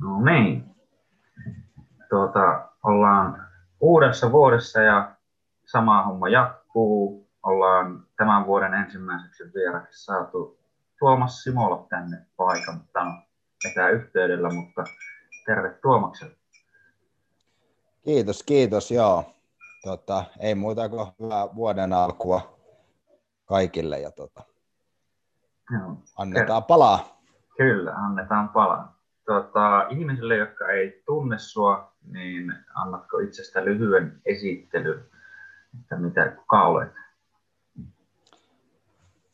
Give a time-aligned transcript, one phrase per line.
[0.00, 0.76] No niin.
[2.10, 3.48] Tuota, ollaan
[3.80, 5.16] uudessa vuodessa ja
[5.66, 7.28] sama homma jatkuu.
[7.42, 10.58] Ollaan tämän vuoden ensimmäiseksi vieraksi saatu
[10.98, 12.80] Tuomas Simola tänne paikan
[13.70, 14.84] etäyhteydellä, mutta
[15.46, 16.36] terve Tuomakselle.
[18.04, 19.24] Kiitos, kiitos, joo.
[19.82, 22.58] Tota, ei muuta kuin hyvää vuoden alkua
[23.44, 24.42] kaikille ja tota,
[25.70, 25.96] joo.
[26.18, 27.20] annetaan palaa.
[27.56, 28.97] Kyllä, annetaan palaa
[29.28, 35.04] tota, ihmisille, jotka ei tunne sua, niin annatko itsestä lyhyen esittelyn,
[35.80, 36.92] että mitä, kuka olet?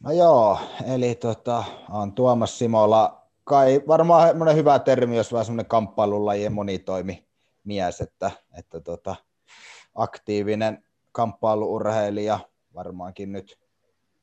[0.00, 0.58] No joo,
[0.94, 7.28] eli tota, on Tuomas Simola, kai varmaan semmoinen hyvä termi, jos vähän semmoinen kamppailulajien monitoimi
[7.64, 9.16] mies, että, että tota,
[9.94, 12.38] aktiivinen kamppailuurheilija,
[12.74, 13.58] varmaankin nyt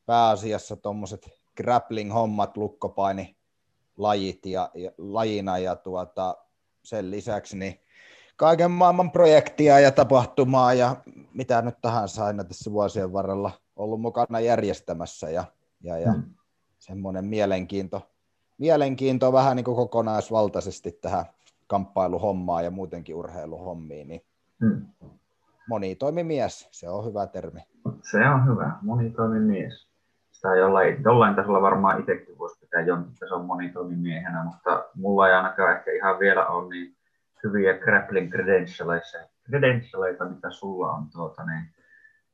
[0.05, 3.40] pääasiassa tuommoiset grappling-hommat, lukkopaini,
[4.01, 6.37] lajit ja, ja lajina ja tuota,
[6.83, 7.79] sen lisäksi niin
[8.35, 10.95] kaiken maailman projektia ja tapahtumaa ja
[11.33, 15.43] mitä nyt tahansa aina tässä vuosien varrella ollut mukana järjestämässä ja,
[15.81, 16.23] ja, ja hmm.
[16.79, 18.09] semmoinen mielenkiinto,
[18.57, 21.25] mielenkiinto vähän niin kuin kokonaisvaltaisesti tähän
[21.67, 24.21] kamppailuhommaan ja muutenkin urheiluhommiin, niin
[24.59, 24.85] hmm.
[25.69, 27.59] monitoimimies, se on hyvä termi.
[28.11, 29.91] Se on hyvä, monitoimimies
[30.41, 35.77] sitä jollain, jollain tasolla varmaan itsekin voisi pitää jonkin tason monitoimimiehenä, mutta mulla ei ainakaan
[35.77, 36.95] ehkä ihan vielä ole niin
[37.43, 38.31] hyviä grappling
[39.49, 41.09] credentialeita, mitä sulla on.
[41.09, 41.63] Tuota, niin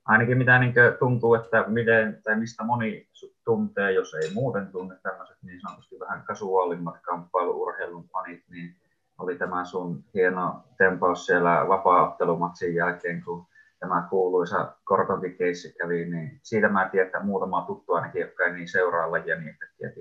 [0.06, 3.10] ainakin mitä niin tuntuu, että miten, tai mistä moni
[3.46, 8.76] tuntee, jos ei muuten tunne tämmöiset niin sanotusti vähän kasuaalimmat kamppailuurheilun fanit, niin
[9.18, 13.48] oli tämä sun hieno tempaus siellä vapaa-ottelumatsin jälkeen, kun
[13.80, 15.38] tämä kuuluisa korkonkin
[15.78, 19.50] kävi, niin siitä mä tiedän, että muutama tuttu ainakin, jotka ei niin seuraa lajia, niin
[19.50, 19.96] että tiedät,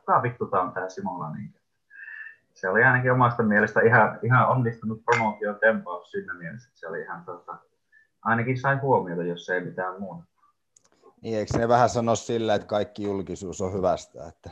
[0.00, 1.30] kuka, vittu tämä on tämä Simola.
[1.30, 1.54] Niin.
[2.54, 7.00] Se oli ainakin omasta mielestä ihan, ihan onnistunut promootio tempaus siinä mielessä, että se oli
[7.00, 7.58] ihan tota,
[8.22, 10.24] ainakin sai huomiota, jos ei mitään muuta.
[11.22, 14.50] Niin, eikö ne vähän sano sillä, että kaikki julkisuus on hyvästä, että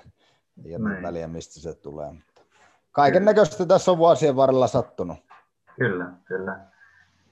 [0.64, 1.02] ei ole niin.
[1.02, 2.14] väliä, mistä se tulee.
[2.92, 5.19] Kaiken näköistä tässä on vuosien varrella sattunut.
[5.76, 6.73] Kyllä, kyllä.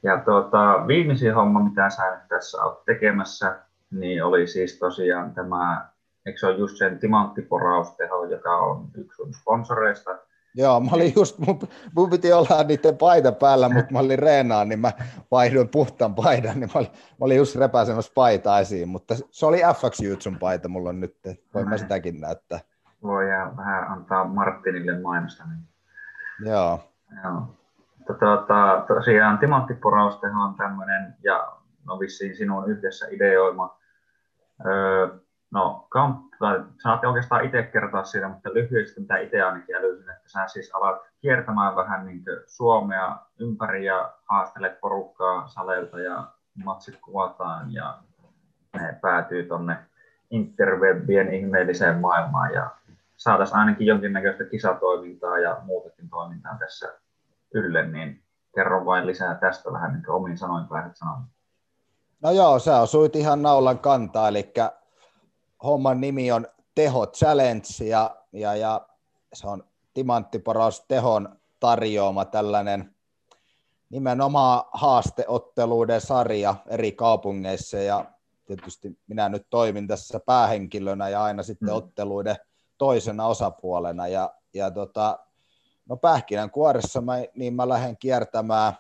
[0.03, 3.59] Ja tuota, viimeisin homma, mitä sä nyt tässä olet tekemässä,
[3.91, 5.89] niin oli siis tosiaan tämä,
[6.27, 10.19] eikö se ole just sen timanttiporausteho, joka on yksi sun sponsoreista,
[10.55, 11.61] Joo, mä olin just, mun,
[11.97, 14.93] mun piti olla niiden paita päällä, mutta mä olin reenaan, niin mä
[15.31, 19.59] vaihdoin puhtaan paidan, niin mä olin, mä olin just repäsemässä paita esiin, mutta se oli
[19.59, 21.17] FX Jutsun paita mulla nyt,
[21.55, 22.61] voin mä sitäkin näyttää.
[23.03, 23.25] Voi
[23.57, 25.45] vähän antaa Martinille mainosta.
[25.45, 25.69] Niin.
[26.51, 26.81] Joo.
[27.25, 27.62] Joo.
[28.07, 31.53] Tota, tosiaan Timothy Poraustehan on tämmöinen, ja
[31.87, 33.79] no vissiin sinun yhdessä ideoima.
[34.67, 35.09] Öö,
[35.51, 40.29] no, kamp, tai saatte oikeastaan itse kertoa siitä, mutta lyhyesti mitä itse ainakin älysin, että
[40.29, 46.27] sä siis alat kiertämään vähän niin Suomea ympäri ja haastelet porukkaa saleilta ja
[46.65, 47.99] matsit kuvataan ja
[48.81, 49.77] ne päätyy tonne
[50.31, 52.71] interwebien ihmeelliseen maailmaan ja
[53.17, 57.02] saataisiin ainakin jonkinnäköistä kisatoimintaa ja muutakin toimintaa tässä
[57.55, 58.25] ylle, niin
[58.55, 61.29] kerro vain lisää tästä vähän, niin omin sanoin pääset sanomaan.
[62.21, 64.53] No joo, sä osuit ihan naulan kantaa, eli
[65.63, 68.87] homman nimi on Teho Challenge, ja, ja, ja
[69.33, 69.65] se on
[69.95, 72.95] Timanttiporaus Tehon tarjoama tällainen
[73.91, 78.05] nimenomaan haasteotteluiden sarja eri kaupungeissa, ja
[78.45, 81.75] tietysti minä nyt toimin tässä päähenkilönä ja aina sitten mm.
[81.75, 82.37] otteluiden
[82.79, 85.19] toisena osapuolena, ja, ja tota,
[85.89, 85.99] No
[86.53, 88.73] kuoressa mä, niin mä lähden kiertämään,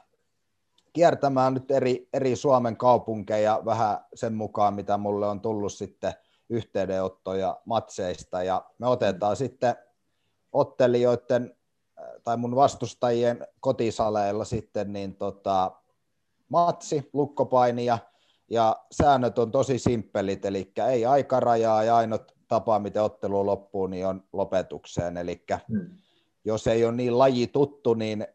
[0.93, 6.13] kiertämään nyt eri, eri Suomen kaupunkeja vähän sen mukaan, mitä mulle on tullut sitten
[6.51, 8.43] yhteydenottoja matseista.
[8.43, 9.75] Ja me otetaan sitten
[10.53, 11.57] ottelijoiden
[12.25, 15.73] tai mun vastustajien kotisaleilla sitten niin tota,
[16.49, 17.99] matsi, lukkopainia,
[18.51, 24.07] ja säännöt on tosi simppelit, eli ei aikarajaa ja ainut tapa, miten ottelu loppuu, niin
[24.07, 25.99] on lopetukseen, eli hmm
[26.45, 28.27] jos ei ole niin laji tuttu, niin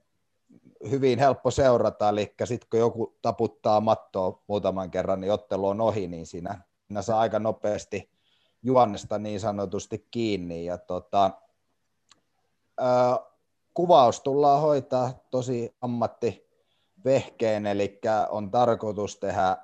[0.89, 6.07] hyvin helppo seurata, eli sitten kun joku taputtaa mattoa muutaman kerran, niin ottelu on ohi,
[6.07, 8.09] niin siinä, siinä saa aika nopeasti
[8.63, 10.65] juonnesta niin sanotusti kiinni.
[10.65, 11.31] Ja tota,
[12.77, 13.19] ää,
[13.73, 17.99] kuvaus tullaan hoitaa tosi ammattivehkeen, eli
[18.29, 19.57] on tarkoitus tehdä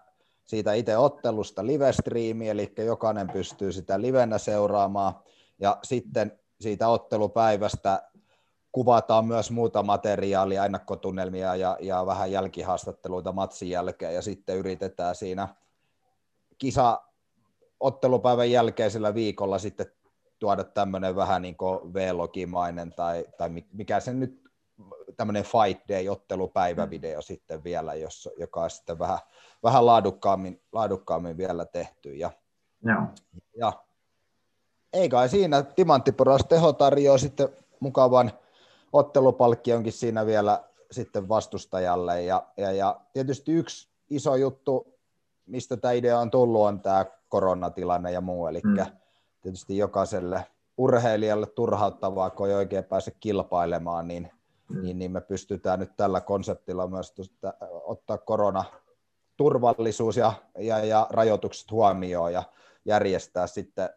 [0.46, 5.14] siitä itse ottelusta live-striimi, eli jokainen pystyy sitä livenä seuraamaan,
[5.60, 8.10] ja sitten siitä ottelupäivästä
[8.74, 15.48] kuvataan myös muuta materiaalia, ennakkotunnelmia ja, ja vähän jälkihaastatteluita matsin jälkeen ja sitten yritetään siinä
[16.58, 17.02] kisa
[17.80, 19.86] ottelupäivän jälkeisellä viikolla sitten
[20.40, 24.44] tuoda tämmöinen vähän niin kuin V-logimainen tai, tai mikä se nyt
[25.18, 27.24] tämmöinen Fight Day-ottelupäivävideo mm.
[27.24, 29.20] sitten vielä, jos, joka on sitten vähän,
[29.64, 32.16] vähän laadukkaammin, laadukkaammin vielä tehty.
[32.16, 32.32] Ja,
[32.84, 33.08] no.
[33.58, 33.74] ja
[34.94, 37.50] ei kai siinä, Timanttiporas teho tarjoaa sitten
[37.80, 38.32] mukavan
[38.94, 42.22] ottelupalkkionkin siinä vielä sitten vastustajalle.
[42.22, 44.94] Ja, ja, ja tietysti yksi iso juttu,
[45.46, 48.86] mistä tämä idea on tullut, on tämä koronatilanne ja muu, eli mm.
[49.42, 50.46] tietysti jokaiselle
[50.78, 54.32] urheilijalle turhauttavaa, kun ei oikein pääse kilpailemaan, niin,
[54.70, 54.82] mm.
[54.82, 57.14] niin, niin me pystytään nyt tällä konseptilla myös
[57.84, 58.64] ottaa korona
[59.38, 62.44] turvallisuus ja, ja, ja rajoitukset huomioon ja
[62.86, 63.90] järjestää sitten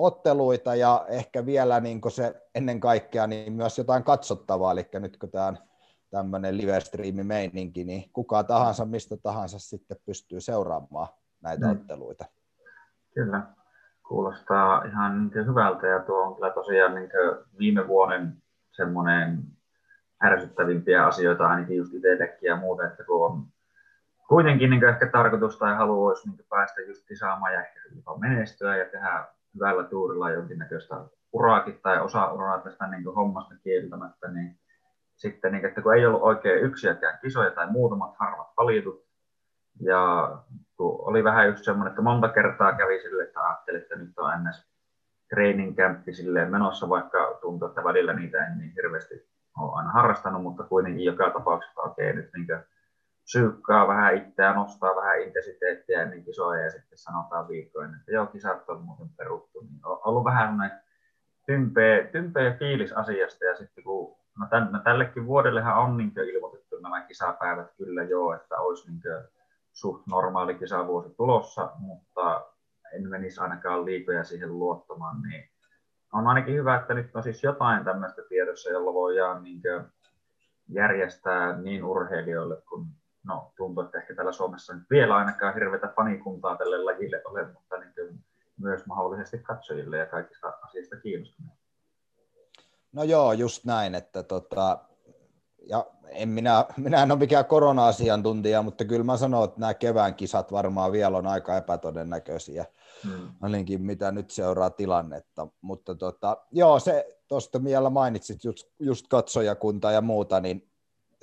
[0.00, 5.30] otteluita ja ehkä vielä niin se ennen kaikkea niin myös jotain katsottavaa, eli nyt kun
[5.30, 5.58] tämä on
[6.10, 11.08] tämmöinen live-striimi-meininki, niin kuka tahansa, mistä tahansa sitten pystyy seuraamaan
[11.42, 11.72] näitä mm.
[11.72, 12.24] otteluita.
[13.14, 13.42] Kyllä,
[14.08, 17.10] kuulostaa ihan niin hyvältä ja tuo on kyllä tosiaan niin
[17.58, 18.42] viime vuoden
[18.72, 19.42] semmoinen
[20.24, 23.46] ärsyttävimpiä asioita ainakin just itsellekin ja muuta, että kun on
[24.28, 28.76] kuitenkin niin ehkä tarkoitus tai halu olisi niin päästä just saamaan ja ehkä jopa menestyä
[28.76, 30.96] ja tehdä hyvällä tuurilla jonkinnäköistä
[31.32, 34.58] uraakin tai osa uraa tästä niin hommasta kieltämättä, niin
[35.16, 39.04] sitten, niin, että kun ei ollut oikein yksiäkään kisoja tai muutamat harvat valitut,
[39.80, 40.32] ja
[40.76, 44.44] kun oli vähän just semmoinen, että monta kertaa kävi sille, että ajattelin, että nyt on
[44.44, 44.70] ns.
[45.34, 49.14] training campi silleen menossa, vaikka tuntuu, että välillä niitä en niin hirveästi
[49.58, 52.46] ole aina harrastanut, mutta kuitenkin joka tapauksessa okei, nyt niin
[53.32, 58.68] syykkaa vähän itseään, nostaa vähän intensiteettiä ennen kisoja ja sitten sanotaan viikkoin, että joo, kisat
[58.68, 59.60] on muuten peruttu.
[59.60, 60.80] Niin on ollut vähän
[61.46, 66.78] tympeä, tympeä fiilis asiasta ja sitten kun no, tämän, no tällekin vuodellehan on niin ilmoitettu
[66.80, 69.02] nämä kisapäivät kyllä joo, että olisi niin
[69.72, 72.46] suht normaali kisavuosi tulossa, mutta
[72.92, 75.50] en menisi ainakaan liikoja siihen luottamaan, niin
[76.12, 79.62] on ainakin hyvä, että nyt on siis jotain tämmöistä tiedossa, jolla voidaan niin
[80.68, 82.86] järjestää niin urheilijoille kuin
[83.24, 87.76] no, tuntuu, että ehkä täällä Suomessa nyt vielä ainakaan hirveätä fanikuntaa tälle lajille ole, mutta
[87.76, 88.24] niin
[88.60, 91.60] myös mahdollisesti katsojille ja kaikista asioista kiinnostuneille.
[92.92, 94.78] No joo, just näin, että tota,
[95.66, 100.14] ja en minä, minä en ole mikään korona-asiantuntija, mutta kyllä mä sanon, että nämä kevään
[100.14, 102.64] kisat varmaan vielä on aika epätodennäköisiä,
[103.04, 103.28] hmm.
[103.40, 105.48] ainakin mitä nyt seuraa tilannetta.
[105.60, 110.69] Mutta tota, joo, se tuosta vielä mainitsit just, just katsojakunta ja muuta, niin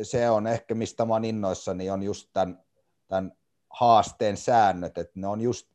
[0.03, 2.63] se on ehkä, mistä mä oon innoissani, on just tämän,
[3.07, 3.31] tämän
[3.69, 5.67] haasteen säännöt, että ne on just,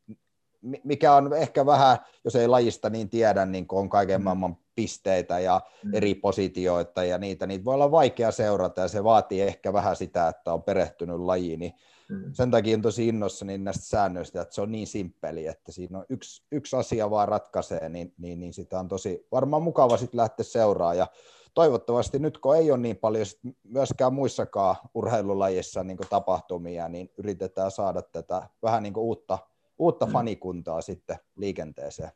[0.83, 4.23] mikä on ehkä vähän, jos ei lajista niin tiedä, niin on kaiken mm.
[4.23, 5.93] maailman pisteitä ja mm.
[5.93, 10.27] eri positioita ja niitä, niitä voi olla vaikea seurata ja se vaatii ehkä vähän sitä,
[10.27, 11.73] että on perehtynyt lajiin, niin
[12.09, 12.33] mm.
[12.33, 16.05] sen takia on tosi innoissani näistä säännöistä, että se on niin simppeli, että siinä on
[16.09, 20.43] yksi, yksi asia vaan ratkaisee, niin, niin, niin sitä on tosi varmaan mukava sitten lähteä
[20.43, 21.07] seuraamaan ja
[21.53, 23.25] toivottavasti nyt kun ei ole niin paljon
[23.63, 29.37] myöskään muissakaan urheilulajissa niin tapahtumia, niin yritetään saada tätä vähän niin uutta,
[29.77, 30.11] uutta mm.
[30.11, 32.11] fanikuntaa sitten liikenteeseen.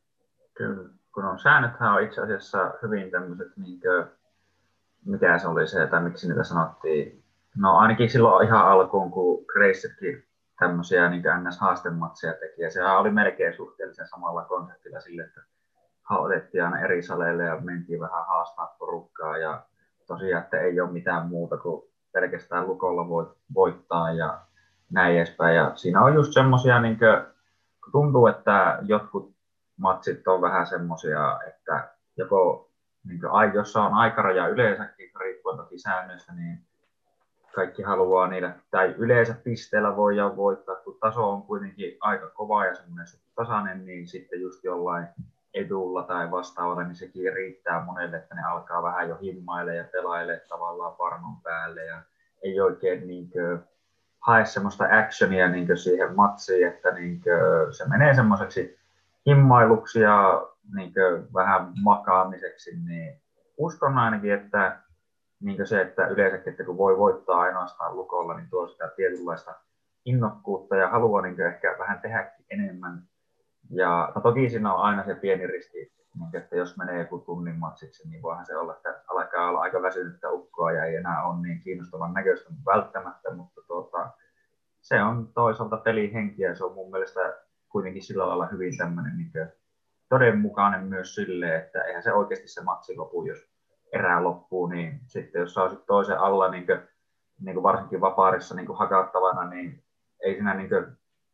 [0.53, 4.05] Kyllä, kun on säännöthän on itse asiassa hyvin tämmöiset, niin kuin,
[5.05, 7.23] mikä se oli se, tai miksi niitä sanottiin,
[7.57, 10.23] no ainakin silloin ihan alkuun, kun Gracekin
[10.59, 15.41] tämmöisiä niin NS-haastematseja teki, ja sehän oli melkein suhteellisen samalla konseptilla sille, että
[16.09, 19.61] otettiin aina eri saleille ja mentiin vähän haastaa porukkaa ja
[20.07, 21.83] tosiaan, että ei ole mitään muuta kuin
[22.13, 24.39] pelkästään lukolla voit, voittaa ja
[24.91, 25.55] näin edespäin.
[25.55, 26.97] Ja siinä on just semmoisia, niin
[27.91, 29.33] tuntuu, että jotkut
[29.77, 32.69] matsit on vähän semmoisia, että joko
[33.07, 36.59] niin kuin, jossa on aikaraja yleensäkin, riippuen toki säännöistä, niin
[37.55, 42.75] kaikki haluaa niillä, tai yleensä pisteellä voi voittaa, kun taso on kuitenkin aika kova ja
[42.75, 45.07] semmoinen tasainen, niin sitten just jollain
[45.53, 50.41] edulla tai vastaavalla, niin sekin riittää monelle, että ne alkaa vähän jo himmaille ja pelaile
[50.49, 52.01] tavallaan varman päälle ja
[52.43, 53.59] ei oikein niin kuin,
[54.19, 57.21] hae semmoista actionia niin siihen matsiin, että niin
[57.71, 58.77] se menee semmoiseksi
[59.25, 60.93] himmailuksi ja niin
[61.33, 63.21] vähän makaamiseksi, niin
[63.57, 64.79] uskon ainakin, että
[65.39, 69.55] niin se, että yleensäkin, että kun voi voittaa ainoastaan lukolla, niin tuo sitä tietynlaista
[70.05, 73.03] innokkuutta ja haluaa niin ehkä vähän tehdäkin enemmän
[73.69, 75.91] ja no toki siinä on aina se pieni riski,
[76.33, 80.31] että jos menee joku tunnin matsiksi, niin voihan se olla, että alkaa olla aika väsynyttä
[80.31, 84.11] ukkoa ja ei enää ole niin kiinnostavan näköistä välttämättä, mutta tuota,
[84.81, 87.19] se on toisaalta pelihenki ja se on mun mielestä
[87.69, 89.31] kuitenkin sillä lailla hyvin tämmöinen niin
[90.09, 93.37] todenmukainen myös sille, että eihän se oikeasti se matsi lopu, jos
[93.93, 96.79] erää loppuu, niin sitten jos sä toisen alla niin kuin,
[97.39, 99.83] niin kuin varsinkin vapaarissa niin kuin hakattavana, niin
[100.23, 100.85] ei siinä, niin kuin,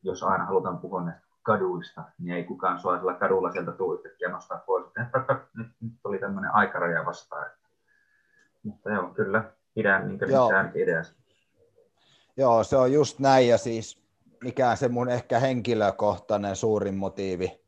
[0.04, 4.30] jos aina halutaan puhua näistä kaduista, niin ei kukaan sua sillä kadulla sieltä tule yhtäkkiä
[4.30, 4.86] nostaa pois.
[5.58, 7.52] Nyt, nyt oli tämmöinen aikaraja vastaan.
[8.64, 11.24] Mutta joo, kyllä, pidän niin missään ideasta.
[12.38, 14.04] Joo, se on just näin ja siis
[14.44, 17.62] mikä se mun ehkä henkilökohtainen suurin motiivi,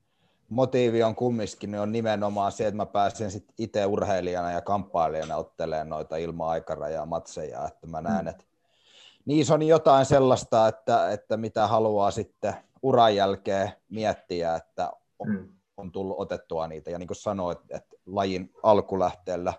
[0.50, 5.36] motiivi on kumminkin, niin on nimenomaan se, että mä pääsen sit itse urheilijana ja kamppailijana
[5.36, 8.28] ottelemaan noita ilman aikarajaa matseja, että mä näen, mm.
[8.28, 8.44] että
[9.26, 12.54] niissä on jotain sellaista, että, että mitä haluaa sitten
[12.86, 15.50] uran jälkeen miettiä, että on, mm.
[15.78, 16.92] on tullut otettua niitä.
[16.92, 19.54] Ja niin kuin sanoit, että lajin alkulähteellä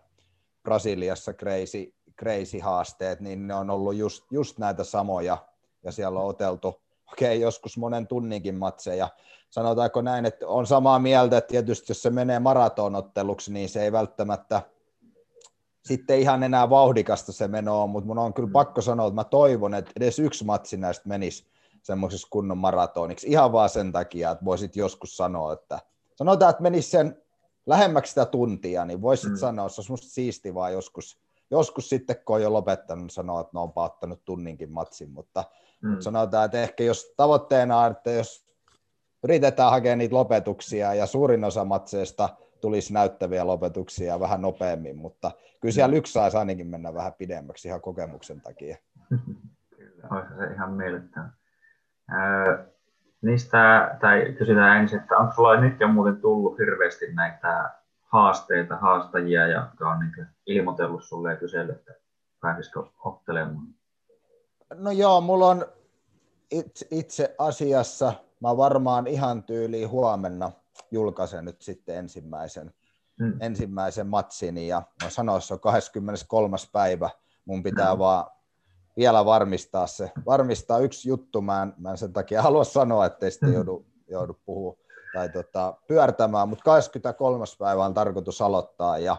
[0.62, 5.38] Brasiliassa crazy, crazy haasteet, niin ne on ollut just, just näitä samoja,
[5.82, 6.68] ja siellä on oteltu,
[7.12, 9.08] okei, okay, joskus monen tunninkin matseja.
[9.50, 13.92] Sanotaanko näin, että on samaa mieltä, että tietysti jos se menee maratonotteluksi, niin se ei
[13.92, 14.62] välttämättä
[15.84, 18.52] sitten ihan enää vauhdikasta se meno on, mutta mun on kyllä mm.
[18.52, 21.46] pakko sanoa, että mä toivon, että edes yksi matsi näistä menisi
[21.86, 25.78] semmoisessa kunnon maratoniksi, ihan vaan sen takia, että voisit joskus sanoa, että
[26.16, 27.22] sanotaan, että menisi sen
[27.66, 29.36] lähemmäksi sitä tuntia, niin voisit mm.
[29.36, 33.40] sanoa, että se olisi musta siisti vaan joskus, joskus sitten, kun on jo lopettanut, sanoa,
[33.40, 35.44] että ne on paattanut tunninkin matsin, mutta,
[35.82, 36.00] mm.
[36.00, 38.46] sanotaan, että ehkä jos tavoitteena on, että jos
[39.22, 42.28] yritetään hakea niitä lopetuksia ja suurin osa matseista
[42.60, 45.98] tulisi näyttäviä lopetuksia vähän nopeammin, mutta kyllä siellä mm.
[45.98, 48.76] yksi saisi ainakin mennä vähän pidemmäksi ihan kokemuksen takia.
[49.76, 50.72] Kyllä, olisi se ihan
[53.22, 57.70] niistä, tai kysytään ensin, että onko sulla nyt jo muuten tullut hirveästi näitä
[58.02, 61.94] haasteita, haastajia, jotka on niin ilmoitellut sulle ja kysellyt, että
[62.40, 63.66] pääsisikö ottelemaan?
[64.74, 65.66] No joo, mulla on
[66.50, 70.52] itse, itse asiassa, mä varmaan ihan tyyliin huomenna
[70.90, 72.74] julkaisen nyt sitten ensimmäisen,
[73.22, 73.32] hmm.
[73.40, 76.56] ensimmäisen matsin ja mä sanoin, että se on 23.
[76.72, 77.10] päivä,
[77.44, 77.98] mun pitää hmm.
[77.98, 78.35] vaan
[78.96, 80.12] vielä varmistaa se.
[80.26, 83.56] Varmistaa yksi juttu, mä en, mä en sen takia halua sanoa, ettei sitten hmm.
[83.56, 84.76] joudu, joudu puhua
[85.12, 87.44] tai tota, pyörtämään, mutta 23.
[87.58, 89.16] päivä on tarkoitus aloittaa ja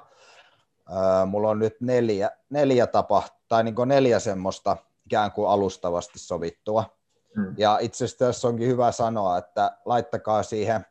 [0.90, 6.84] ää, mulla on nyt neljä, neljä tapa, tai niin neljä semmoista ikään kuin alustavasti sovittua.
[7.36, 7.54] Hmm.
[7.58, 10.86] Ja itse asiassa tässä onkin hyvä sanoa, että laittakaa siihen,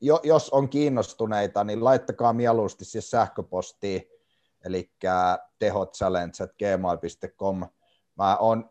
[0.00, 4.02] jo, jos on kiinnostuneita, niin laittakaa mieluusti siis sähköpostiin,
[4.64, 4.90] eli
[5.58, 7.66] tehotchallenge.gmail.com.
[8.20, 8.70] Mä on,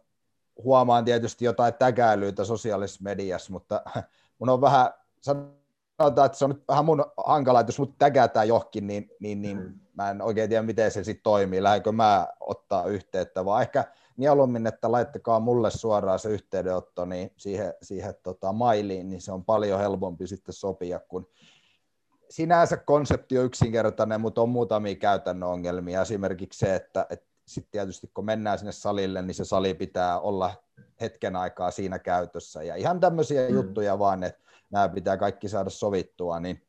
[0.63, 3.81] huomaan tietysti jotain tägäilyitä sosiaalisessa mediassa, mutta
[4.39, 4.89] mun on vähän,
[5.21, 9.41] sanotaan, että se on nyt vähän mun hankala, että jos mut tägätään johonkin, niin, niin,
[9.41, 9.79] niin mm.
[9.93, 13.85] mä en oikein tiedä, miten se sitten toimii, lähdenkö mä ottaa yhteyttä, vaan ehkä
[14.17, 19.45] mieluummin, että laittakaa mulle suoraan se yhteydenotto niin siihen, siihen tota, mailiin, niin se on
[19.45, 21.27] paljon helpompi sitten sopia, kun
[22.29, 26.01] sinänsä konsepti on yksinkertainen, mutta on muutamia käytännön ongelmia.
[26.01, 30.53] Esimerkiksi se, että, että sitten tietysti kun mennään sinne salille, niin se sali pitää olla
[31.01, 32.63] hetken aikaa siinä käytössä.
[32.63, 33.55] Ja ihan tämmöisiä mm.
[33.55, 36.61] juttuja vaan, että nämä pitää kaikki saada sovittua, niin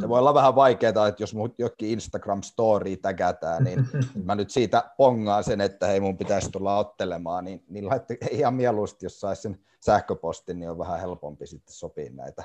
[0.00, 0.08] se mm.
[0.08, 3.88] voi olla vähän vaikeaa, että jos jokin Instagram-story tägätään, niin
[4.24, 8.54] mä nyt siitä pongaan sen, että hei mun pitäisi tulla ottelemaan, niin, niin laitte, ihan
[8.54, 12.44] mieluusti, jos saisi sen sähköpostin, niin on vähän helpompi sitten sopia näitä.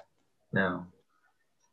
[0.53, 0.79] Joo.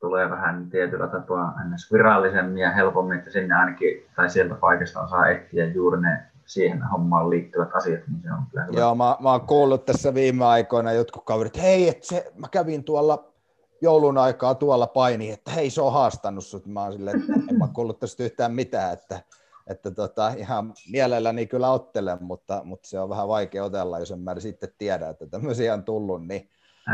[0.02, 1.54] Tulee vähän tietyllä tapaa
[1.92, 7.30] virallisemmin ja helpommin, että sinne ainakin, tai sieltä paikasta osaa etsiä juuri ne siihen hommaan
[7.30, 8.80] liittyvät asiat, niin se on kyllä hyvä.
[8.80, 12.85] Joo, mä, mä oon kuullut tässä viime aikoina jotkut kaverit, hei, että se, mä kävin
[12.85, 13.32] tuolla
[13.80, 16.66] joulun aikaa tuolla paini, että hei se on haastanut sut.
[16.66, 19.21] Mä oon silleen, että en mä kuullut tästä yhtään mitään, että,
[19.66, 24.21] että tota, ihan mielelläni kyllä ottelen, mutta, mutta se on vähän vaikea otella, jos en
[24.21, 26.26] mä sitten tiedä, että tämmöisiä on tullut.
[26.26, 26.50] Niin.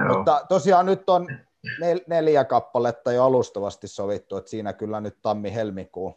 [0.08, 1.26] Mutta tosiaan nyt on
[1.80, 6.14] nel, neljä kappaletta jo alustavasti sovittu, että siinä kyllä nyt tammi-helmikuu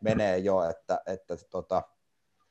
[0.00, 1.82] menee jo, että, että tota,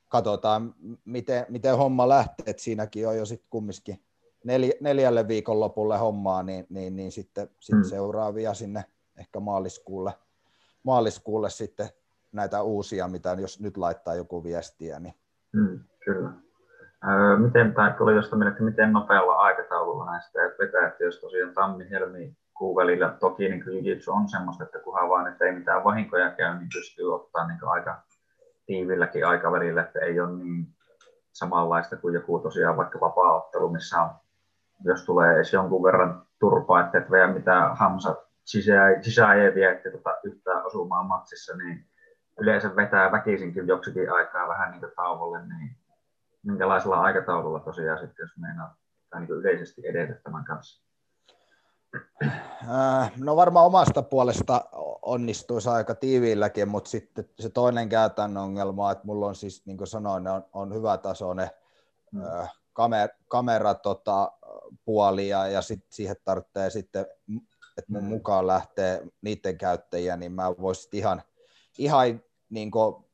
[0.07, 0.75] katsotaan,
[1.05, 4.03] miten, miten homma lähtee, että siinäkin on jo sitten kumminkin
[4.43, 7.83] neljä, neljälle viikonlopulle hommaa, niin, niin, niin sitten sit mm.
[7.83, 8.85] seuraavia sinne
[9.17, 10.13] ehkä maaliskuulle,
[10.83, 11.89] maaliskuulle sitten
[12.31, 14.99] näitä uusia, mitä jos nyt laittaa joku viestiä.
[14.99, 15.15] Niin.
[15.51, 16.46] Mm, kyllä.
[17.03, 22.37] Öö, miten, tai tuli josta mieleen, miten nopealla aikataululla näistä vetää, että jos tosiaan tammi-helmi
[22.53, 26.57] kuu välillä, toki niin jiu on semmoista, että kunhan vaan että ei mitään vahinkoja käy,
[26.57, 28.01] niin pystyy ottaa niin aika
[28.65, 30.67] tiivilläkin aikavälillä, että ei ole niin
[31.33, 34.09] samanlaista kuin joku tosiaan vaikka vapaa-ottelu, missä on
[34.83, 38.15] jos tulee edes jonkun verran turpaa, että et vielä mitään Hamsa
[39.01, 41.85] sisäajeviä, että tota yhtään osumaan matsissa, niin
[42.39, 45.77] yleensä vetää väkisinkin joksikin aikaa vähän niin tauolle, niin
[46.47, 48.75] minkälaisella aikataululla tosiaan sitten, jos meinaa
[49.09, 50.87] tai niin yleisesti edetä tämän kanssa?
[52.69, 54.65] Äh, no varmaan omasta puolesta
[55.01, 59.87] onnistuisi aika tiiviilläkin, mutta sitten se toinen käytännön ongelma, että mulla on siis, niin kuin
[59.87, 61.49] sanoin, on, on hyvä tasoinen
[62.11, 62.21] mm.
[62.21, 64.31] Äh, kamer, kamera tota,
[64.85, 67.05] puoli ja, ja sit siihen tarvitsee sitten,
[67.77, 68.09] että mun mm.
[68.09, 71.21] mukaan lähtee niiden käyttäjiä, niin mä voisin ihan,
[71.77, 72.71] ihan niin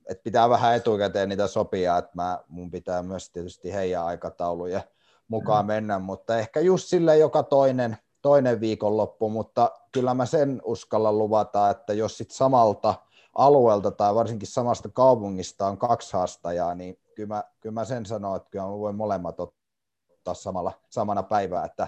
[0.09, 4.81] et pitää vähän etukäteen niitä sopia, että mä, mun pitää myös tietysti heidän aikatauluja
[5.27, 5.67] mukaan mm.
[5.67, 11.69] mennä, mutta ehkä just sille joka toinen, toinen viikonloppu, mutta kyllä mä sen uskallan luvata,
[11.69, 12.95] että jos sit samalta
[13.35, 18.35] alueelta tai varsinkin samasta kaupungista on kaksi haastajaa, niin kyllä mä, kyllä mä sen sanon,
[18.35, 21.87] että kyllä mä voin molemmat ottaa samalla, samana päivää, että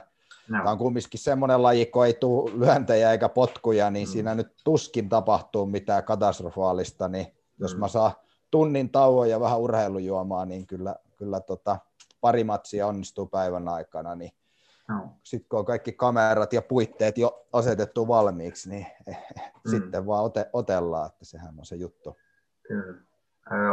[0.50, 0.57] no.
[0.57, 4.12] tämä on kumminkin semmoinen laji, kun ei tule lyöntejä eikä potkuja, niin mm.
[4.12, 7.27] siinä nyt tuskin tapahtuu mitään katastrofaalista, niin.
[7.60, 8.12] Jos mä saan
[8.52, 11.78] tunnin tauon ja vähän urheilujuomaa, niin kyllä, kyllä tota,
[12.22, 14.32] pari matsia onnistuu päivän aikana, niin
[14.88, 15.10] no.
[15.24, 18.88] sitten kun on kaikki kamerat ja puitteet jo asetettu valmiiksi, niin
[19.66, 19.70] mm.
[19.70, 22.18] sitten vaan ote, otellaan, että sehän on se juttu.
[22.68, 22.96] Kyllä.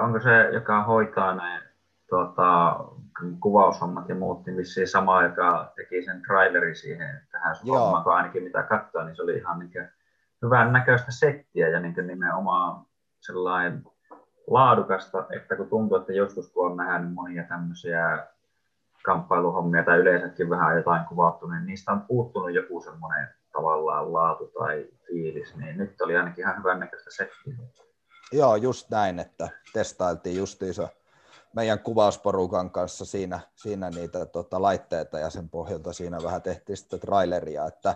[0.03, 1.63] Onko se, joka hoitaa ne
[2.09, 2.81] tuota,
[3.41, 8.43] kuvaushommat ja muut, niin vissiin sama, joka teki sen traileri siihen tähän hommaan, kun ainakin
[8.43, 9.71] mitä katsoa, niin se oli ihan niin
[10.43, 12.87] hyvän näköistä settiä ja niin nimenomaan
[13.27, 13.85] sellainen
[14.47, 18.27] laadukasta, että kun tuntuu, että joskus kun on nähnyt monia tämmöisiä
[19.05, 24.89] kamppailuhommia tai yleensäkin vähän jotain kuvattu, niin niistä on puuttunut joku semmoinen tavallaan laatu tai
[25.07, 27.55] fiilis, niin nyt oli ainakin ihan hyvän näköistä settiä.
[28.33, 30.89] Joo, just näin, että testailtiin justiinsa
[31.55, 37.01] meidän kuvausporukan kanssa siinä, siinä niitä tota, laitteita ja sen pohjalta siinä vähän tehtiin sitten
[37.01, 37.95] traileria, että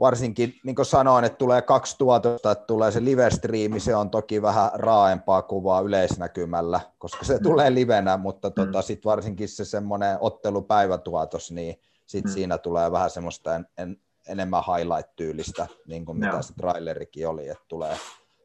[0.00, 4.42] varsinkin niin kuin sanoin, että tulee kaksi tuotosta, että tulee se live-striimi, se on toki
[4.42, 7.42] vähän raaempaa kuvaa yleisnäkymällä, koska se mm.
[7.42, 8.54] tulee livenä, mutta mm.
[8.54, 12.30] tota, sitten varsinkin se semmoinen ottelupäivätuotos, niin sit mm.
[12.30, 13.96] siinä tulee vähän semmoista en, en,
[14.28, 17.96] enemmän highlight-tyylistä, niin kuin mitä se trailerikin oli, että tulee,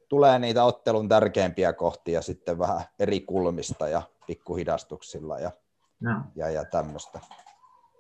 [0.10, 5.52] tulee niitä ottelun tärkeimpiä kohtia sitten vähän eri kulmista ja pikkuhidastuksilla ja,
[6.00, 6.22] no.
[6.36, 7.20] ja, ja tämmöistä.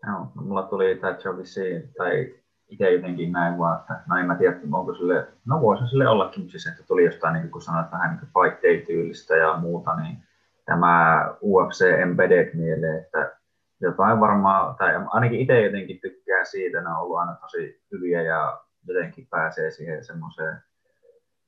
[0.07, 1.61] Joo, no, mulla tuli tämä Jovisi,
[1.97, 2.35] tai
[2.69, 6.49] itse jotenkin näin vaan, että no en mä tiedä, onko sille, no voisi sille ollakin,
[6.49, 10.23] siis että tuli jostain, niin kun sanoit, vähän niin fight day-tyylistä ja muuta, niin
[10.65, 13.35] tämä UFC Embedded mieleen, että
[13.81, 18.61] jotain varmaan, tai ainakin itse jotenkin tykkää siitä, ne on ollut aina tosi hyviä ja
[18.87, 20.57] jotenkin pääsee siihen semmoiseen,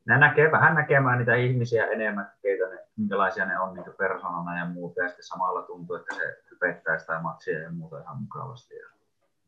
[0.05, 4.65] ne näkee vähän näkemään niitä ihmisiä enemmän, keitä ne, minkälaisia ne on niin persoonana ja
[4.65, 8.75] muuta, ja sitten samalla tuntuu, että se hypettää sitä matsia ja muuta ihan mukavasti.
[8.75, 8.87] Ja,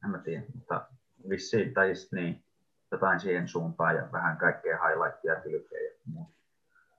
[0.06, 0.88] en mä tiedä, mutta
[1.30, 2.44] vissiin, tai niin,
[2.92, 6.34] jotain siihen suuntaan ja vähän kaikkea highlightia, kylkeä ja muuta.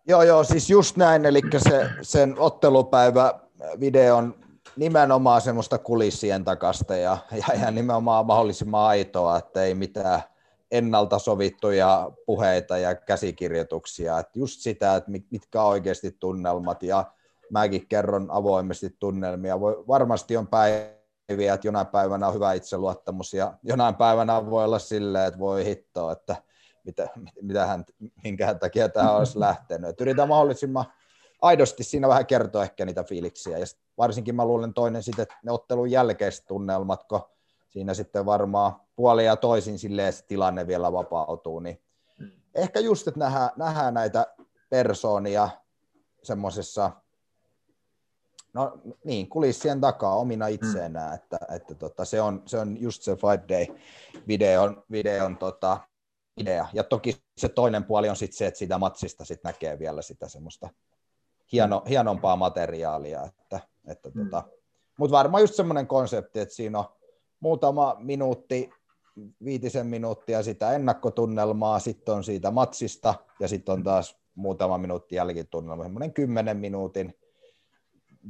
[0.06, 3.40] Joo, joo, siis just näin, eli se, sen ottelupäivä
[3.80, 4.34] videon
[4.76, 10.20] nimenomaan semmoista kulissien takasta ja, ja, ja nimenomaan mahdollisimman aitoa, että ei mitään
[10.70, 17.04] ennalta sovittuja puheita ja käsikirjoituksia, että just sitä, että mitkä on oikeasti tunnelmat ja
[17.50, 19.60] mäkin kerron avoimesti tunnelmia.
[19.60, 20.48] Voi, varmasti on
[21.26, 25.64] päiviä, että jonain päivänä on hyvä itseluottamus ja jonain päivänä voi olla silleen, että voi
[25.64, 26.36] hittoa, että
[26.84, 27.08] mitä,
[27.42, 27.84] mitä hän,
[28.24, 29.90] minkä takia tämä olisi lähtenyt.
[29.90, 30.84] Että yritän mahdollisimman
[31.42, 33.58] aidosti siinä vähän kertoa ehkä niitä fiiliksiä.
[33.58, 33.66] Ja
[33.98, 37.20] varsinkin mä luulen toinen sitten, että ne ottelun jälkeiset tunnelmat, kun
[37.68, 41.82] siinä sitten varmaan puoli ja toisin silleen se tilanne vielä vapautuu, niin
[42.18, 42.30] mm.
[42.54, 44.26] ehkä just, että nähdään, nähdään näitä
[44.70, 45.48] persoonia
[46.22, 46.90] semmoisessa,
[48.54, 51.14] no niin, kulissien takaa omina itseenään, mm.
[51.14, 53.66] että, että tota, se, on, se on just se Fight Day
[54.88, 55.80] videon, tota,
[56.36, 56.66] idea.
[56.72, 60.28] Ja toki se toinen puoli on sitten se, että siitä matsista sit näkee vielä sitä
[60.28, 60.68] semmoista
[61.52, 63.24] hieno, hienompaa materiaalia.
[63.24, 64.24] Että, että mm.
[64.24, 64.42] tota,
[64.98, 66.84] Mutta varmaan just semmoinen konsepti, että siinä on
[67.40, 68.70] muutama minuutti,
[69.44, 75.82] viitisen minuuttia sitä ennakkotunnelmaa, sitten on siitä matsista ja sitten on taas muutama minuutti jälkitunnelma,
[75.82, 77.14] semmoinen kymmenen minuutin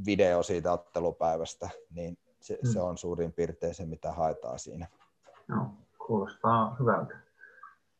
[0.06, 2.70] video siitä ottelupäivästä, niin se, mm.
[2.72, 4.86] se on suurin piirtein se, mitä haetaan siinä.
[5.48, 5.70] No,
[6.06, 7.14] kuulostaa hyvältä.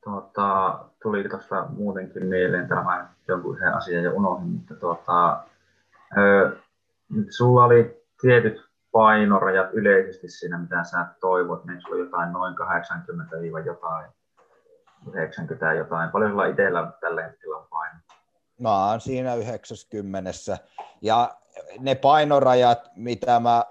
[0.04, 5.42] Tuota, tuli tuossa muutenkin mieleen, tämä jonkun yhden asian jo unohdin, mutta tuota,
[6.18, 6.56] ö,
[7.30, 14.10] sulla oli tietyt painorajat yleisesti siinä, mitä sä toivot, niin sulla jotain noin 80 jotain
[15.12, 16.10] 90 jotain.
[16.10, 17.98] Paljon sulla itsellä tällä hetkellä on paino?
[18.60, 20.30] Mä oon siinä 90.
[21.02, 21.34] Ja
[21.80, 23.64] ne painorajat, mitä mä,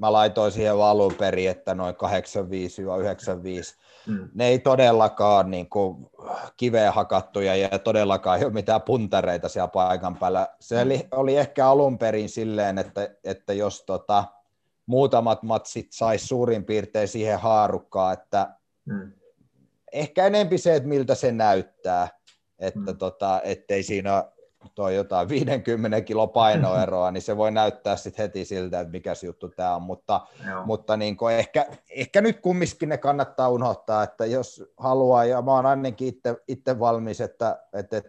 [0.00, 1.98] mä laitoin siihen alun perin, että noin 85-95,
[4.06, 4.28] mm.
[4.34, 6.10] ne ei todellakaan niin kuin,
[6.56, 10.48] kiveen hakattuja ja todellakaan ei ole mitään puntareita siellä paikan päällä.
[10.60, 14.24] Se oli, oli ehkä alun perin silleen, että, että jos tota,
[14.86, 19.12] muutamat matsit saisi suurin piirtein siihen haarukkaan, että mm.
[19.92, 22.08] ehkä enempi se, että miltä se näyttää,
[22.58, 22.96] että mm.
[22.98, 24.24] tota, ettei siinä
[24.74, 29.48] tuo jotain 50 kilo painoeroa, niin se voi näyttää sitten heti siltä, että mikä juttu
[29.48, 30.20] tämä on, mutta,
[30.64, 35.66] mutta niin ehkä, ehkä nyt kumminkin ne kannattaa unohtaa, että jos haluaa, ja mä oon
[35.66, 38.02] ainakin itse, itse valmis, että, että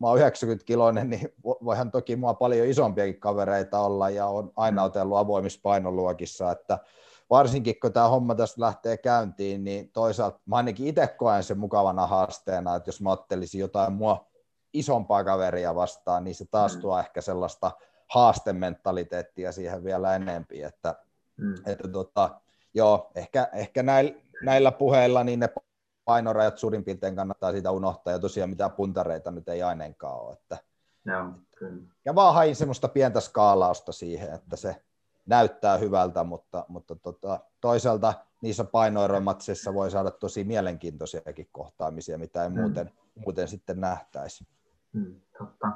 [0.00, 4.82] mä oon 90 kiloinen, niin voihan toki mua paljon isompiakin kavereita olla ja on aina
[4.82, 6.78] otellut avoimissa painoluokissa, että
[7.30, 12.06] varsinkin kun tämä homma tästä lähtee käyntiin, niin toisaalta mä ainakin itse koen sen mukavana
[12.06, 14.27] haasteena, että jos mä ottelisin jotain mua
[14.78, 16.80] isompaa kaveria vastaan, niin se taas mm.
[16.80, 17.70] tuo ehkä sellaista
[18.08, 20.94] haastementaliteettia siihen vielä enempi, että,
[21.36, 21.54] mm.
[21.66, 22.40] että tota,
[22.74, 25.48] joo, ehkä, ehkä näillä, näillä puheilla niin ne
[26.04, 30.32] painorajat suurin piirtein kannattaa siitä unohtaa, ja tosiaan mitään puntareita nyt ei aineenkaan ole.
[30.32, 30.58] Että,
[31.04, 31.24] Joo,
[31.56, 31.82] kyllä.
[32.04, 34.82] Ja vaan hain semmoista pientä skaalausta siihen, että se
[35.26, 42.48] näyttää hyvältä, mutta, mutta tota, toisaalta niissä painoeromatsissa voi saada tosi mielenkiintoisiakin kohtaamisia, mitä ei
[42.48, 42.60] mm.
[42.60, 44.46] muuten, muuten sitten nähtäisi.
[44.92, 45.68] Mm, totta.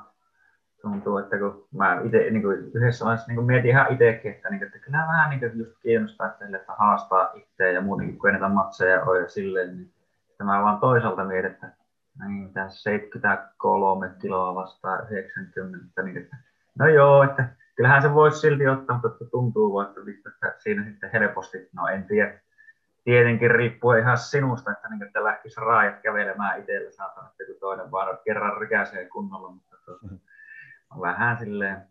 [0.82, 4.50] Tuntuu, että kun mä ite, niin kuin yhdessä vaiheessa niin kuin mietin ihan itsekin, että,
[4.50, 8.30] niin, että kyllä vähän niin kuin just kiinnostaa, että, että haastaa itseä ja muutenkin, kun
[8.30, 9.92] ei näitä matseja ole ja silleen, niin
[10.44, 11.72] mä vaan toisaalta mietin, että
[12.26, 16.36] niin, tässä 73 kiloa vastaan 90, niin että
[16.78, 21.10] no joo, että kyllähän se voisi silti ottaa, mutta tuntuu vaan, että, että siinä sitten
[21.12, 22.40] helposti, no en tiedä,
[23.04, 28.18] tietenkin riippuu ihan sinusta, että, niin, että lähtisi raajat kävelemään itsellä, saatan, että toinen vaan
[28.24, 30.06] kerran rikäisee kunnolla, mutta tuota,
[31.00, 31.82] vähän silleen,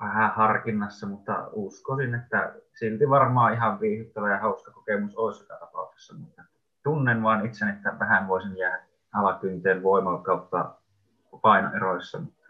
[0.00, 6.14] vähän harkinnassa, mutta uskoisin, että silti varmaan ihan viihdyttävä ja hauska kokemus olisi joka tapauksessa,
[6.14, 6.42] mutta
[6.82, 10.74] tunnen vaan itseni, että vähän voisin jäädä alakynteen voimalla kautta
[11.42, 12.46] painoeroissa, mutta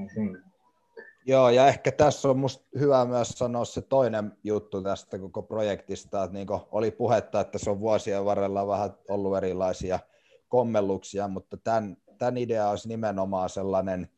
[0.00, 0.53] ei siinä.
[1.26, 6.24] Joo, ja ehkä tässä on musta hyvä myös sanoa se toinen juttu tästä koko projektista,
[6.24, 9.98] että niin oli puhetta, että se on vuosien varrella vähän ollut erilaisia
[10.48, 14.08] kommelluksia, mutta tämän, tämän idea olisi nimenomaan sellainen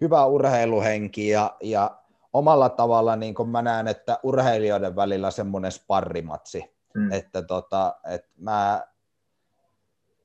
[0.00, 1.98] hyvä urheiluhenki ja, ja
[2.32, 7.12] omalla tavalla niin kuin mä näen, että urheilijoiden välillä semmoinen sparrimatsi, Mm.
[7.12, 8.86] Että tota, et mä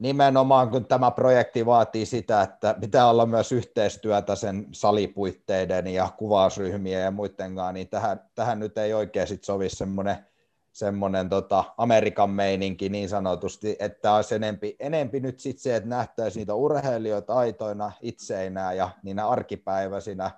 [0.01, 7.03] nimenomaan kun tämä projekti vaatii sitä, että pitää olla myös yhteistyötä sen salipuitteiden ja kuvausryhmien
[7.03, 10.17] ja muiden kanssa, niin tähän, tähän nyt ei oikein sit sovi semmoinen
[10.71, 16.41] semmoinen tota, Amerikan meininki niin sanotusti, että olisi enempi, enempi nyt sit se, että nähtäisiin
[16.41, 20.31] niitä urheilijoita aitoina itseinä ja niinä arkipäiväisinä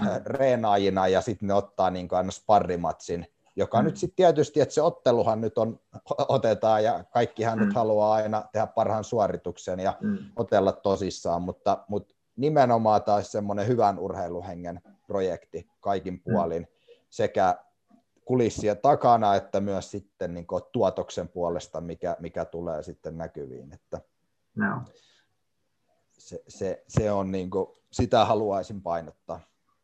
[0.00, 0.08] mm.
[0.26, 3.26] reenaajina ja sitten ne ottaa niin aina sparrimatsin
[3.60, 3.84] joka mm.
[3.84, 5.80] nyt sitten tietysti, että se otteluhan nyt on,
[6.28, 7.64] otetaan ja kaikkihan mm.
[7.64, 10.18] nyt haluaa aina tehdä parhaan suorituksen ja mm.
[10.36, 16.20] otella tosissaan, mutta, mutta nimenomaan taas semmoinen hyvän urheiluhengen projekti kaikin mm.
[16.32, 16.94] puolin mm.
[17.10, 17.54] sekä
[18.24, 23.72] kulissien takana että myös sitten niin tuotoksen puolesta, mikä, mikä tulee sitten näkyviin.
[23.72, 24.00] Että
[24.56, 24.82] no.
[26.12, 29.40] se, se, se on niin kuin, sitä haluaisin painottaa.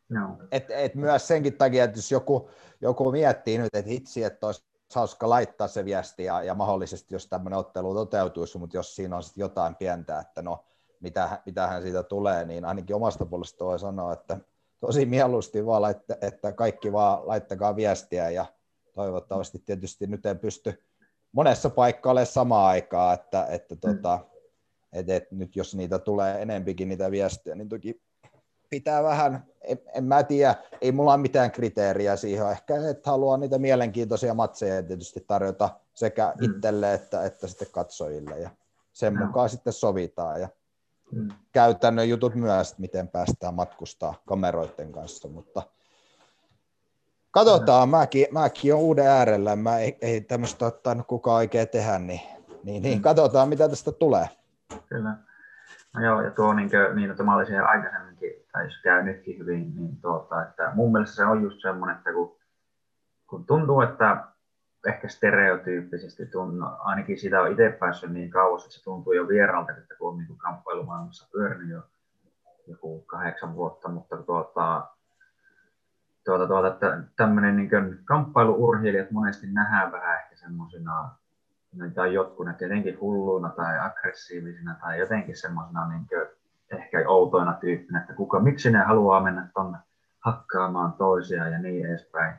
[0.08, 0.38] No.
[0.52, 4.64] Et, et myös senkin takia, että jos joku, joku miettii nyt, että hitsi, että olisi
[4.94, 9.22] hauska laittaa se viesti ja, ja mahdollisesti, jos tämmöinen ottelu toteutuisi, mutta jos siinä on
[9.22, 10.64] sitten jotain pientä, että no,
[11.00, 14.38] mitä, mitähän siitä tulee, niin ainakin omasta puolesta voi sanoa, että
[14.80, 18.46] tosi mieluusti vaan, että, että kaikki vaan laittakaa viestiä ja
[18.92, 20.82] toivottavasti tietysti nyt en pysty
[21.32, 23.80] monessa paikkaa olemaan samaan aikaan, että, että mm.
[23.80, 24.18] tota,
[24.92, 28.02] et, et nyt jos niitä tulee enempikin niitä viestejä, niin toki
[28.70, 33.37] pitää vähän, en, en mä tiedä, ei mulla ole mitään kriteeriä siihen, ehkä että haluaa
[33.37, 36.44] niitä mielenkiintoisia matseja tietysti tarjota sekä mm.
[36.44, 38.50] itselle että, että sitten katsojille ja
[38.92, 39.26] sen no.
[39.26, 40.48] mukaan sitten sovitaan ja
[41.12, 41.29] mm.
[41.52, 45.62] käytännön jutut myös, miten päästään matkustaa kameroiden kanssa, mutta
[47.31, 52.20] katsotaan, mäkin, mäkin on uuden äärellä, mä ei, ei tämmöistä ottanut kukaan oikein tehdä, niin,
[52.62, 53.02] niin, niin mm.
[53.02, 54.29] katsotaan mitä tästä tulee.
[54.88, 55.25] Kyllä.
[55.96, 59.38] No joo, ja tuo niin kuin, niin, että mä olisin aikaisemminkin, tai jos käy nytkin
[59.38, 62.37] hyvin, niin tuota, että mun mielestä se on just semmoinen, että kun,
[63.26, 64.24] kun tuntuu, että
[64.87, 69.72] ehkä stereotyyppisesti, tunnu, ainakin sitä on itse päässyt niin kauas, että se tuntuu jo vieralta,
[69.72, 71.82] että kun on niin kamppailumaailmassa pyörinyt jo
[72.66, 74.87] joku kahdeksan vuotta, mutta tuota,
[76.24, 76.76] tuota, tuota,
[77.16, 77.70] tämmöinen niin
[78.04, 81.25] kamppailuurheilijat monesti nähdään vähän ehkä semmoisina niin,
[81.94, 86.06] tai jotkut näkee jotenkin hulluina tai aggressiivisina tai jotenkin semmoisena niin
[86.72, 89.78] ehkä outoina tyyppinä, että kuka, miksi ne haluaa mennä tuonne
[90.20, 92.34] hakkaamaan toisia ja niin edespäin.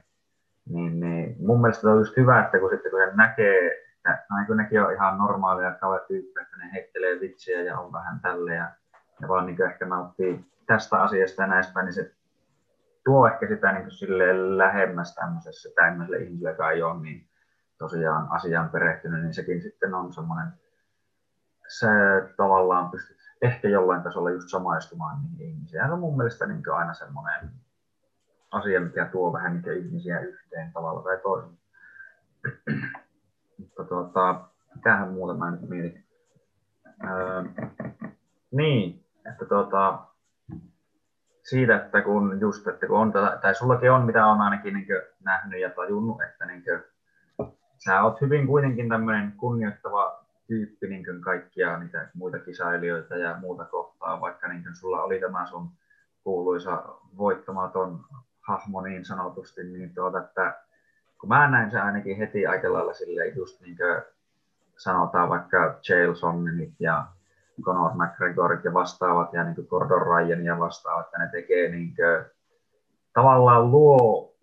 [0.69, 4.45] Niin, niin mun mielestä on just hyvä, että kun, sitten, kun ne näkee, että no,
[4.47, 8.71] kun nekin on ihan normaalia kavetyyppejä, että ne heittelee vitsiä ja on vähän tälle ja,
[9.21, 12.11] ja vaan niin ehkä nauttii tästä asiasta ja näistä, niin se
[13.05, 17.27] tuo ehkä sitä niin kuin lähemmäs tämmöisessä tämmöiselle ihmiselle, joka ei ole niin
[17.77, 20.47] tosiaan asiaan perehtynyt, niin sekin sitten on semmoinen,
[21.67, 21.87] se
[22.37, 25.83] tavallaan pystyt ehkä jollain tasolla just samaistumaan niihin ihmisiin.
[25.87, 27.51] Se on mun mielestä niin aina semmoinen
[28.51, 31.57] asia, mikä tuo vähän niin ihmisiä yhteen tavalla tai toisella.
[33.57, 34.41] Mutta tuota,
[34.75, 36.05] mitähän muuta mä nyt mietin.
[37.03, 37.43] Öö,
[38.51, 40.07] niin, että tuota,
[41.43, 44.87] siitä, että kun just, että kun on, tai sullakin on, mitä on ainakin niin
[45.23, 46.63] nähnyt ja tajunnut, että niin
[47.77, 53.65] sä oot hyvin kuitenkin tämmöinen kunnioittava tyyppi niin kuin kaikkia niitä muita kisailijoita ja muuta
[53.65, 55.69] kohtaa, vaikka niin kuin sulla oli tämä sun
[56.23, 56.83] kuuluisa
[57.17, 58.05] voittamaton
[58.41, 60.61] hahmo niin sanotusti, niin tuota, että
[61.19, 64.01] kun mä näin se ainakin heti aika lailla silleen just niin kuin
[64.77, 67.05] sanotaan vaikka Chaelsonit ja
[67.61, 71.95] Conor McGregorit ja vastaavat ja niin kuin Gordon Ryan ja vastaavat, että ne tekee niin
[71.95, 72.25] kuin,
[73.13, 74.33] tavallaan luo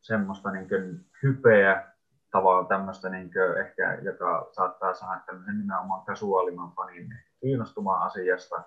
[0.00, 1.89] semmoista niin kuin hypeä
[2.30, 7.08] tavallaan tämmöistä, niin ehkä, joka saattaa saada tämmöisen nimenomaan kasuaalimman fanin
[7.40, 8.62] kiinnostumaan asiasta,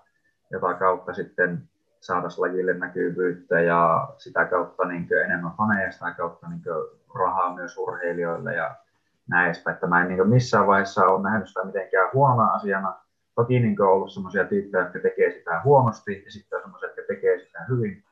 [0.50, 1.68] jota kautta sitten
[2.00, 6.62] saataisiin lajille näkyvyyttä ja sitä kautta niin enemmän faneja, sitä kautta niin
[7.14, 8.74] rahaa myös urheilijoille ja
[9.28, 9.74] näin edespäin.
[9.74, 12.94] Että mä en niin missään vaiheessa ole nähnyt sitä mitenkään huonona asiana.
[13.34, 17.02] Toki niin on ollut sellaisia tyyppejä, jotka tekee sitä huonosti ja sitten on sellaisia, jotka
[17.08, 18.04] tekee sitä hyvin.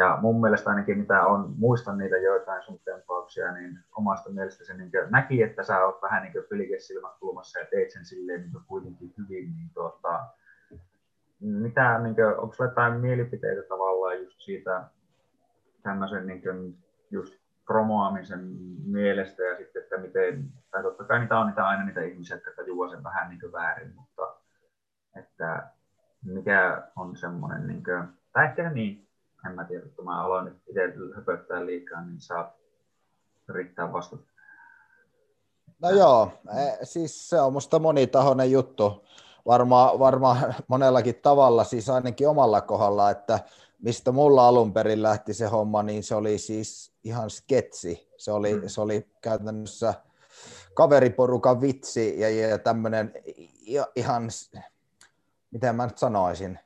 [0.00, 4.74] Ja mun mielestä ainakin mitä on, muistan niitä joitain sun tempauksia, niin omasta mielestä se
[4.74, 9.14] niin näki, että sä oot vähän niin pilkesilmät kulmassa ja teit sen silleen niin kuitenkin
[9.18, 9.56] hyvin.
[9.56, 10.26] Niin tuota,
[11.40, 14.84] mitä, niin kuin, onko sulla jotain mielipiteitä tavallaan just siitä
[15.82, 16.78] tämmöisen niin kuin,
[17.10, 17.34] just
[17.66, 18.40] promoamisen
[18.86, 22.50] mielestä ja sitten, että miten, tai totta kai niitä on niitä aina niitä ihmisiä, jotka
[22.56, 24.36] tajuaa sen vähän niin kuin väärin, mutta
[25.16, 25.70] että
[26.24, 29.09] mikä on semmoinen, niin kuin, tai ehkä niin,
[29.46, 30.80] en mä tiedä, että mä aloin itse
[31.16, 32.52] höpöttää liikaa, niin saa
[33.48, 34.22] yrittää vastata.
[35.82, 39.04] No joo, e, siis se on musta monitahoinen juttu
[39.46, 40.36] varmaan varma
[40.68, 43.40] monellakin tavalla, siis ainakin omalla kohdalla, että
[43.82, 48.08] mistä mulla alun perin lähti se homma, niin se oli siis ihan sketsi.
[48.16, 48.62] Se oli, mm.
[48.66, 49.94] se oli käytännössä
[50.74, 53.12] kaveriporukan vitsi ja, ja tämmöinen
[53.96, 54.30] ihan,
[55.50, 56.58] miten mä nyt sanoisin,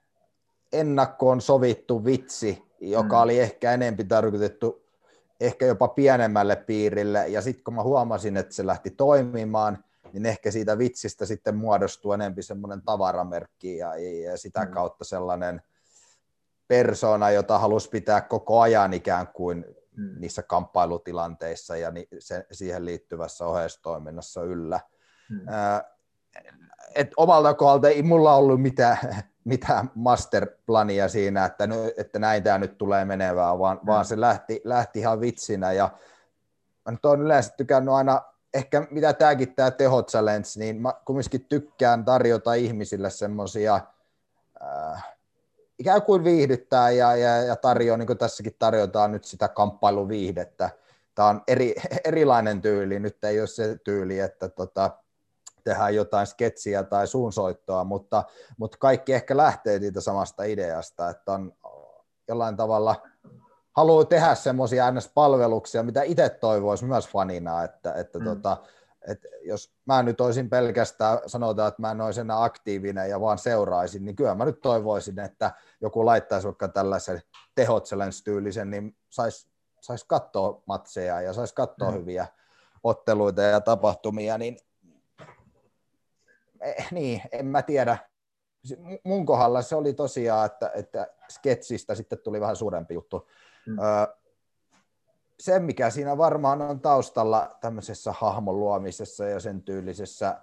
[0.80, 3.22] ennakkoon sovittu vitsi, joka mm.
[3.22, 4.84] oli ehkä enempi tarkoitettu
[5.40, 7.28] ehkä jopa pienemmälle piirille.
[7.28, 12.12] Ja sitten kun mä huomasin, että se lähti toimimaan, niin ehkä siitä vitsistä sitten muodostuu
[12.12, 14.70] enempi semmoinen tavaramerkki ja, ja sitä mm.
[14.70, 15.62] kautta sellainen
[16.68, 19.64] persona, jota halusi pitää koko ajan ikään kuin
[19.96, 20.14] mm.
[20.18, 24.80] niissä kamppailutilanteissa ja ni, se, siihen liittyvässä oheistoiminnassa yllä.
[25.30, 25.40] Mm.
[26.94, 28.98] et omalta kohdalta ei mulla ollut mitään,
[29.44, 33.86] mitään masterplania siinä, että, nyt, että näin tämä nyt tulee menevää, vaan, mm.
[33.86, 35.90] vaan se lähti, lähti ihan vitsinä ja
[36.84, 38.22] mä nyt olen yleensä tykännyt aina
[38.54, 43.80] ehkä mitä tämäkin tämä teho challenge, niin mä kumminkin tykkään tarjota ihmisille semmoisia
[44.62, 45.14] äh,
[45.78, 50.70] ikään kuin viihdyttää ja, ja, ja tarjoaa, niin kuin tässäkin tarjotaan nyt sitä kamppailuviihdettä.
[51.14, 54.90] Tämä on eri, erilainen tyyli, nyt ei ole se tyyli, että tota,
[55.64, 58.24] tehdään jotain sketsiä tai suunsoittoa, mutta,
[58.56, 61.52] mutta kaikki ehkä lähtee siitä samasta ideasta, että on
[62.28, 62.96] jollain tavalla–
[63.76, 68.24] haluaa tehdä semmoisia NS-palveluksia, mitä itse toivoisi myös fanina, että, että mm.
[68.24, 68.56] tota,
[69.08, 73.38] että jos mä nyt olisin pelkästään, sanotaan, että mä en olisi enää aktiivinen ja vaan
[73.38, 77.22] seuraisin, niin kyllä mä nyt toivoisin, että joku laittaisi vaikka tällaisen
[77.54, 77.88] tehot
[78.24, 79.48] tyylisen, niin saisi
[79.80, 81.96] sais katsoa matseja ja saisi katsoa mm.
[81.96, 82.26] hyviä
[82.82, 84.56] otteluita ja tapahtumia, niin,
[86.90, 87.98] niin en mä tiedä.
[89.04, 93.28] Mun kohdalla se oli tosiaan, että, että sketsistä sitten tuli vähän suurempi juttu.
[93.66, 93.76] Mm.
[95.40, 100.40] se, mikä siinä varmaan on taustalla tämmöisessä hahmon luomisessa ja sen tyylisessä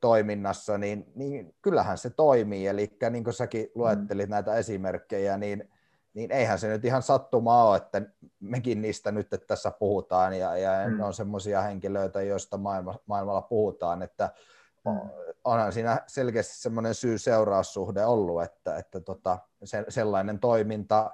[0.00, 2.66] toiminnassa, niin, niin kyllähän se toimii.
[2.66, 4.30] Eli niin kuin säkin luettelit mm.
[4.30, 5.70] näitä esimerkkejä, niin,
[6.14, 8.02] niin eihän se nyt ihan sattuma ole, että
[8.40, 10.96] mekin niistä nyt että tässä puhutaan, ja, ja mm.
[10.96, 14.53] ne on semmoisia henkilöitä, joista maailma, maailmalla puhutaan, että mm.
[15.44, 21.10] Onhan siinä selkeästi semmoinen syy-seuraussuhde ollut, että, että tota, se, sellainen toiminta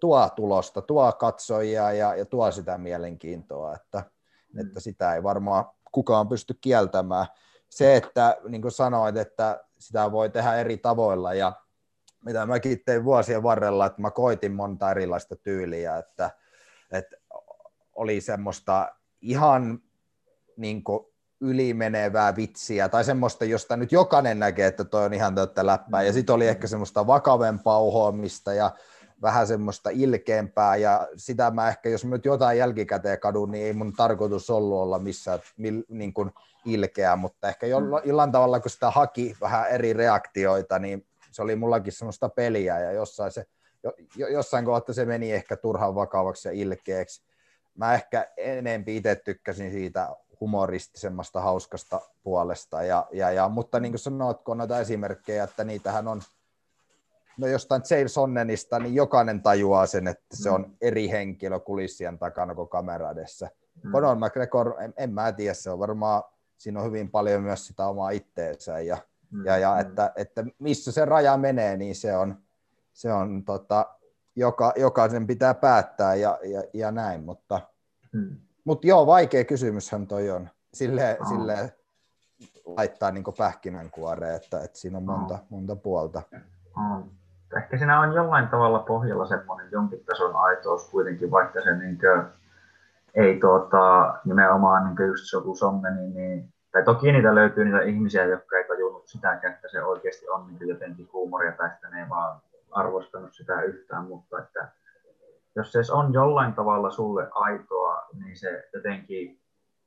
[0.00, 4.02] tuo tulosta, tuo katsojia ja, ja tuo sitä mielenkiintoa, että,
[4.52, 4.60] mm.
[4.60, 7.26] että sitä ei varmaan kukaan pysty kieltämään.
[7.68, 11.52] Se, että niin kuin sanoit, että sitä voi tehdä eri tavoilla ja
[12.24, 16.30] mitä mäkin tein vuosien varrella, että mä koitin monta erilaista tyyliä, että,
[16.90, 17.16] että
[17.94, 19.82] oli semmoista ihan
[20.56, 21.06] niin kuin
[21.40, 26.02] ylimenevää vitsiä tai semmoista, josta nyt jokainen näkee, että toi on ihan täyttä läppää.
[26.02, 28.70] Ja sitten oli ehkä semmoista vakavempaa uhoamista ja
[29.22, 30.76] vähän semmoista ilkeämpää.
[30.76, 34.78] Ja sitä mä ehkä, jos mä nyt jotain jälkikäteen kadun, niin ei mun tarkoitus ollut
[34.78, 35.38] olla missään
[35.88, 36.30] niin kuin
[36.64, 37.66] ilkeä, mutta ehkä
[38.04, 42.80] jollain tavalla, kun sitä haki vähän eri reaktioita, niin se oli mullakin semmoista peliä.
[42.80, 43.44] Ja jossain, se,
[44.16, 47.22] jossain kohtaa se meni ehkä turhan vakavaksi ja ilkeäksi.
[47.74, 50.08] Mä ehkä enempi itse tykkäsin siitä
[50.40, 52.82] humoristisemmasta, hauskasta puolesta.
[52.82, 56.22] Ja, ja, ja, mutta niin kuin sanoit, kun on noita esimerkkejä, että niitähän on,
[57.38, 60.76] no jostain James Onnenista, niin jokainen tajuaa sen, että se on mm.
[60.80, 63.50] eri henkilö kulissien takana kuin kamera edessä.
[63.82, 63.92] Mm.
[63.92, 66.22] Conor McGregor, en, en mä tiedä, se on varmaan,
[66.58, 68.98] siinä on hyvin paljon myös sitä omaa itteensä ja,
[69.30, 69.44] mm.
[69.44, 69.80] ja, ja mm.
[69.80, 72.36] että, että, missä se raja menee, niin se on,
[72.92, 73.86] se on tota,
[74.36, 77.60] joka, jokaisen pitää päättää ja, ja, ja näin, mutta,
[78.12, 78.36] mm.
[78.66, 81.28] Mutta joo, vaikea kysymyshän toi on, sille, oh.
[81.28, 81.72] sille
[82.66, 85.40] laittaa niin pähkinänkuoreen, että, että siinä on monta, oh.
[85.50, 86.22] monta puolta.
[86.76, 87.04] Oh.
[87.56, 92.22] Ehkä siinä on jollain tavalla pohjalla semmoinen jonkin tason aitous kuitenkin, vaikka se niin kuin,
[93.14, 98.56] ei tuota, nimenomaan niin just Soku Sommeni, niin, tai toki niitä löytyy niitä ihmisiä, jotka
[98.56, 102.40] ei tajunnut sitäkään, että se oikeasti on niin jotenkin huumoria tai että ne ei vaan
[102.70, 104.68] arvostanut sitä yhtään, mutta että
[105.56, 109.40] jos se on jollain tavalla sulle aitoa, niin se jotenkin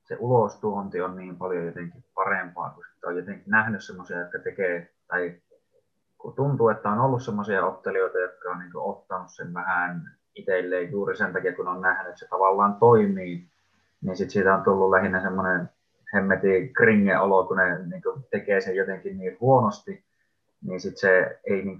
[0.03, 5.35] se ulostuonti on niin paljon jotenkin parempaa, kun on jotenkin nähnyt semmoisia, jotka tekee, tai
[6.17, 11.17] kun tuntuu, että on ollut semmoisia ottelijoita, jotka on niin ottanut sen vähän itselleen juuri
[11.17, 13.47] sen takia, kun on nähnyt, että se tavallaan toimii,
[14.01, 15.69] niin sitten siitä on tullut lähinnä semmoinen
[16.13, 18.01] hemmeti kringe-olo, kun ne niin
[18.31, 20.03] tekee sen jotenkin niin huonosti,
[20.61, 21.77] niin sitten se ei niin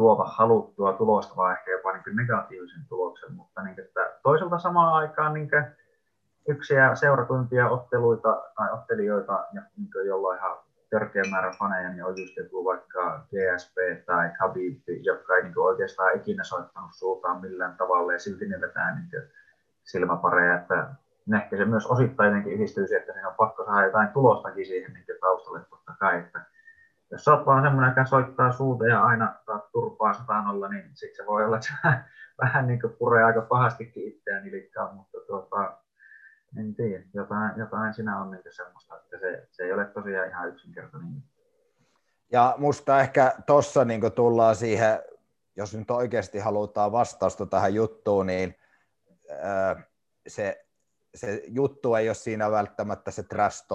[0.00, 5.34] tuota haluttua tulosta, vaan ehkä jopa niin negatiivisen tuloksen, mutta niin, että toisaalta samaan aikaan
[5.34, 5.50] niin
[6.48, 10.58] yksiä seurakuntia otteluita tai ottelijoita, niin jolla ihan
[10.90, 16.16] törkeä määrä faneja, niin on just joku vaikka GSP tai Khabib, jotka ei niin oikeastaan
[16.16, 19.22] ikinä soittanut suutaan millään tavalla, ja silti ne vetää niin
[19.84, 20.94] silmäpareja, että
[21.36, 25.04] ehkä se myös osittain yhdistyy siihen, että siinä on pakko saada jotain tulostakin siihen niin
[25.20, 26.40] taustalle totta kai, että
[27.10, 31.16] jos sä oot vaan semmoinen, joka soittaa suuta ja aina saat turpaa satanolla, niin sitten
[31.16, 31.88] se voi olla, että se
[32.42, 35.78] vähän niin kuin puree aika pahastikin itseään nilikkaan, mutta tuota,
[36.58, 40.48] en tiedä, jotain, jotain siinä on niin semmoista, että se, se ei ole tosiaan ihan
[40.48, 41.22] yksinkertainen.
[42.32, 44.98] Ja musta ehkä tuossa niin tullaan siihen,
[45.56, 48.54] jos nyt oikeasti halutaan vastausta tähän juttuun, niin
[50.26, 50.66] se
[51.14, 53.66] se juttu ei ole siinä välttämättä se trash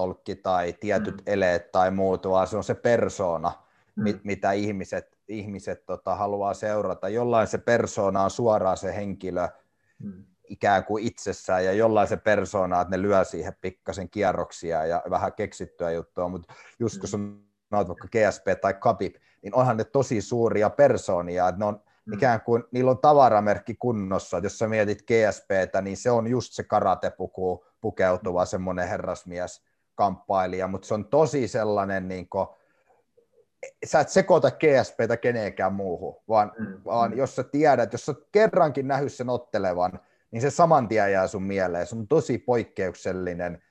[0.42, 1.22] tai tietyt mm.
[1.26, 3.52] eleet tai muut, vaan se on se persona,
[3.96, 4.02] mm.
[4.02, 7.08] mit, mitä ihmiset, ihmiset tota, haluaa seurata.
[7.08, 9.48] Jollain se persona on suoraan se henkilö
[9.98, 10.24] mm.
[10.48, 15.32] ikään kuin itsessään, ja jollain se persona, että ne lyö siihen pikkasen kierroksia ja vähän
[15.32, 17.40] keksittyä juttua, mutta just kun mm.
[17.70, 22.14] sanoit vaikka GSP tai Khabib, niin onhan ne tosi suuria persoonia, että ne on Mm.
[22.14, 24.38] ikään kuin niillä on tavaramerkki kunnossa.
[24.38, 29.64] Jos sä mietit GSPtä, niin se on just se karatepuku pukeutuva semmoinen herrasmies
[29.94, 32.46] kamppailija, mutta se on tosi sellainen niin kuin,
[33.84, 36.80] sä et sekoita GSPtä kenenkään muuhun, vaan, mm.
[36.84, 41.26] vaan jos sä tiedät, jos sä kerrankin nähnyt sen ottelevan, niin se saman tien jää
[41.26, 41.86] sun mieleen.
[41.86, 43.62] Se on tosi poikkeuksellinen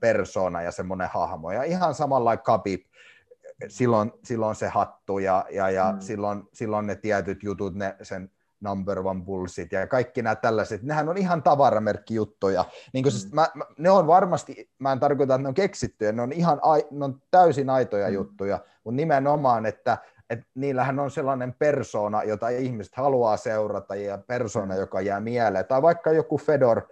[0.00, 1.52] persona ja semmoinen hahmo.
[1.52, 2.80] Ja ihan samalla Khabib,
[3.68, 6.00] silloin, silloin se hattu ja, ja, ja mm.
[6.00, 11.08] silloin, silloin ne tietyt jutut, ne sen number one bullshit ja kaikki nämä tällaiset, nehän
[11.08, 12.64] on ihan tavaramerkkijuttuja.
[12.92, 13.28] Niin kuin siis mm.
[13.28, 16.32] siis mä, mä, ne on varmasti, mä en tarkoita, että ne on keksittyjä, ne on
[16.32, 18.14] ihan ne on täysin aitoja mm.
[18.14, 19.98] juttuja, mutta nimenomaan, että
[20.30, 24.80] et niillähän on sellainen persona, jota ihmiset haluaa seurata ja persona, mm.
[24.80, 25.64] joka jää mieleen.
[25.64, 26.82] Tai vaikka joku Fedor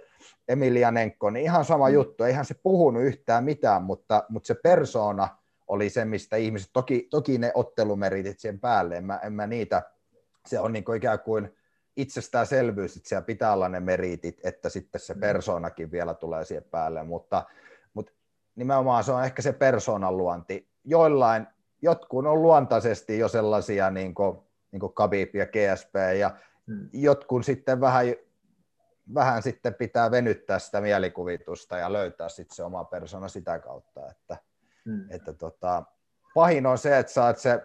[0.48, 1.94] Emilianenko, niin ihan sama mm.
[1.94, 5.29] juttu, eihän se puhunut yhtään mitään, mutta, mutta se persona–
[5.68, 9.83] oli se, mistä ihmiset, toki, toki ne ottelumeritit siihen päälle, en mä, en mä niitä,
[10.46, 11.57] se on niin kuin ikään kuin
[11.96, 15.20] itsestäänselvyys, että siellä pitää olla ne meritit, että sitten se mm.
[15.20, 17.44] persoonakin vielä tulee siihen päälle, mutta,
[17.94, 18.12] mutta
[18.55, 20.68] nimenomaan se on ehkä se persoonan luonti.
[20.85, 21.46] Joillain,
[21.83, 24.38] jotkut on luontaisesti jo sellaisia niin kuin,
[24.72, 26.31] niin kuin Khabib ja GSP, ja
[26.66, 26.88] hmm.
[26.92, 28.07] jotkut sitten vähän,
[29.14, 34.37] vähän sitten pitää venyttää sitä mielikuvitusta ja löytää sitten se oma persona sitä kautta, että
[34.85, 35.07] Mm.
[35.11, 35.83] Että tota,
[36.35, 37.61] pahin on se, että sä oot se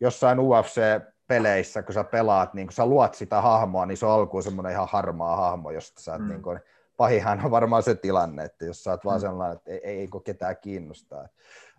[0.00, 4.42] jossain UFC-peleissä, kun sä pelaat, niin kun sä luot sitä hahmoa, niin se on alkuun
[4.42, 6.28] semmoinen ihan harmaa hahmo, josta sä mm.
[6.28, 6.60] niin kun,
[6.96, 9.08] pahihan on varmaan se tilanne, että jos sä oot mm.
[9.08, 11.28] vaan sellainen, että ei, ei, ei ketään kiinnostaa.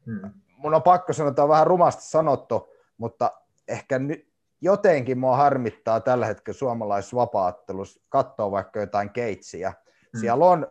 [0.05, 0.31] Mm.
[0.57, 3.31] Mun on pakko sanoa, että on vähän rumasti sanottu, mutta
[3.67, 4.27] ehkä nyt
[4.61, 9.73] jotenkin mua harmittaa tällä hetkellä suomalaisessa vapaattelussa katsoa vaikka jotain keitsiä.
[10.13, 10.19] Mm.
[10.19, 10.67] Siellä on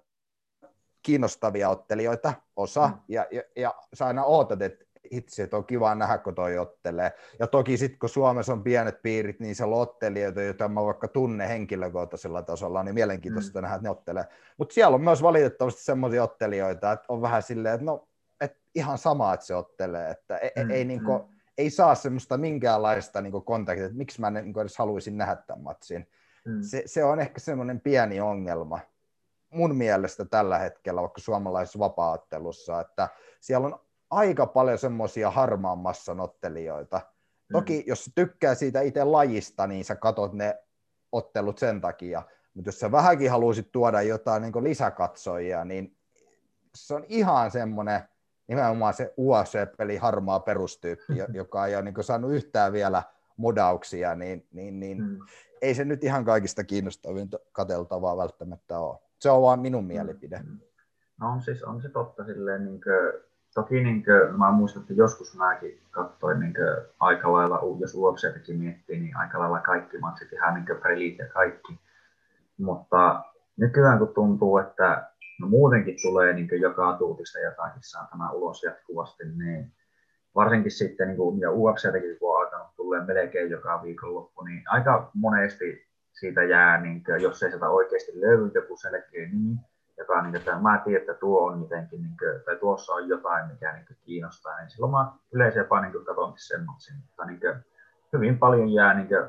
[1.06, 2.94] kiinnostavia ottelijoita, osa, mm.
[3.08, 7.12] ja, ja, ja sä aina ootat, että itse, että on kiva nähdä, kun toi ottelee.
[7.38, 11.08] Ja toki sitten, kun Suomessa on pienet piirit, niin se on ottelijoita, joita mä vaikka
[11.08, 13.62] tunne henkilökohtaisella tasolla, niin mielenkiintoista mm.
[13.62, 14.24] nähdä, että ne ottelee.
[14.58, 18.08] Mutta siellä on myös valitettavasti semmoisia ottelijoita, että on vähän silleen, että no,
[18.40, 20.70] et ihan sama, että se ottelee, että ei, mm.
[20.70, 21.24] ei, niinku, mm.
[21.58, 26.08] ei saa semmoista minkäänlaista niinku kontaktia, että miksi mä niinku edes haluaisin nähdä tämän matsin.
[26.44, 26.62] Mm.
[26.62, 28.80] Se, se on ehkä semmoinen pieni ongelma
[29.56, 33.08] mun mielestä tällä hetkellä vaikka suomalaisessa vapaattelussa, että
[33.40, 33.80] siellä on
[34.10, 36.96] aika paljon semmoisia harmaan massan ottelijoita.
[36.96, 37.52] Mm.
[37.52, 40.58] Toki jos tykkää siitä itse lajista, niin sä katot ne
[41.12, 42.22] ottelut sen takia,
[42.54, 45.96] mutta jos sä vähänkin haluaisit tuoda jotain niin lisäkatsojia, niin
[46.74, 48.00] se on ihan semmoinen
[48.48, 53.02] nimenomaan se UFC-peli harmaa perustyyppi, joka ei ole niin saanut yhtään vielä
[53.36, 55.18] modauksia, niin, niin, niin mm.
[55.62, 59.05] ei se nyt ihan kaikista kiinnostavinta kateltavaa välttämättä ole.
[59.26, 60.38] Se on vaan minun mielipide.
[60.38, 60.58] Mm.
[61.20, 63.22] No on, siis, on se totta silleen, niin kuin,
[63.54, 68.58] toki niin kuin, mä muistan, että joskus mäkin katsoin niin kuin, aika lailla, jos UFCtäkin
[68.58, 71.80] miettii, niin aika lailla kaikki matsit ihan niin kuin, prelit ja kaikki.
[72.58, 73.24] Mutta
[73.56, 75.10] nykyään kun tuntuu, että
[75.40, 79.72] no muutenkin tulee niin joka tuutista jotakin saatana ulos jatkuvasti, niin
[80.34, 85.10] varsinkin sitten, niin kuin, ja UFCtäkin kun on alkanut tulee melkein joka viikonloppu, niin aika
[85.14, 85.85] monesti
[86.20, 89.56] siitä jää, niin kuin, jos ei sitä oikeasti löydy joku selkeä nimi,
[89.98, 93.46] joka niin kuin, mä tiedän, että tuo on jotenkin, niin kuin, tai tuossa on jotain,
[93.46, 97.54] mikä niin kuin, kiinnostaa, niin silloin mä yleensä jopa niin katsonkin semmoisen, mutta niin kuin,
[98.12, 99.28] hyvin paljon jää niin kuin,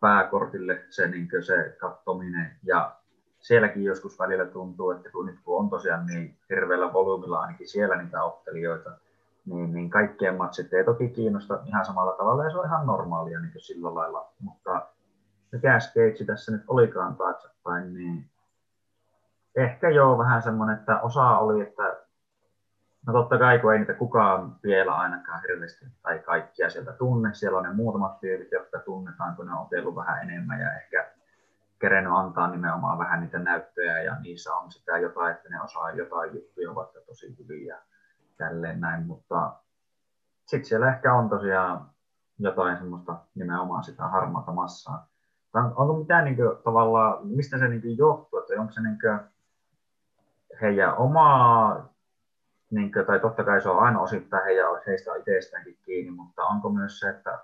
[0.00, 2.96] pääkortille se, niin kuin, se katsominen ja
[3.38, 8.02] sielläkin joskus välillä tuntuu, että kun nyt kun on tosiaan niin hirveällä volyymilla ainakin siellä
[8.02, 8.90] niitä ottelijoita,
[9.46, 13.40] niin, niin kaikkien matsit ei toki kiinnosta ihan samalla tavalla ja se on ihan normaalia
[13.40, 14.86] niin sillä lailla, mutta
[15.52, 18.30] mikä Cage tässä nyt olikaan taaksepäin, niin
[19.56, 21.96] ehkä joo vähän semmoinen, että osa oli, että
[23.06, 27.58] no totta kai kun ei niitä kukaan vielä ainakaan hirveästi tai kaikkia sieltä tunne, siellä
[27.58, 31.10] on ne muutamat tyypit, jotka tunnetaan, kun ne on otellut vähän enemmän ja ehkä
[31.78, 36.34] kerennyt antaa nimenomaan vähän niitä näyttöjä ja niissä on sitä jotain, että ne osaa jotain
[36.34, 37.78] juttuja vaikka tosi hyviä
[38.36, 39.52] tälleen näin, mutta
[40.46, 41.90] sitten siellä ehkä on tosiaan
[42.38, 45.08] jotain semmoista nimenomaan sitä harmaata massaa.
[45.54, 48.98] On, onko mitään niin kuin, tavallaan, mistä se niin kuin, johtuu, että onko se niin
[49.00, 49.20] kuin,
[50.60, 51.88] heidän omaa,
[52.70, 56.68] niin kuin, tai totta kai se on aina osittain heidän, heistä itsestäänkin kiinni, mutta onko
[56.68, 57.38] myös se, että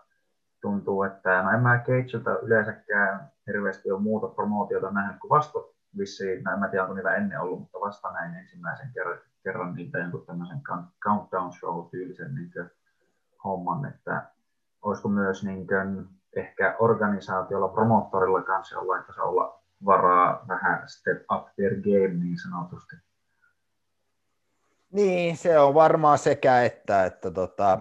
[0.61, 5.59] tuntuu, että no en mä Cageilta yleensäkään hirveästi ole muuta promootiota nähnyt kuin vasta
[5.99, 9.75] vissiin, no en mä tiedä onko niillä ennen ollut, mutta vasta näin ensimmäisen kerran, kerran
[9.75, 10.61] niitä jonkun tämmöisen
[11.05, 12.53] countdown show tyylisen niin
[13.45, 14.23] homman, että
[14.83, 21.75] olisiko myös niin kuin, ehkä organisaatiolla, promoottorilla kanssa jollain olla varaa vähän step up their
[21.75, 22.97] game niin sanotusti.
[24.93, 27.79] Niin, se on varmaan sekä että, että tota,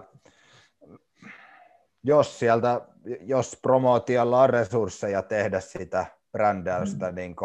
[2.02, 2.80] jos sieltä,
[3.20, 7.14] jos promootiolla on resursseja tehdä sitä brändäystä mm.
[7.14, 7.36] niin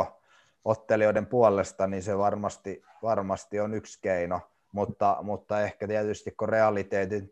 [0.65, 4.41] ottelijoiden puolesta, niin se varmasti, varmasti on yksi keino,
[4.71, 7.31] mutta, mutta ehkä tietysti kun realiteetit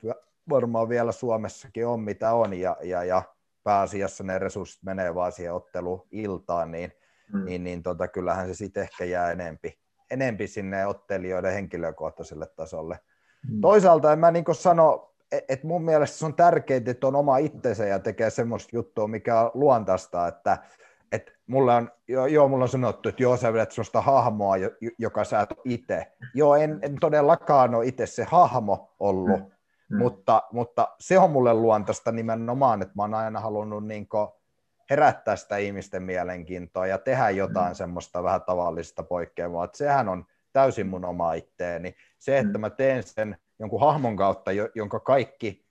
[0.49, 3.23] varmaan vielä Suomessakin on mitä on ja, ja, ja
[3.63, 6.91] pääasiassa ne resurssit menee vaan siihen otteluiltaan, niin,
[7.33, 7.45] mm.
[7.45, 9.79] niin, niin tota, kyllähän se sitten ehkä jää enempi,
[10.11, 12.99] enempi sinne ottelijoiden henkilökohtaiselle tasolle.
[13.49, 13.61] Mm.
[13.61, 17.37] Toisaalta en mä niin sano, että et mun mielestä se on tärkeää, että on oma
[17.37, 20.57] itsensä ja tekee semmoista juttua, mikä on luontaista, että
[21.11, 24.55] et mulle on, joo, joo, mulla on sanottu, että joo, sä vedät sellaista hahmoa,
[24.97, 26.11] joka sä et itse.
[26.33, 29.51] Joo, en, en todellakaan ole itse se hahmo ollut, mm.
[29.89, 29.97] Mm.
[29.97, 34.07] Mutta, mutta se on mulle luontaista nimenomaan, että mä oon aina halunnut niin
[34.89, 37.75] herättää sitä ihmisten mielenkiintoa ja tehdä jotain mm.
[37.75, 39.65] semmoista vähän tavallista poikkeavaa.
[39.65, 41.95] Että sehän on täysin mun oma itteeni.
[42.19, 42.61] Se, että mm.
[42.61, 45.65] mä teen sen jonkun hahmon kautta, jonka kaikki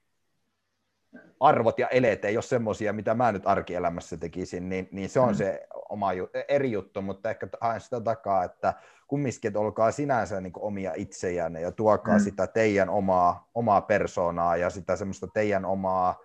[1.43, 5.29] arvot ja eleet ei ole semmoisia, mitä mä nyt arkielämässä tekisin, niin, niin se on
[5.29, 5.35] mm.
[5.35, 8.75] se oma ju- eri juttu, mutta ehkä haen sitä takaa, että
[9.09, 12.25] kumminkin, että olkaa sinänsä niin omia itsejänne ja tuokaa mm.
[12.25, 16.21] sitä teidän omaa, omaa persoonaa ja sitä semmoista teidän omaa,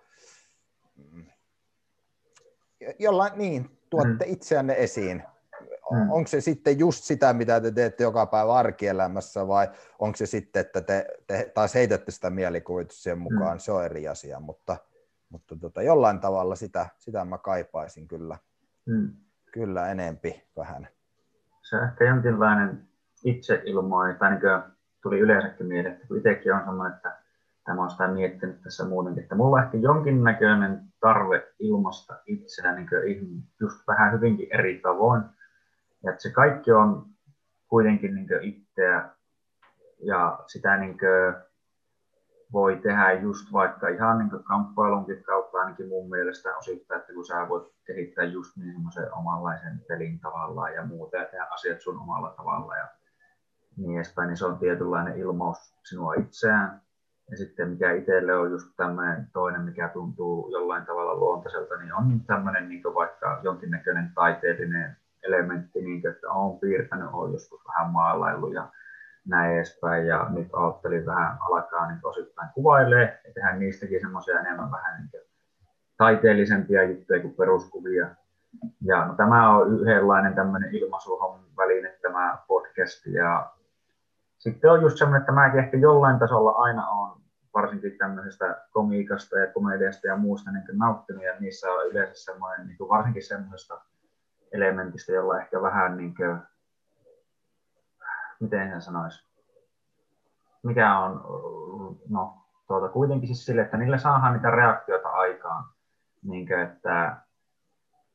[2.98, 4.32] jollain, niin, tuotte mm.
[4.32, 5.22] itseänne esiin.
[5.90, 6.10] Mm.
[6.10, 10.60] Onko se sitten just sitä, mitä te teette joka päivä arkielämässä vai onko se sitten,
[10.60, 13.60] että te, te taas heitätte sitä mielikuvitusta siihen mukaan, mm.
[13.60, 14.76] se on eri asia, mutta,
[15.28, 18.38] mutta tota, jollain tavalla sitä, sitä mä kaipaisin kyllä,
[18.86, 19.12] mm.
[19.52, 20.88] kyllä enempi vähän
[21.68, 22.88] se on ehkä jonkinlainen
[23.24, 24.42] itseilmoin, tai niin
[25.02, 27.16] tuli yleensäkin mieleen, että kun itsekin on sellainen, että
[27.64, 32.88] tämä on sitä miettinyt tässä muutenkin, että mulla on ehkä jonkinnäköinen tarve ilmasta itseä niin
[33.60, 35.22] just vähän hyvinkin eri tavoin.
[36.04, 37.06] Ja että se kaikki on
[37.68, 39.10] kuitenkin niin itseä
[39.98, 40.98] ja sitä niin
[42.52, 47.48] voi tehdä just vaikka ihan niin kamppailunkin kautta ainakin mun mielestä osittain, että kun sä
[47.48, 52.34] voit kehittää just niin semmoisen omanlaisen pelin tavallaan ja muuta ja tehdä asiat sun omalla
[52.36, 52.88] tavalla ja
[53.76, 56.80] niin edespäin, niin se on tietynlainen ilmaus sinua itseään.
[57.30, 62.20] Ja sitten mikä itselle on just tämmöinen toinen, mikä tuntuu jollain tavalla luontaiselta, niin on
[62.26, 68.52] tämmöinen niin vaikka jonkinnäköinen taiteellinen elementti, niin kuin, että olen piirtänyt, olen joskus vähän maalaillut
[68.52, 68.68] ja
[69.28, 70.06] näin edespäin.
[70.06, 75.22] Ja nyt ajattelin vähän alkaa niin osittain kuvailee ja tehdä niistäkin semmoisia enemmän vähän niin
[75.96, 78.08] taiteellisempia juttuja kuin peruskuvia.
[78.84, 83.06] Ja no, tämä on yhdenlainen tämmöinen ilmaisuhon väline, tämä podcast.
[83.06, 83.52] Ja
[84.38, 87.20] sitten on just semmoinen, että mäkin ehkä jollain tasolla aina on
[87.54, 92.78] varsinkin tämmöisestä komiikasta ja komediasta ja muusta niin nauttinut, ja niissä on yleensä semmoinen, niin
[92.78, 93.80] kuin varsinkin semmoista
[94.52, 96.38] elementistä, jolla ehkä vähän niin kuin,
[98.40, 99.28] miten hän sanoisi,
[100.62, 101.20] mikä on,
[102.08, 102.34] no
[102.66, 105.64] tuota, kuitenkin siis sille, että niille saadaan niitä reaktioita aikaan,
[106.22, 107.16] niin että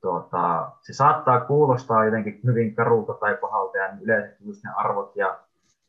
[0.02, 5.40] tuota, se saattaa kuulostaa jotenkin hyvin karulta tai pahalta ja yleensä just ne arvot ja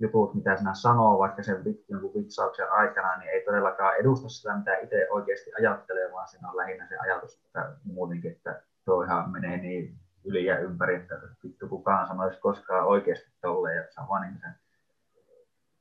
[0.01, 4.77] jutut, mitä sinä sanoo, vaikka sen jonkun vitsauksen aikana, niin ei todellakaan edusta sitä, mitä
[4.77, 9.57] itse oikeasti ajattelee, vaan siinä on lähinnä se ajatus, että muutenkin, että tuo ihan menee
[9.57, 11.15] niin yli ja ympäri, että
[11.45, 14.55] vittu kukaan sanoisi koskaan oikeasti tolleen, on vaan niin sen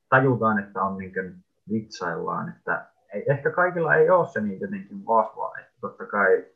[0.08, 5.06] tajutaan, että on niin kuin vitsaillaan, että ei, ehkä kaikilla ei ole se niin jotenkin
[5.06, 6.46] vahva, että totta kai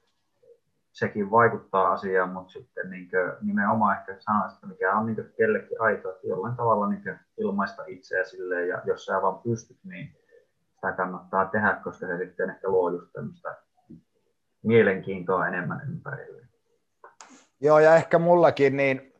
[0.92, 3.10] sekin vaikuttaa asiaan, mutta sitten niin
[3.42, 8.24] nimenomaan ehkä sanoisin, että mikä on niin kellekin aito, että jollain tavalla niin ilmaista itseä
[8.24, 10.16] silleen, ja jos sä vaan pystyt, niin
[10.74, 13.56] sitä kannattaa tehdä, koska se sitten ehkä luo just tämmöistä
[14.62, 16.47] mielenkiintoa enemmän ympärille.
[17.60, 19.12] Joo, ja ehkä mullakin, niin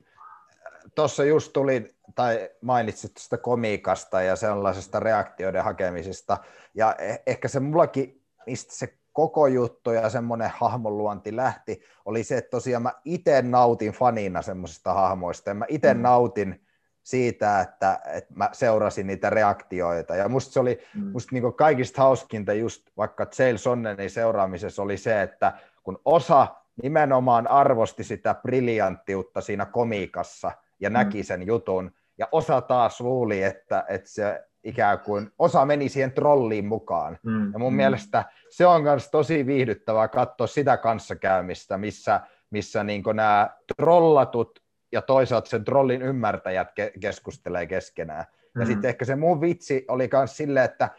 [0.95, 6.39] tuossa just tuli, tai mainitsit tästä komiikasta ja sellaisesta reaktioiden hakemisesta,
[6.75, 12.37] ja e-, ehkä se mullakin, mistä se koko juttu ja semmoinen hahmonluonti lähti, oli se,
[12.37, 16.01] että tosiaan mä itse nautin fanina semmoisista hahmoista, ja mä itse mm.
[16.01, 16.67] nautin
[17.03, 21.07] siitä, että, että mä seurasin niitä reaktioita, ja musta se oli mm.
[21.07, 26.47] musta niin kaikista hauskinta just vaikka Jail Sonnenin seuraamisessa oli se, että kun osa
[26.83, 30.93] nimenomaan arvosti sitä briljanttiutta siinä komiikassa ja mm.
[30.93, 36.13] näki sen jutun, ja osa taas luuli, että, että se ikään kuin osa meni siihen
[36.13, 37.19] trolliin mukaan.
[37.23, 37.77] Mm, ja mun mm.
[37.77, 42.21] mielestä se on myös tosi viihdyttävää katsoa sitä kanssakäymistä, missä,
[42.51, 44.63] missä niin nämä trollatut
[44.93, 48.25] ja toisaalta sen trollin ymmärtäjät ke- keskustelee keskenään.
[48.55, 48.61] Mm.
[48.61, 50.91] Ja sitten ehkä se mun vitsi oli myös silleen, että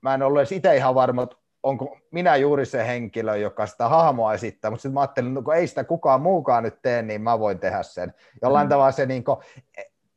[0.00, 3.88] mä en ollut edes itse ihan varma, että onko minä juuri se henkilö, joka sitä
[3.88, 7.02] hahmoa esittää, mutta sitten mä ajattelin, että no, kun ei sitä kukaan muukaan nyt tee,
[7.02, 8.14] niin mä voin tehdä sen.
[8.42, 8.68] Jollain mm.
[8.68, 9.36] tavalla se niin kuin,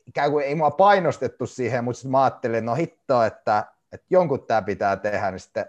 [0.06, 4.46] ikään kuin ei mua painostettu siihen, mutta sitten mä ajattelin, no hitto, että, että jonkun
[4.48, 5.66] tämä pitää tehdä, niin sitten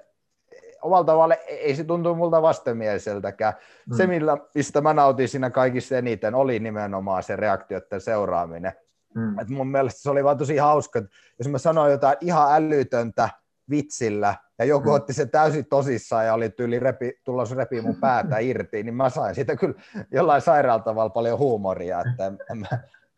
[0.82, 3.54] omalla tavalla ei se tuntu multa vastenmieliseltäkään.
[3.90, 3.96] Mm.
[3.96, 8.72] Se, millä, mistä mä nautin siinä kaikista eniten, oli nimenomaan se reaktioiden seuraaminen.
[9.14, 9.38] Mm.
[9.38, 13.28] Et mun mielestä se oli vaan tosi hauska, että jos mä sanoin jotain ihan älytöntä
[13.70, 14.94] vitsillä, ja joku mm.
[14.94, 19.10] otti se täysin tosissaan ja oli tyyli repi, tulos repi mun päätä irti, niin mä
[19.10, 19.74] sain siitä kyllä
[20.10, 22.00] jollain sairaalta tavalla paljon huumoria.
[22.00, 22.68] Että mä,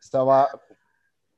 [0.00, 0.46] se on vaan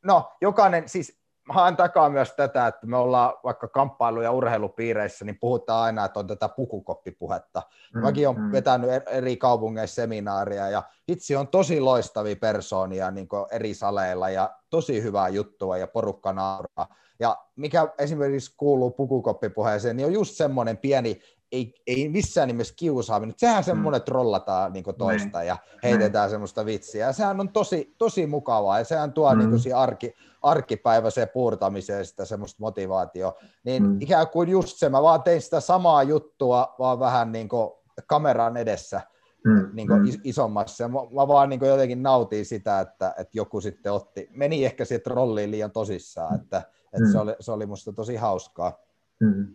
[0.05, 5.39] no jokainen, siis haen takaa myös tätä, että me ollaan vaikka kamppailu- ja urheilupiireissä, niin
[5.41, 7.63] puhutaan aina, että on tätä pukukoppipuhetta.
[7.95, 8.53] Mm, Mäkin olen mm.
[8.53, 15.03] vetänyt eri kaupungeissa seminaaria ja itse on tosi loistavia persoonia niin eri saleilla ja tosi
[15.03, 16.95] hyvää juttua ja porukka nauraa.
[17.23, 21.21] Ja mikä esimerkiksi kuuluu pukukoppipuheeseen, niin on just semmoinen pieni
[21.53, 23.35] ei, ei missään nimessä kiusaaminen.
[23.39, 24.05] Sehän semmoinen mm.
[24.05, 25.49] trollataan niin toista niin.
[25.49, 26.31] ja heitetään niin.
[26.31, 27.07] semmoista vitsiä.
[27.07, 29.57] Ja sehän on tosi, tosi mukavaa ja sehän tuo niin mm.
[29.65, 33.39] niin arki, arkipäiväiseen puurtamiseen sitä semmoista motivaatio.
[33.65, 33.97] Niin mm.
[34.01, 37.71] ikään kuin just se, mä vaan tein sitä samaa juttua, vaan vähän niin kuin
[38.07, 39.01] kameran edessä
[39.45, 39.71] mm.
[39.73, 40.21] niin kuin mm.
[40.25, 40.85] isommassa.
[40.85, 44.65] Ja mä, mä vaan niin kuin jotenkin nautin sitä, että, että joku sitten otti, meni
[44.65, 46.63] ehkä siitä rolliin liian tosissaan, että,
[46.93, 47.13] että mm.
[47.13, 48.79] se, oli, se oli musta tosi hauskaa.
[49.21, 49.47] Mm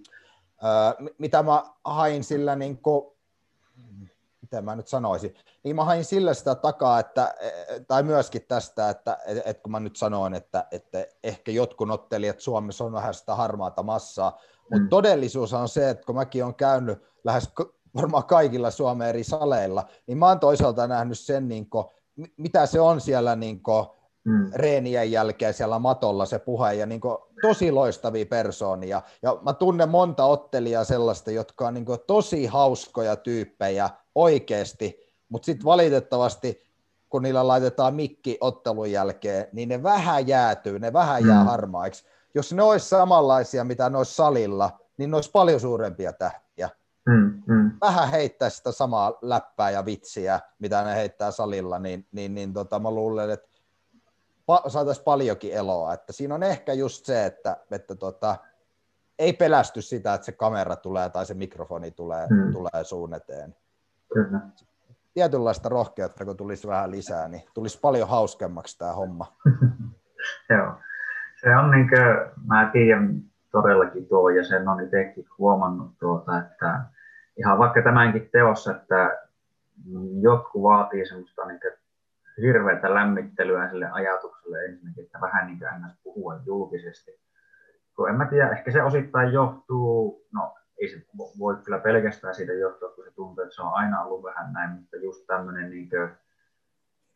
[1.17, 3.05] mitä mä hain sillä, niin kuin,
[4.41, 7.51] mitä mä nyt sanoisin, niin mä hain sillä sitä takaa, että, e,
[7.87, 12.83] tai myöskin tästä, että, että kun mä nyt sanoin, että, että ehkä jotkut ottelijat Suomessa
[12.83, 14.89] on vähän sitä harmaata massaa, mutta mm.
[14.89, 17.49] todellisuus on se, että kun mäkin olen käynyt lähes
[17.95, 21.85] varmaan kaikilla Suomen eri saleilla, niin mä oon toisaalta nähnyt sen, niin kuin,
[22.37, 23.85] mitä se on siellä niin kuin,
[24.27, 24.51] mm.
[24.55, 29.01] reenien jälkeen siellä matolla se puhe ja niin kuin, tosi loistavia persoonia.
[29.21, 34.99] Ja mä tunnen monta ottelijaa sellaista, jotka on niin kuin, tosi hauskoja tyyppejä oikeasti,
[35.29, 36.67] mutta sitten valitettavasti
[37.09, 41.29] kun niillä laitetaan mikki ottelun jälkeen, niin ne vähän jäätyy, ne vähän mm.
[41.29, 42.05] jää harmaiksi.
[42.35, 46.69] Jos ne olisi samanlaisia, mitä ne olisi salilla, niin ne olisi paljon suurempia tähtiä.
[47.05, 47.71] Mm, mm.
[47.81, 52.79] Vähän heittää sitä samaa läppää ja vitsiä, mitä ne heittää salilla, niin, niin, niin tota,
[52.79, 53.49] mä luulen, että
[54.51, 55.93] pa- saataisiin paljonkin eloa.
[55.93, 58.35] Että siinä on ehkä just se, että, että tota,
[59.19, 62.53] ei pelästy sitä, että se kamera tulee tai se mikrofoni tulee, hmm.
[62.53, 63.55] tulee suun eteen.
[64.13, 64.39] Kyllä.
[65.13, 69.25] tietynlaista rohkeutta, kun tulisi vähän lisää, niin tulisi paljon hauskemmaksi tämä homma.
[70.49, 70.73] Joo.
[71.41, 73.21] Se on niin kuin, mä tiedän
[73.51, 76.81] todellakin tuo ja sen on itsekin huomannut tuota, että
[77.37, 79.17] ihan vaikka tämänkin teossa, että
[80.21, 81.59] jotkut vaatii semmoista niin
[82.41, 87.11] hirveätä lämmittelyä sille ajatukselle ensinnäkin, että vähän niin kuin puhua julkisesti.
[87.95, 91.05] Kun en mä tiedä, ehkä se osittain johtuu, no ei se
[91.39, 94.69] voi kyllä pelkästään siitä johtua, kun se tuntuu, että se on aina ollut vähän näin,
[94.71, 96.09] mutta just tämmöinen niin kuin,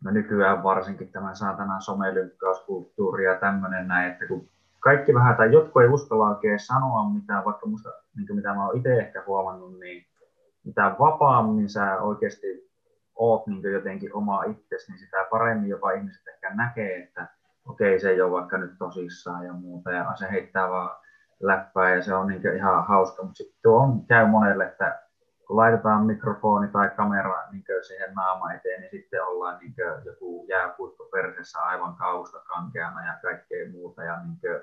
[0.03, 4.49] no nykyään varsinkin tämä saatana somelynkkauskulttuuri ja tämmöinen näin, että kun
[4.79, 8.77] kaikki vähän, tai jotkut ei uskalla oikein sanoa mitään, vaikka musta, niin mitä mä oon
[8.77, 10.05] itse ehkä huomannut, niin
[10.63, 12.70] mitä vapaammin sä oikeasti
[13.21, 17.27] oot niin jotenkin oma itsesi, niin sitä paremmin jopa ihmiset ehkä näkee, että
[17.65, 20.97] okei, se ei ole vaikka nyt tosissaan ja muuta, ja se heittää vaan
[21.39, 24.99] läppää ja se on niin ihan hauska, mutta sitten tuo on, käy monelle, että
[25.47, 29.73] kun laitetaan mikrofoni tai kamera niin siihen naama eteen, niin sitten ollaan niin
[30.05, 34.03] joku jääpuikko persessä aivan kausta kankeana ja kaikkea muuta.
[34.03, 34.61] Ja niin kuin,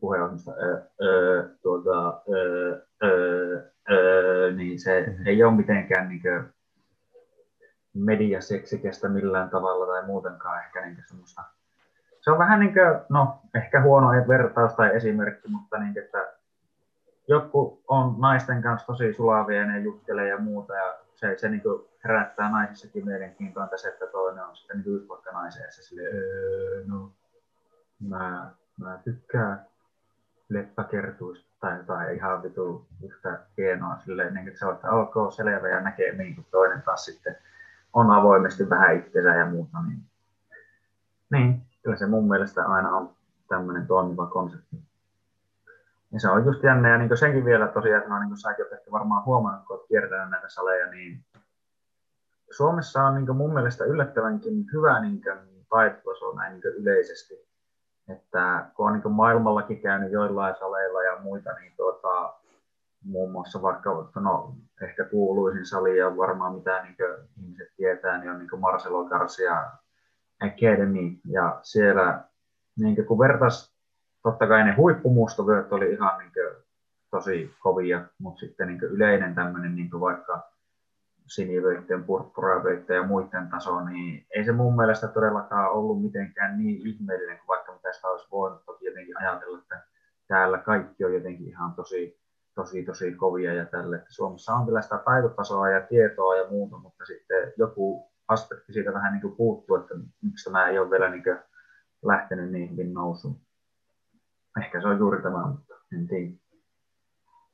[0.00, 5.26] puhe on sitä, öö, öö, tuota, öö, öö, öö, niin se mm-hmm.
[5.26, 6.22] ei ole mitenkään niin
[7.94, 11.42] mediaseksikästä millään tavalla tai muutenkaan ehkä niin semmoista.
[12.20, 16.32] Se on vähän niin kuin, no ehkä huono vertaus tai esimerkki, mutta niin, että
[17.28, 21.62] joku on naisten kanssa tosi sulavia ja ne juttelee ja muuta ja se, se niin
[22.04, 26.84] herättää naisissakin mielenkiintoa tässä, että toinen on sitten niin vaikka naisen ja se sille, öö,
[26.86, 27.12] no,
[28.08, 29.66] mä, mä tykkään
[30.48, 35.68] leppäkertuista tai jotain ihan vitu yhtä hienoa silleen, niin, että se on, että ok, selvä
[35.68, 37.36] ja näkee niin kuin toinen taas sitten
[37.92, 40.02] on avoimesti vähän itsensä ja muuta, niin,
[41.30, 43.10] niin kyllä se mun mielestä aina on
[43.48, 44.76] tämmöinen toimiva konsepti.
[46.12, 48.72] Ja se on just jännä, ja niin senkin vielä tosiaan, että no, niin säkin olet
[48.72, 51.24] ehkä varmaan huomannut, kun olet kiertänyt näitä saleja, niin
[52.50, 55.22] Suomessa on niin mun mielestä yllättävänkin hyvä niin
[55.68, 57.50] taitotaso näin niin yleisesti.
[58.08, 62.39] Että kun on niin maailmallakin käynyt joillain saleilla ja muita, niin tuota,
[63.04, 66.96] muun muassa vaikka, no ehkä kuuluisin sali ja varmaan mitä niin
[67.42, 69.70] ihmiset tietää, niin on niin Marcelo Garcia
[70.40, 72.24] Academy, ja siellä
[72.78, 73.74] niin kun vertaisi
[74.22, 76.64] totta kai ne huippumustovyöt oli ihan niin kuin,
[77.10, 80.50] tosi kovia, mutta sitten niin yleinen tämmöinen niin vaikka
[81.26, 87.38] sinivöitten, purppuravöitten ja muiden taso, niin ei se mun mielestä todellakaan ollut mitenkään niin ihmeellinen
[87.38, 89.82] kuin vaikka mitä sitä olisi voinut toki jotenkin ajatella, että
[90.28, 92.19] täällä kaikki on jotenkin ihan tosi,
[92.60, 93.96] tosi, tosi kovia ja tälle.
[93.96, 98.92] Että Suomessa on kyllä sitä taitotasoa ja tietoa ja muuta, mutta sitten joku aspekti siitä
[98.92, 101.38] vähän niin kuin puuttuu, että miksi tämä ei ole vielä niin kuin
[102.02, 103.40] lähtenyt niin hyvin nousuun.
[104.62, 106.32] Ehkä se on juuri tämä, mutta en tiedä.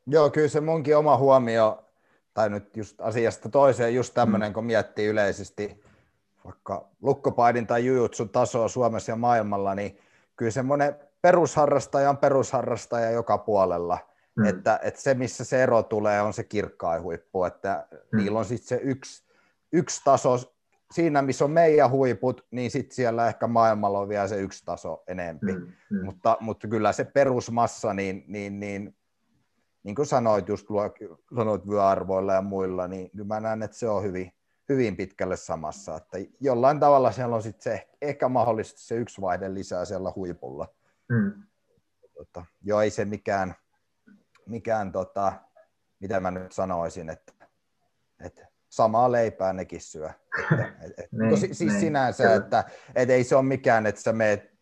[0.07, 1.85] Joo, kyllä se munkin oma huomio,
[2.35, 4.55] tai nyt just asiasta toiseen, just tämmöinen, mm.
[4.55, 5.85] kun miettii yleisesti
[6.45, 9.99] vaikka lukkopaidin tai jujutsun tasoa Suomessa ja maailmalla, niin
[10.37, 13.99] kyllä semmoinen perusharrastaja on perusharrastaja joka puolella.
[14.37, 14.45] Mm.
[14.45, 17.45] Että, että se, missä se ero tulee, on se kirkkain huippu.
[17.45, 18.17] Että mm.
[18.19, 19.25] niillä on sitten se yksi,
[19.73, 20.57] yksi taso
[20.93, 25.03] siinä, missä on meidän huiput, niin sitten siellä ehkä maailmalla on vielä se yksi taso
[25.07, 25.53] enempi.
[25.53, 26.05] Mm, mm.
[26.05, 28.97] Mutta, mutta kyllä se perusmassa, niin, niin, niin,
[29.83, 30.67] niin kuin sanoit just
[31.37, 34.33] sanoit vyöarvoilla ja muilla, niin kyllä mä näen, että se on hyvin,
[34.69, 35.97] hyvin pitkälle samassa.
[35.97, 40.69] Että jollain tavalla siellä on sitten se ehkä mahdollisesti se yksi vaihde lisää siellä huipulla.
[41.09, 41.43] Mm.
[42.15, 43.55] Tota, joo, ei se mikään,
[44.47, 45.33] mikään tota,
[46.01, 47.33] mitä mä nyt sanoisin, että,
[48.21, 50.11] että samaa leipää nekin syö.
[50.43, 52.37] Että, et, et, niin, siis niin, sinänsä, kyllä.
[52.37, 54.53] että et ei se ole mikään, että sä, meet,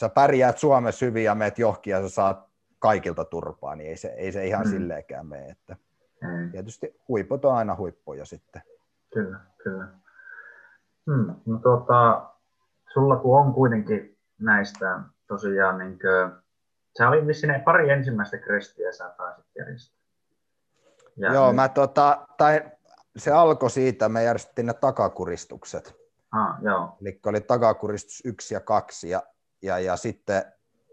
[0.00, 2.46] sä pärjäät Suomessa hyvin ja meet johki ja sä saat
[2.78, 4.70] kaikilta turpaa, niin ei se, ei se ihan mm.
[4.70, 5.46] silleenkään mene.
[5.46, 5.76] Että
[6.22, 6.50] mm.
[6.50, 8.62] Tietysti huiput on aina huippuja sitten.
[9.14, 9.88] Kyllä, kyllä.
[11.10, 11.34] Hmm.
[11.46, 12.30] No, tuota,
[12.92, 16.45] sulla kun on kuitenkin näistä tosiaan, niin kuin,
[16.98, 20.06] sä oli vissiin pari ensimmäistä krestiä sä pääsit järjestämään.
[21.16, 21.56] Joo, nyt...
[21.56, 22.70] mä tota, tai
[23.16, 25.96] se alkoi siitä, me järjestettiin ne takakuristukset.
[26.32, 26.96] Ah, joo.
[27.00, 29.22] Eli oli takakuristus yksi ja kaksi, ja,
[29.62, 30.42] ja, ja sitten,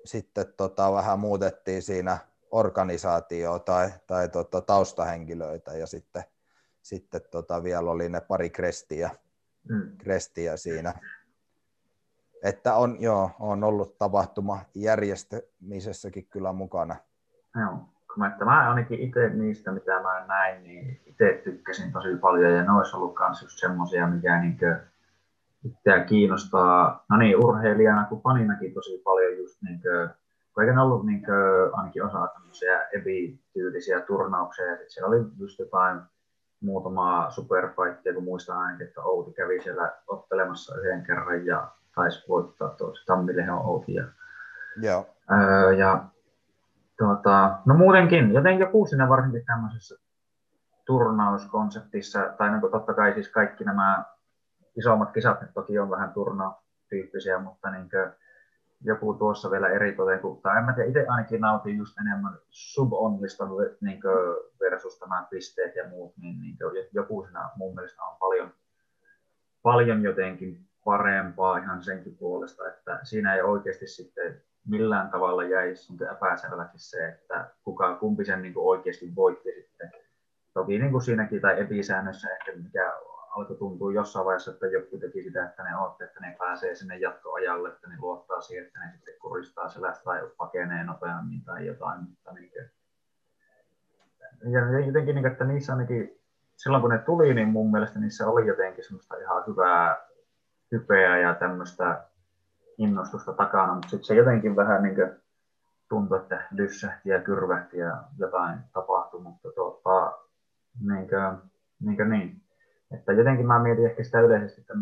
[0.05, 2.17] sitten tota, vähän muutettiin siinä
[2.51, 6.23] organisaatio tai, tai tota, taustahenkilöitä, ja sitten,
[6.81, 9.09] sitten tota, vielä oli ne pari krestiä,
[9.69, 9.97] mm.
[9.97, 10.93] krestiä siinä.
[12.43, 16.95] Että on, joo, on ollut tapahtuma järjestämisessäkin kyllä mukana.
[17.61, 17.79] Joo.
[18.17, 22.71] Mä, mä ainakin itse niistä, mitä mä näin, niin itse tykkäsin tosi paljon ja ne
[22.71, 24.79] olisi ollut myös just semmoisia, mikä niinkö
[25.63, 30.09] itseä kiinnostaa, no niin, urheilijana kuin faninakin tosi paljon just niinkö,
[30.53, 31.33] kun eikä ollut niinkö,
[31.73, 36.01] ainakin osa tämmöisiä ebi-tyylisiä turnauksia ja siellä oli just jotain
[36.61, 42.69] muutamaa superfightia, kun muistan ainakin, että Outi kävi siellä ottelemassa yhden kerran ja taisi voittaa
[42.69, 43.93] tuossa Tammilehon Outi.
[43.93, 44.03] Ja,
[44.81, 45.05] Joo.
[45.31, 46.05] Öö, ja
[46.97, 49.95] tuota, no muutenkin, jotenkin siinä varsinkin tämmöisessä
[50.85, 54.03] turnauskonseptissa, tai niin kuin totta kai siis kaikki nämä
[54.77, 58.11] isommat kisat nyt toki on vähän turnaustyyppisiä, mutta niin kuin
[58.81, 59.95] joku tuossa vielä eri
[60.41, 63.45] tai en mä tiedä, itse ainakin nautin just enemmän subonnista
[63.81, 64.01] niin
[64.59, 66.57] versus tämä pisteet ja muut, niin, niin
[66.93, 68.53] joku siinä mun mielestä on paljon,
[69.63, 76.89] paljon jotenkin parempaa ihan senkin puolesta, että siinä ei oikeasti sitten millään tavalla jäisi epäselväksi
[76.89, 79.91] se, että kuka, kumpi sen niin oikeasti voitti sitten.
[80.53, 82.93] Toki niin kuin siinäkin tai episäännössä ehkä mikä
[83.35, 86.97] alkoi tuntua jossain vaiheessa, että joku teki sitä, että ne otti, että ne pääsee sinne
[86.97, 91.99] jatkoajalle, että ne luottaa siihen, että ne sitten kuristaa selästä tai pakenee nopeammin tai jotain.
[92.09, 92.69] Mutta niin kuin,
[94.51, 96.21] ja jotenkin, niin, että niissä ainakin
[96.55, 100.12] silloin kun ne tuli, niin mun mielestä niissä oli jotenkin semmoista ihan hyvää
[100.73, 102.03] hypeä ja tämmöistä
[102.77, 105.11] innostusta takana, mutta sitten se jotenkin vähän niin kuin
[105.89, 110.17] tuntui, että lyssähti ja kyrvähti ja jotain tapahtui, mutta tuota,
[110.87, 112.41] niin, kuin, niin, kuin niin.
[112.91, 114.73] Että jotenkin mä mietin ehkä sitä yleisesti, että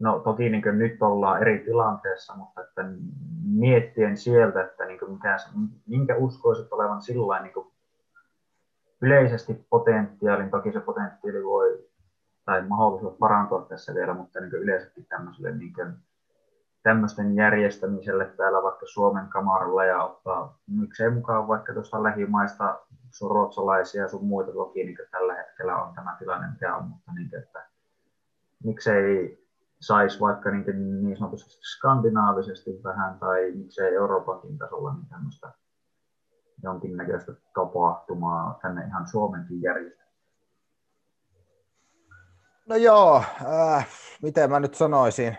[0.00, 2.84] no toki niin nyt ollaan eri tilanteessa, mutta että
[3.44, 5.36] miettien sieltä, että niin mikä,
[5.86, 7.54] minkä uskoisit olevan sillä niin
[9.02, 11.89] yleisesti potentiaalin, toki se potentiaali voi
[12.44, 15.94] tai mahdollisuus parantua tässä vielä, mutta niin yleisesti tämmöiselle niin kuin,
[16.82, 22.78] tämmöisten järjestämiselle täällä vaikka Suomen kamaralla ja ottaa miksei mukaan vaikka tuosta lähimaista
[23.10, 27.30] sun ruotsalaisia sun muita toki niin tällä hetkellä on tämä tilanne, mikä on, mutta niin,
[27.38, 27.66] että
[28.64, 29.40] miksei
[29.80, 35.52] saisi vaikka niin, niin sanotusti skandinaavisesti vähän tai miksei Euroopankin tasolla niin tämmöistä
[36.62, 40.09] jonkinnäköistä tapahtumaa tänne ihan Suomenkin järjestä.
[42.70, 43.22] No joo,
[43.76, 43.88] äh,
[44.22, 45.36] miten mä nyt sanoisin,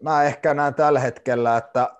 [0.00, 1.96] mä ehkä näen tällä hetkellä, että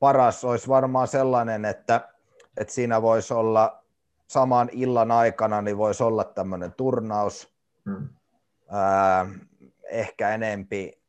[0.00, 2.08] paras olisi varmaan sellainen, että,
[2.56, 3.84] että siinä voisi olla
[4.26, 7.54] saman illan aikana, niin voisi olla tämmöinen turnaus.
[7.84, 8.08] Hmm.
[8.70, 9.26] Ää,
[9.90, 11.02] ehkä enempi,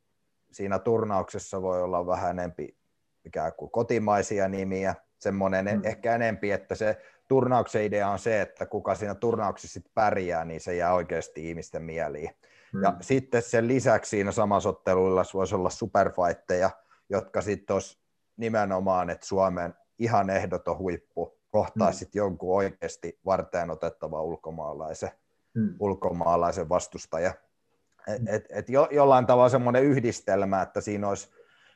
[0.52, 2.78] siinä turnauksessa voi olla vähän enempi
[3.26, 5.82] ikään kuin kotimaisia nimiä, semmoinen hmm.
[5.86, 10.62] ehkä enempi, että se turnauksen idea on se, että kuka siinä turnauksessa sit pärjää, niin
[10.62, 12.30] se jää oikeasti ihmisten mieliin.
[12.74, 12.84] Mm.
[12.84, 16.70] Ja sitten sen lisäksi siinä samassa otteluilla voisi olla superfightteja,
[17.10, 17.98] jotka sitten olisi
[18.38, 21.94] nimenomaan, että Suomen ihan ehdoton huippu kohtaa mm.
[21.94, 25.12] sitten jonkun oikeasti varteen otettava ulkomaalaisen,
[25.54, 25.76] mm.
[25.80, 27.34] ulkomaalaisen vastustaja.
[28.08, 31.32] Et, et, et jo, jollain tavalla semmoinen yhdistelmä, että siinä olisi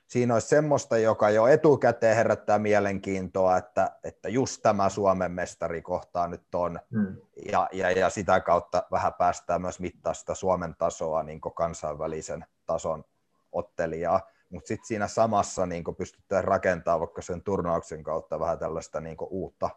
[0.09, 6.27] siinä olisi semmoista, joka jo etukäteen herättää mielenkiintoa, että, että just tämä Suomen mestari kohtaa
[6.27, 7.17] nyt on, mm.
[7.51, 13.03] ja, ja, ja sitä kautta vähän päästään myös mittaa sitä Suomen tasoa niin kansainvälisen tason
[13.51, 19.17] ottelijaa, mutta sitten siinä samassa niin pystytään rakentamaan vaikka sen turnauksen kautta vähän tällaista niin
[19.29, 19.69] uutta,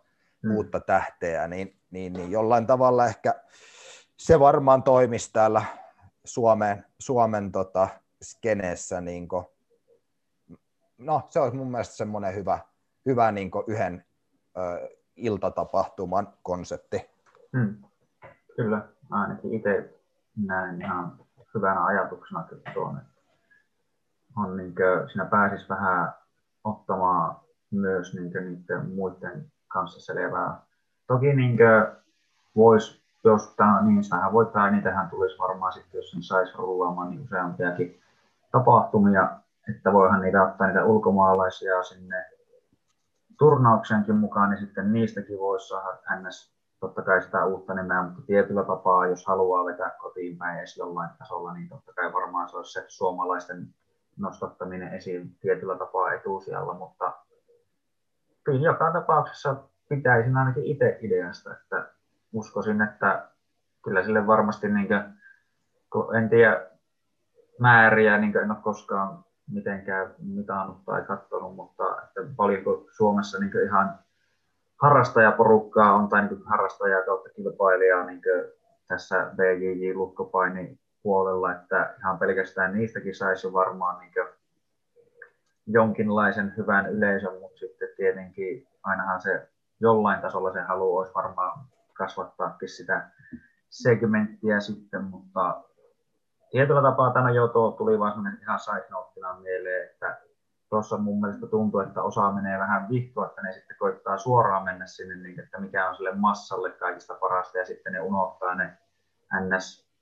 [0.43, 0.57] mm.
[0.57, 3.35] uutta tähteä, niin, niin, niin jollain tavalla ehkä
[4.17, 5.65] se varmaan toimisi täällä
[6.25, 7.89] Suomen, Suomen tota,
[8.23, 9.29] skeneessä niin
[11.05, 12.59] no se olisi mun mielestä semmoinen hyvä,
[13.07, 14.05] hyvä niin yhden
[14.57, 17.11] ö, iltatapahtuman konsepti.
[17.57, 17.77] Hmm.
[18.57, 20.01] Kyllä, ainakin itse
[20.47, 21.19] näen ihan
[21.55, 23.03] hyvänä ajatuksena kyllä
[24.37, 26.15] on niin kuin, siinä pääsisi vähän
[26.65, 27.37] ottamaan
[27.71, 30.61] myös niin kuin, niiden muiden kanssa selvää.
[31.07, 31.59] Toki niin
[32.57, 37.11] voisi, jos tämä, niin sähän voittaa, niin tähän tulisi varmaan sitten, jos sen saisi rullaamaan
[37.11, 38.01] niin useampiakin
[38.53, 42.25] tapahtumia että voihan niitä ottaa niitä ulkomaalaisia sinne
[43.39, 46.55] turnauksenkin mukaan, niin sitten niistäkin voisi saada ns.
[46.81, 51.11] totta kai sitä uutta nimeä, mutta tietyllä tapaa, jos haluaa vetää kotiin päin edes jollain
[51.19, 53.67] tasolla, niin totta kai varmaan se olisi se suomalaisten
[54.17, 57.13] nostattaminen esiin tietyllä tapaa etusijalla, mutta
[58.45, 59.57] kyllä joka tapauksessa
[59.89, 61.89] pitäisin ainakin itse ideasta, että
[62.33, 63.29] uskoisin, että
[63.85, 64.89] kyllä sille varmasti, niin
[65.93, 66.67] kuin, en tiedä
[67.59, 73.99] määriä, niin en ole koskaan mitenkään mitannut tai katsonut, mutta että paljonko Suomessa niin ihan
[74.83, 78.23] harrastajaporukkaa on tai niin harrastajaa kautta kilpailijaa niin
[78.89, 84.13] tässä BJJ lukkopaini puolella, että ihan pelkästään niistäkin saisi varmaan niin
[85.67, 89.49] jonkinlaisen hyvän yleisön, mutta sitten tietenkin ainahan se
[89.81, 93.11] jollain tasolla se halu olisi varmaan kasvattaakin sitä
[93.71, 95.63] segmenttiä sitten, mutta
[96.53, 98.87] tietyllä tapaa tämä jo tuo, tuli vaan sellainen ihan side
[99.43, 100.21] mieleen, että
[100.71, 104.87] tuossa mun mielestä tuntuu, että osa menee vähän vittua, että ne sitten koittaa suoraan mennä
[104.87, 108.79] sinne, niin että mikä on sille massalle kaikista parasta, ja sitten ne unohtaa ne
[109.41, 109.93] ns.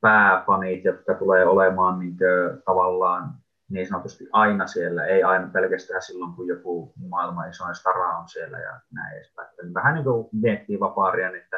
[0.00, 3.34] pääfanit, jotka tulee olemaan niin kuin, tavallaan
[3.70, 8.58] niin sanotusti aina siellä, ei aina pelkästään silloin, kun joku maailman isoin stara on siellä
[8.58, 9.48] ja näin edespäin.
[9.74, 11.56] Vähän niin kuin miettii vapaaria, että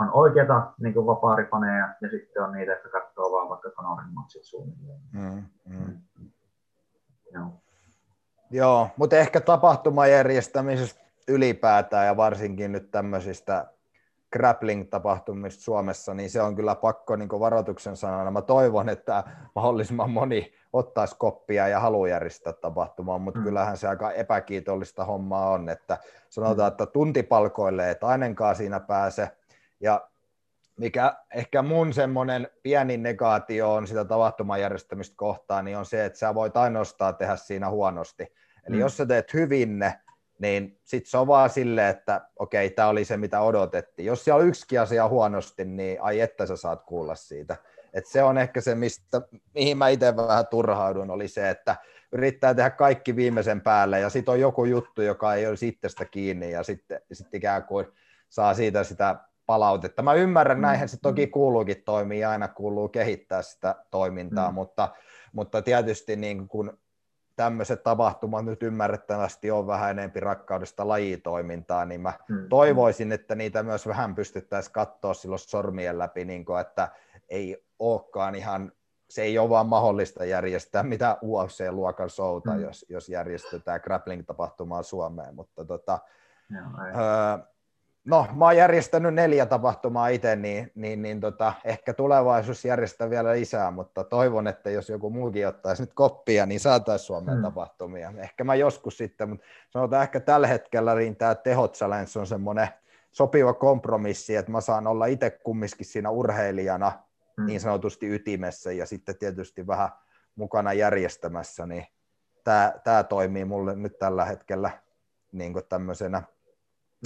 [0.00, 4.44] on oikeita niin kuin vapaaripaneja ja sitten on niitä, jotka katsoo vaan vaikka Conorin matsit
[4.44, 5.00] suunnilleen.
[5.12, 6.00] Mm, mm.
[7.32, 7.46] Joo.
[8.50, 13.66] Joo, mutta ehkä tapahtumajärjestämisestä ylipäätään ja varsinkin nyt tämmöisistä
[14.36, 18.30] grappling-tapahtumista Suomessa, niin se on kyllä pakko niin varoituksen sanana.
[18.30, 19.24] Mä toivon, että
[19.54, 23.44] mahdollisimman moni ottaisi koppia ja haluaa järjestää tapahtumaa, mutta mm.
[23.44, 25.98] kyllähän se aika epäkiitollista hommaa on, että
[26.28, 26.72] sanotaan, mm.
[26.72, 29.30] että tuntipalkoille et ainakaan siinä pääse,
[29.80, 30.08] ja
[30.76, 36.34] mikä ehkä mun semmoinen pieni negaatio on sitä tapahtumajärjestämistä kohtaan, niin on se, että sä
[36.34, 38.22] voit ainoastaan tehdä siinä huonosti.
[38.66, 38.80] Eli mm.
[38.80, 40.00] jos sä teet hyvin ne,
[40.38, 44.06] niin sit se on vaan silleen, että okei, tämä oli se, mitä odotettiin.
[44.06, 47.56] Jos siellä on yksi asia huonosti, niin ai että sä saat kuulla siitä.
[47.92, 49.22] Et se on ehkä se, mistä,
[49.54, 51.76] mihin mä itse vähän turhaudun, oli se, että
[52.12, 56.50] yrittää tehdä kaikki viimeisen päälle, ja sitten on joku juttu, joka ei olisi itsestä kiinni,
[56.50, 57.86] ja sitten sit ikään kuin
[58.28, 59.16] saa siitä sitä
[59.50, 60.02] palautetta.
[60.02, 60.62] Mä ymmärrän, mm.
[60.62, 61.30] näinhän se toki mm.
[61.30, 64.54] kuuluukin toimia, ja aina kuuluu kehittää sitä toimintaa, mm.
[64.54, 64.88] mutta,
[65.32, 66.78] mutta tietysti niin kun
[67.36, 72.48] tämmöiset tapahtumat nyt ymmärrettävästi on vähän enempi rakkaudesta lajitoimintaa, niin mä mm.
[72.48, 76.88] toivoisin, että niitä myös vähän pystyttäisiin katsoa silloin sormien läpi, niin kun, että
[77.28, 78.72] ei olekaan ihan,
[79.08, 82.60] se ei ole vaan mahdollista järjestää mitä UFC-luokan showta, mm.
[82.60, 85.98] jos, jos järjestetään grappling-tapahtumaa Suomeen, mutta tota,
[86.52, 87.50] öö,
[88.04, 93.32] no, mä oon järjestänyt neljä tapahtumaa itse, niin, niin, niin tota, ehkä tulevaisuus järjestää vielä
[93.32, 97.42] lisää, mutta toivon, että jos joku muukin ottaisi nyt koppia, niin saataisiin Suomeen hmm.
[97.42, 98.12] tapahtumia.
[98.16, 102.68] Ehkä mä joskus sitten, mutta sanotaan ehkä tällä hetkellä niin tämä Tehot Challenge on semmoinen
[103.12, 106.92] sopiva kompromissi, että mä saan olla itse kumminkin siinä urheilijana
[107.36, 107.46] hmm.
[107.46, 109.88] niin sanotusti ytimessä ja sitten tietysti vähän
[110.36, 111.86] mukana järjestämässä, niin
[112.84, 114.70] tämä, toimii mulle nyt tällä hetkellä
[115.32, 116.22] niin tämmöisenä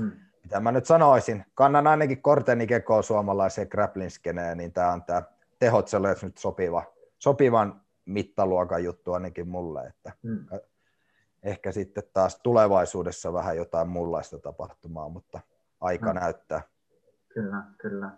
[0.03, 0.13] hmm
[0.45, 4.11] mitä mä nyt sanoisin, kannan ainakin korteni kekoon suomalaiseen grappling
[4.55, 5.23] niin tämä on tämä
[5.59, 5.89] tehot
[6.23, 6.83] nyt sopiva,
[7.19, 10.47] sopivan mittaluokan juttu ainakin mulle, että hmm.
[11.43, 15.41] ehkä sitten taas tulevaisuudessa vähän jotain muunlaista tapahtumaa, mutta
[15.81, 16.21] aika hmm.
[16.21, 16.63] näyttää.
[17.29, 18.11] Kyllä, kyllä.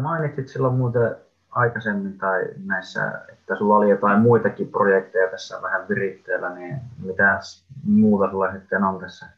[0.00, 1.16] Mainitsit silloin muuten
[1.50, 7.38] aikaisemmin tai näissä, että sulla oli jotain muitakin projekteja tässä vähän viritteellä, niin mitä
[7.84, 9.35] muuta sulla sitten on tässä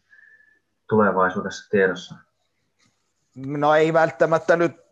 [0.89, 2.15] tulevaisuudessa tiedossa?
[3.37, 4.89] No ei välttämättä nyt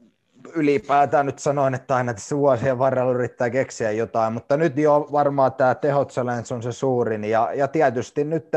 [0.55, 5.53] ylipäätään nyt sanoin, että aina tässä vuosien varrella yrittää keksiä jotain, mutta nyt jo varmaan
[5.53, 6.13] tämä Tehot
[6.55, 8.49] on se suurin, ja, ja tietysti nyt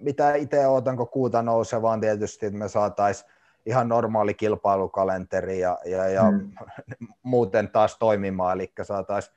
[0.00, 3.30] mitä itse odotan, kun kuuta nousee, vaan tietysti, että me saataisiin
[3.66, 6.52] ihan normaali kilpailukalenteri ja, ja, ja hmm.
[7.22, 9.36] muuten taas toimimaan, eli saataisiin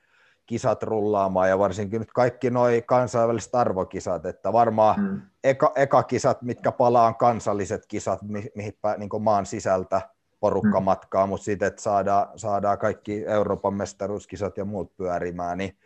[0.50, 5.22] kisat rullaamaan ja varsinkin nyt kaikki nuo kansainväliset arvokisat, että varmaan mm.
[5.44, 10.02] eka, eka kisat, mitkä palaa kansalliset kisat, mi, mihin niin maan sisältä
[10.40, 10.84] porukka mm.
[10.84, 15.78] matkaa, mutta sitten, että saadaan, saadaan kaikki Euroopan mestaruuskisat ja muut pyörimään, niin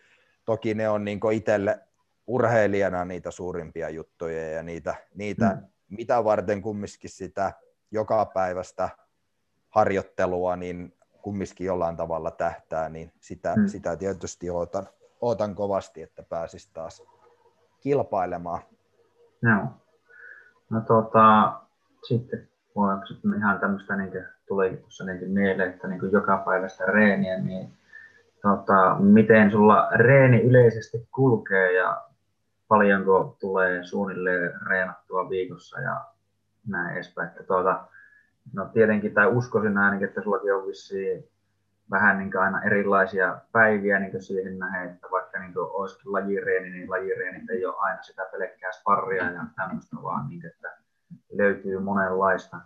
[0.45, 1.79] toki ne on niin itselle
[2.27, 5.67] urheilijana niitä suurimpia juttuja ja niitä, niitä mm.
[5.89, 7.53] mitä varten kumminkin sitä
[7.91, 8.89] joka päivästä
[9.69, 10.93] harjoittelua, niin
[11.23, 13.67] kumminkin jollain tavalla tähtää, niin sitä, hmm.
[13.67, 14.87] sitä tietysti ootan,
[15.21, 17.03] ootan kovasti, että pääsisi taas
[17.79, 18.61] kilpailemaan.
[19.41, 19.67] Joo.
[20.69, 21.53] No tota,
[22.07, 22.47] sitten
[23.07, 24.11] sitten ihan tämmöistä, niin
[24.47, 27.73] tuli tuossa niin mieleen, että niin joka päivästä reeniä, niin
[28.41, 32.01] tota, miten sulla reeni yleisesti kulkee ja
[32.67, 36.05] paljonko tulee suunnilleen reenattua viikossa ja
[36.67, 37.27] näin edespäin.
[37.27, 37.87] Että tuota,
[38.53, 41.29] No tietenkin, tai uskoisin ainakin, että sullakin on vissiin
[41.91, 47.45] vähän niin aina erilaisia päiviä niin siihen nähden, että vaikka niin olisikin lajireeni, niin lajireeni
[47.49, 50.77] ei ole aina sitä pelkkää sparria ja tämmöistä, vaan niin, että
[51.31, 52.57] löytyy monenlaista.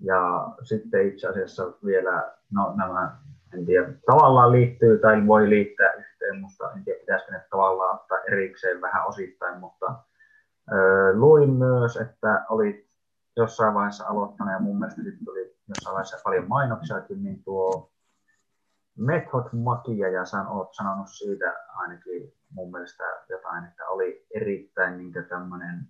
[0.00, 3.16] Ja sitten itse asiassa vielä, no nämä,
[3.54, 8.18] en tiedä, tavallaan liittyy tai voi liittää yhteen, mutta en tiedä, pitäisikö ne tavallaan ottaa
[8.32, 9.94] erikseen vähän osittain, mutta
[10.72, 12.86] ö, luin myös, että olit
[13.36, 17.92] jossain vaiheessa aloittanut ja mun mielestä sitten tuli jossain vaiheessa paljon mainoksiakin, niin tuo
[18.98, 25.12] Method Makia ja sä oot sanonut siitä ainakin mun mielestä jotain, että oli erittäin niin
[25.28, 25.88] tämmöinen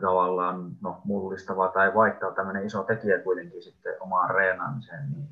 [0.00, 5.28] tavallaan no, mullistava tai vaikka tämmöinen iso tekijä kuitenkin sitten omaan reenaamiseen, niin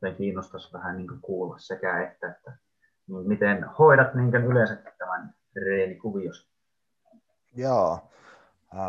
[0.00, 2.52] me kiinnostaisi vähän niin kuulla sekä että, että
[3.08, 6.48] miten hoidat niin yleensä tämän treenikuviossa?
[7.54, 8.10] Joo,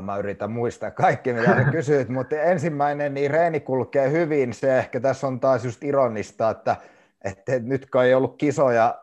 [0.01, 4.53] Mä yritän muistaa kaikki, mitä sä kysyit, mutta ensimmäinen, niin reeni kulkee hyvin.
[4.53, 6.75] Se ehkä tässä on taas just ironista, että,
[7.23, 9.01] että nyt kun ei ollut kisoja,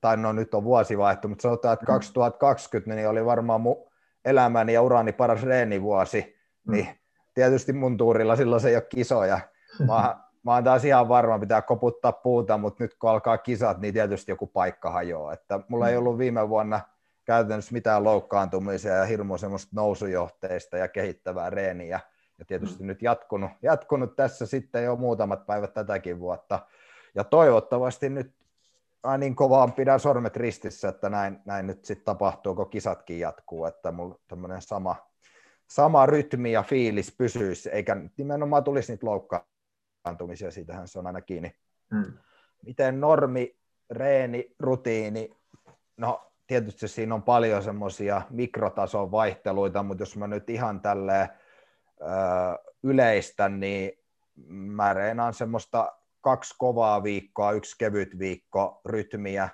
[0.00, 3.76] tai no nyt on vuosi vaihtu, mutta sanotaan, että 2020 niin oli varmaan mun
[4.24, 6.36] elämäni ja urani paras reenivuosi,
[6.66, 6.72] mm.
[6.72, 6.88] niin
[7.34, 9.40] tietysti mun tuurilla silloin se ei ole kisoja.
[9.78, 13.94] Mä, mä oon taas ihan varma, pitää koputtaa puuta, mutta nyt kun alkaa kisat, niin
[13.94, 15.32] tietysti joku paikka hajoaa.
[15.32, 15.98] Että mulla ei mm.
[15.98, 16.80] ollut viime vuonna–
[17.24, 22.00] käytännössä mitään loukkaantumisia ja hirmu semmoista nousujohteista ja kehittävää reeniä.
[22.38, 22.86] Ja tietysti mm.
[22.86, 26.66] nyt jatkunut, jatkunut tässä sitten jo muutamat päivät tätäkin vuotta.
[27.14, 28.34] Ja toivottavasti nyt
[29.06, 33.64] mä niin kovaan pidän sormet ristissä, että näin, näin nyt sitten tapahtuu, kun kisatkin jatkuu,
[33.64, 34.96] että mulla tämmöinen sama,
[35.66, 41.56] sama rytmi ja fiilis pysyisi, eikä nimenomaan tulisi niitä loukkaantumisia, siitähän se on aina kiinni.
[41.94, 42.12] Hmm.
[42.66, 43.56] Miten normi,
[43.90, 45.36] reeni, rutiini,
[45.96, 51.28] no tietysti siinä on paljon semmoisia mikrotason vaihteluita, mutta jos mä nyt ihan tälleen
[52.00, 52.04] ö,
[52.82, 53.92] yleistän, niin
[54.50, 59.48] mä reenaan semmoista kaksi kovaa viikkoa, yksi kevyt viikko rytmiä.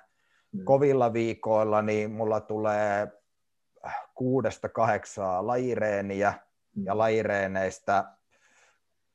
[0.51, 0.63] Mm.
[0.63, 3.07] Kovilla viikoilla niin mulla tulee
[4.15, 6.33] kuudesta kahdeksaa lajireeniä
[6.75, 6.85] mm.
[6.85, 8.05] ja lajireeneistä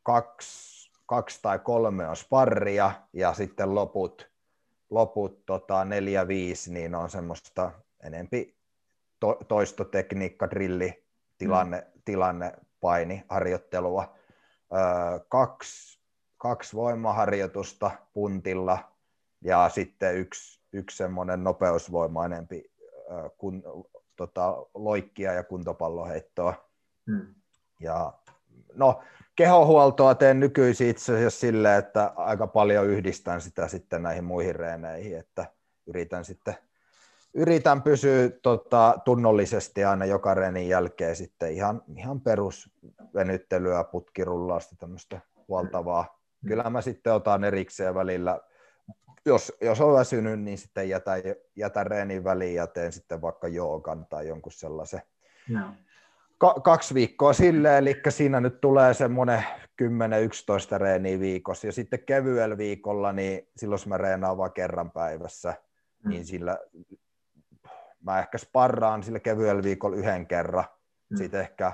[0.03, 4.34] kaksi, kaksi tai kolme on sparria ja sitten loput
[4.91, 7.71] loput tota, 4-5 niin on semmoista
[8.03, 8.57] enempi
[9.21, 11.05] to, toistotekniikka, drilli,
[11.39, 12.01] tilanne, mm.
[12.05, 14.15] tilanne, paini, harjoittelua.
[14.73, 16.01] Öö, kaksi,
[16.37, 18.93] kaksi voimaharjoitusta puntilla
[19.45, 22.73] ja sitten yksi, yksi semmoinen nopeusvoima enempi
[23.11, 23.63] öö, kun,
[24.17, 26.69] tota, loikkia ja kuntopalloheittoa.
[27.07, 27.35] Mm.
[27.81, 28.13] Ja
[28.75, 29.03] no,
[29.37, 35.19] kehohuoltoa teen nykyisin itse asiassa silleen, että aika paljon yhdistän sitä sitten näihin muihin reeneihin,
[35.19, 35.47] että
[35.87, 36.55] yritän sitten
[37.35, 46.21] yritän pysyä tota, tunnollisesti aina joka reenin jälkeen sitten ihan, ihan perusvenyttelyä, putkirullausta, tämmöistä huoltavaa.
[46.49, 48.41] Kyllä mä sitten otan erikseen välillä,
[49.27, 51.23] jos, jos on väsynyt, niin sitten jätän,
[51.57, 55.03] jätän reenin väliin ja teen sitten vaikka joogan tai jonkun sellaisen.
[55.49, 55.61] No
[56.39, 59.45] ka- kaksi viikkoa sille, eli siinä nyt tulee semmoinen
[59.83, 65.55] 10-11 reeniä viikossa, ja sitten kevyellä viikolla, niin silloin mä reenaan vain kerran päivässä,
[66.05, 66.11] mm.
[66.11, 66.59] niin sillä
[68.01, 70.65] mä ehkä sparraan sillä kevyellä viikolla yhden kerran,
[71.11, 71.17] mm.
[71.17, 71.73] sitten ehkä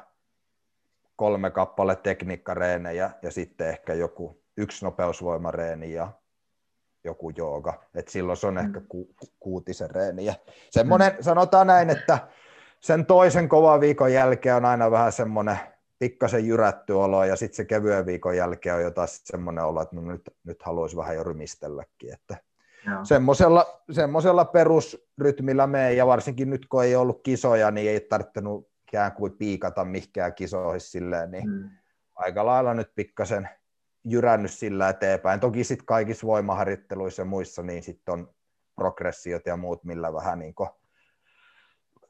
[1.16, 6.12] kolme kappale tekniikkareenejä ja sitten ehkä joku yksi nopeusvoimareeni ja
[7.04, 7.82] joku jooga.
[7.94, 8.60] Et silloin se on mm.
[8.60, 10.34] ehkä ku, kuutisen reeniä.
[10.70, 11.22] Semmoinen, mm.
[11.22, 12.18] sanotaan näin, että
[12.80, 15.58] sen toisen kovan viikon jälkeen on aina vähän semmoinen
[15.98, 20.02] pikkasen jyrätty olo, ja sitten se kevyen viikon jälkeen on jotain semmoinen olo, että no
[20.02, 22.12] nyt, nyt haluaisi vähän jo rymistelläkin.
[22.12, 22.36] Että
[23.02, 29.12] semmoisella, semmoisella perusrytmillä me, ja varsinkin nyt kun ei ollut kisoja, niin ei tarvinnut ikään
[29.12, 31.70] kuin piikata mihinkään kisoihin silleen, niin mm.
[32.14, 33.48] aika lailla nyt pikkasen
[34.04, 35.40] jyrännyt sillä eteenpäin.
[35.40, 38.34] Toki sitten kaikissa voimaharjoitteluissa ja muissa, niin sitten on
[38.74, 40.68] progressiot ja muut, millä vähän niin kuin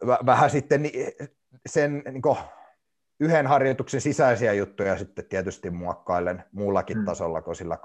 [0.07, 0.83] vähän sitten
[1.67, 2.37] sen niin kuin,
[3.21, 7.05] yhden harjoituksen sisäisiä juttuja sitten tietysti muokkailen muullakin mm.
[7.05, 7.79] tasolla kuin sillä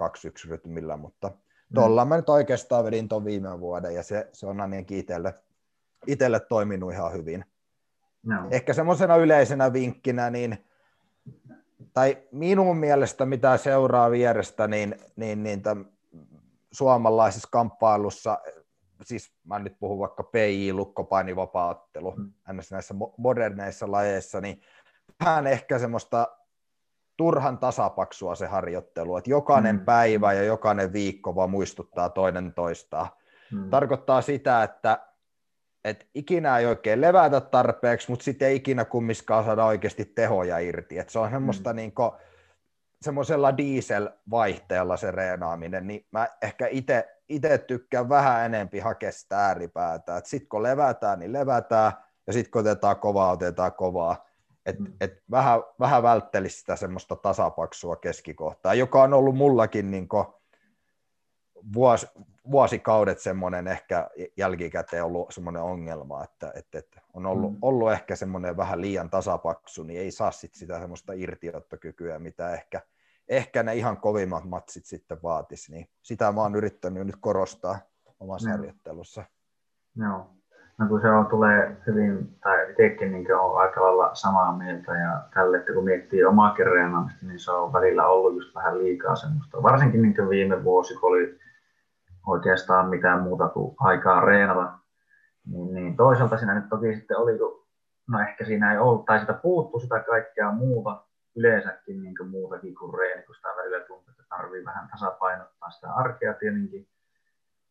[0.47, 1.31] 2-1 rytmillä, mutta
[1.73, 2.09] tuolla mm.
[2.09, 5.33] mä nyt oikeastaan vedin tuon viime vuoden ja se, se on ainakin itselle,
[6.07, 7.45] itselle toiminut ihan hyvin.
[8.23, 8.47] No.
[8.51, 10.65] Ehkä semmoisena yleisenä vinkkinä, niin,
[11.93, 15.85] tai minun mielestä mitä seuraa vierestä, niin, niin, niin tämän
[16.71, 18.39] suomalaisessa kamppailussa
[19.05, 22.31] siis mä nyt puhun vaikka PI, lukkopainivapaattelu, mm.
[22.71, 24.61] näissä moderneissa lajeissa, niin
[25.25, 26.27] vähän ehkä semmoista
[27.17, 29.85] turhan tasapaksua se harjoittelu, että jokainen mm.
[29.85, 33.17] päivä ja jokainen viikko vaan muistuttaa toinen toistaa.
[33.51, 33.69] Mm.
[33.69, 34.99] Tarkoittaa sitä, että,
[35.83, 40.99] että ikinä ei oikein levätä tarpeeksi, mutta sitten ei ikinä kummiskaan saada oikeasti tehoja irti.
[40.99, 41.75] Että se on semmoista mm.
[41.75, 42.11] niin kuin,
[43.05, 46.67] semmoisella diesel-vaihteella se reenaaminen, niin mä ehkä
[47.29, 50.21] itse tykkään vähän enempi hakea sitä ääripäätä.
[50.23, 51.91] Sitten kun levätään, niin levätään,
[52.27, 54.25] ja sitten kun otetaan kovaa, otetaan kovaa.
[54.65, 54.93] Et, mm.
[55.01, 60.07] et vähän, vähän välttelisi sitä semmoista tasapaksua keskikohtaa, joka on ollut mullakin niin
[61.73, 62.07] vuos,
[62.51, 67.57] vuosikaudet semmoinen ehkä jälkikäteen ollut semmoinen ongelma, että, että, että on ollut, mm.
[67.61, 72.81] ollut ehkä semmoinen vähän liian tasapaksu, niin ei saa sit sitä semmoista irtiottokykyä, mitä ehkä–
[73.29, 77.79] ehkä ne ihan kovimmat matsit sitten vaatisi, niin sitä mä oon yrittänyt nyt korostaa
[78.19, 78.55] omassa no.
[78.55, 79.23] harjoittelussa.
[79.95, 80.29] Joo.
[80.77, 85.21] No kun se on, tulee hyvin, tai itsekin niin on aika lailla samaa mieltä ja
[85.33, 89.63] tälle, että kun miettii omaa kerreenamista, niin se on välillä ollut just vähän liikaa semmoista.
[89.63, 91.39] Varsinkin niin viime vuosi, kun oli
[92.27, 94.79] oikeastaan mitään muuta kuin aikaa reenata.
[95.45, 97.31] Niin, niin toisaalta siinä nyt toki sitten oli,
[98.09, 101.04] no ehkä siinä ei ollut, tai sitä puuttu sitä kaikkea muuta,
[101.35, 105.93] yleensäkin niin kuin muutakin kuin reeni, kun sitä välillä tuntuu, että tarvii vähän tasapainottaa sitä
[105.93, 106.87] arkea tietenkin.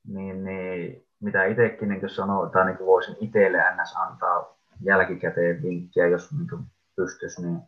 [0.06, 3.96] Niin, niin mitä itsekin niin sanoo, tai niin voisin itselle ns.
[3.96, 7.62] antaa jälkikäteen vinkkiä, jos niin pystyisi, niin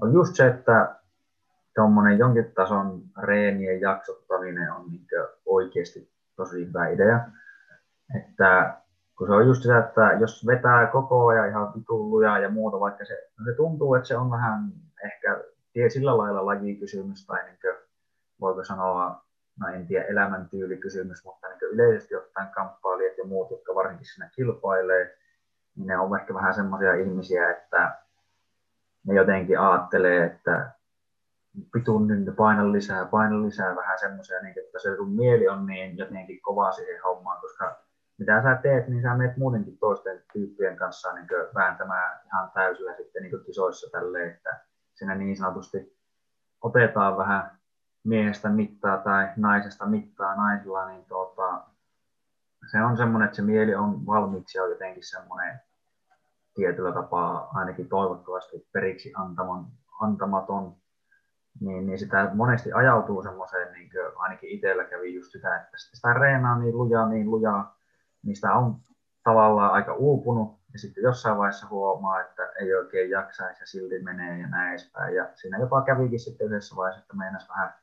[0.00, 0.96] on just se, että
[1.74, 5.06] tuommoinen jonkin tason reenien jaksottaminen on niin
[5.46, 7.20] oikeasti tosi hyvä idea.
[8.16, 8.76] Että
[9.18, 13.04] kun se on just se, että jos vetää koko ajan ihan vitulluja ja muuta, vaikka
[13.04, 14.72] se, se tuntuu, että se on vähän
[15.04, 15.44] ehkä
[15.88, 17.74] sillä lailla lajikysymys tai niin kuin,
[18.40, 19.24] voiko sanoa,
[19.60, 25.16] no en tiedä, elämäntyylikysymys, mutta niin yleisesti ottaen kamppailijat ja muut, jotka varsinkin siinä kilpailee,
[25.76, 27.98] niin ne on ehkä vähän semmoisia ihmisiä, että
[29.06, 30.70] ne jotenkin ajattelee, että
[31.74, 35.98] vitun nyt paina lisää, paina lisää vähän semmoisia, niin että se sun mieli on niin
[35.98, 37.76] jotenkin kova siihen hommaan, koska
[38.18, 43.22] mitä sä teet, niin sä menet muutenkin toisten tyyppien kanssa niin vääntämään ihan täysillä sitten
[43.22, 44.60] niin kisoissa tälleen, että
[45.00, 45.96] siinä niin sanotusti
[46.62, 47.58] otetaan vähän
[48.04, 51.64] miehestä mittaa tai naisesta mittaa naisilla, niin tuota,
[52.70, 55.60] se on semmoinen, että se mieli on valmiiksi jo jotenkin semmoinen
[56.54, 59.66] tietyllä tapaa ainakin toivottavasti periksi antaman,
[60.00, 60.76] antamaton,
[61.60, 66.58] niin, niin sitä monesti ajautuu semmoiseen, niin ainakin itsellä kävi just sitä, että sitä reenaa
[66.58, 67.76] niin lujaa, niin lujaa,
[68.22, 68.76] niin sitä on
[69.24, 74.38] tavallaan aika uupunut, ja sitten jossain vaiheessa huomaa, että ei oikein jaksaisi ja silti menee
[74.38, 75.14] ja näin edespäin.
[75.14, 77.74] Ja siinä jopa kävikin sitten yhdessä vaiheessa, että meinas vähän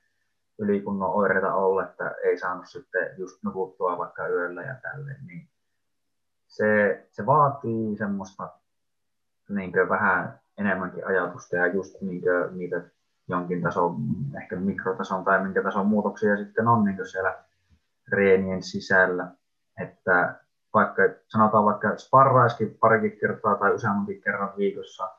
[0.59, 5.25] ylikunnon oireita olla, että ei saanut sitten just nukuttua vaikka yöllä ja tälleen.
[5.27, 5.49] Niin
[6.47, 8.49] se, se vaatii semmoista
[9.49, 12.21] niin vähän enemmänkin ajatusta ja just niin
[12.51, 12.81] niitä
[13.27, 13.95] jonkin tason,
[14.41, 17.43] ehkä mikrotason tai minkä tason muutoksia sitten on niin siellä
[18.11, 19.27] reenien sisällä.
[19.81, 25.09] Että vaikka sanotaan vaikka sparraiskin parikin kertaa tai useammankin kerran viikossa,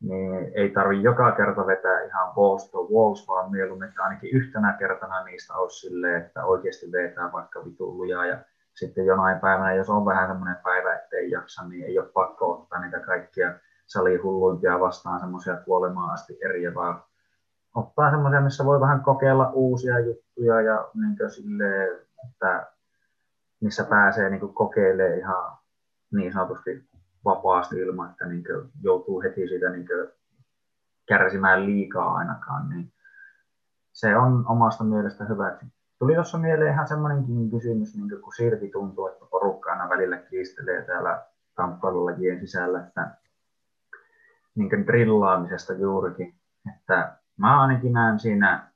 [0.00, 4.76] niin ei tarvi joka kerta vetää ihan balls to walls, vaan mieluummin, että ainakin yhtenä
[4.78, 8.38] kertana niistä olisi silleen, että oikeasti vetää vaikka vitulluja ja
[8.74, 12.80] sitten jonain päivänä, jos on vähän semmoinen päivä, ettei jaksa, niin ei ole pakko ottaa
[12.80, 13.54] niitä kaikkia
[13.86, 17.02] salihulluimpia vastaan semmoisia kuolemaan asti eriä, vaan
[17.74, 22.66] ottaa semmoisia, missä voi vähän kokeilla uusia juttuja ja niin silleen, että
[23.60, 25.58] missä pääsee niin kokeilemaan ihan
[26.12, 26.88] niin sanotusti
[27.24, 28.44] vapaasti ilman, että niin
[28.82, 29.86] joutuu heti siitä niin
[31.08, 32.92] kärsimään liikaa ainakaan, niin
[33.92, 35.66] se on omasta mielestä hyväksi.
[35.98, 40.82] Tuli tuossa mieleen ihan semmoinenkin kysymys, niin kun Sirvi tuntuu, että porukka aina välillä kiistelee
[40.82, 43.16] täällä kamppailulajien sisällä, että
[44.54, 46.34] niin drillaamisesta juurikin,
[46.76, 48.70] että mä ainakin näen siinä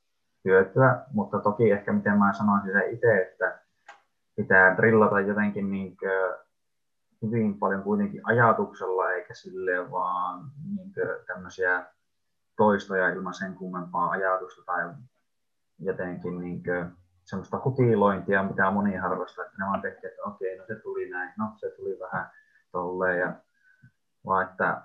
[0.45, 3.64] hyötyä, mutta toki ehkä miten mä sanoisin se itse, että
[4.37, 5.97] pitää drillata jotenkin niin
[7.23, 10.93] hyvin paljon kuitenkin ajatuksella, eikä sille vaan niin
[11.27, 11.87] tämmöisiä
[12.57, 14.91] toistoja ilman sen kummempaa ajatusta tai
[15.79, 16.63] jotenkin niin
[17.25, 21.33] semmoista hutilointia, mitä moni harrastaa, että ne vaan tekee, että okei, no se tuli näin,
[21.39, 22.31] no se tuli vähän
[22.73, 23.33] tolleen, ja
[24.27, 24.83] vaan että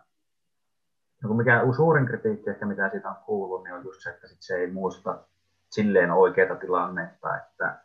[1.23, 4.41] no mikä suurin kritiikki ehkä mitä siitä on kuullut, niin on just se, että sit
[4.41, 5.23] se ei muista
[5.69, 7.81] silleen oikeaa tilannetta, että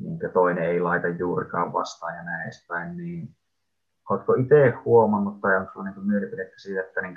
[0.00, 3.36] niin toinen ei laita juurikaan vastaan ja näin edespäin, niin
[4.10, 7.16] oletko itse huomannut tai onko sinulla niin mielipidettä siitä, että niin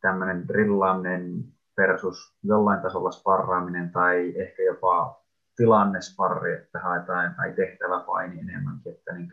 [0.00, 1.44] tämmöinen drillaaminen
[1.76, 5.22] versus jollain tasolla sparraaminen tai ehkä jopa
[5.56, 9.30] tilannesparri, että haetaan tai tehtäväpaini enemmänkin, että niin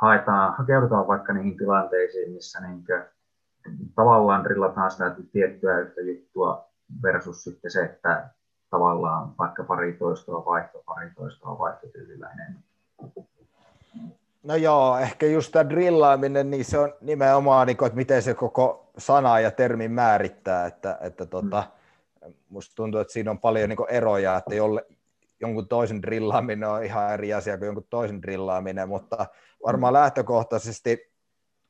[0.00, 2.84] haetaan, hakeudutaan vaikka niihin tilanteisiin, missä niin
[3.94, 6.68] tavallaan drillataan sitä tiettyä yhtä juttua
[7.02, 8.30] versus sitten se, että
[8.70, 12.62] tavallaan vaikka pari toistoa vaihto, pari toistoa vaihtotyylillä enemmän.
[14.42, 18.34] No joo, ehkä just tämä drillaaminen, niin se on nimenomaan, niin kuin, että miten se
[18.34, 21.64] koko sana ja termi määrittää, että, että tota,
[22.48, 24.86] musta tuntuu, että siinä on paljon niin eroja, että jolle,
[25.40, 29.26] jonkun toisen drillaaminen on ihan eri asia kuin jonkun toisen drillaaminen, mutta
[29.66, 31.12] varmaan lähtökohtaisesti,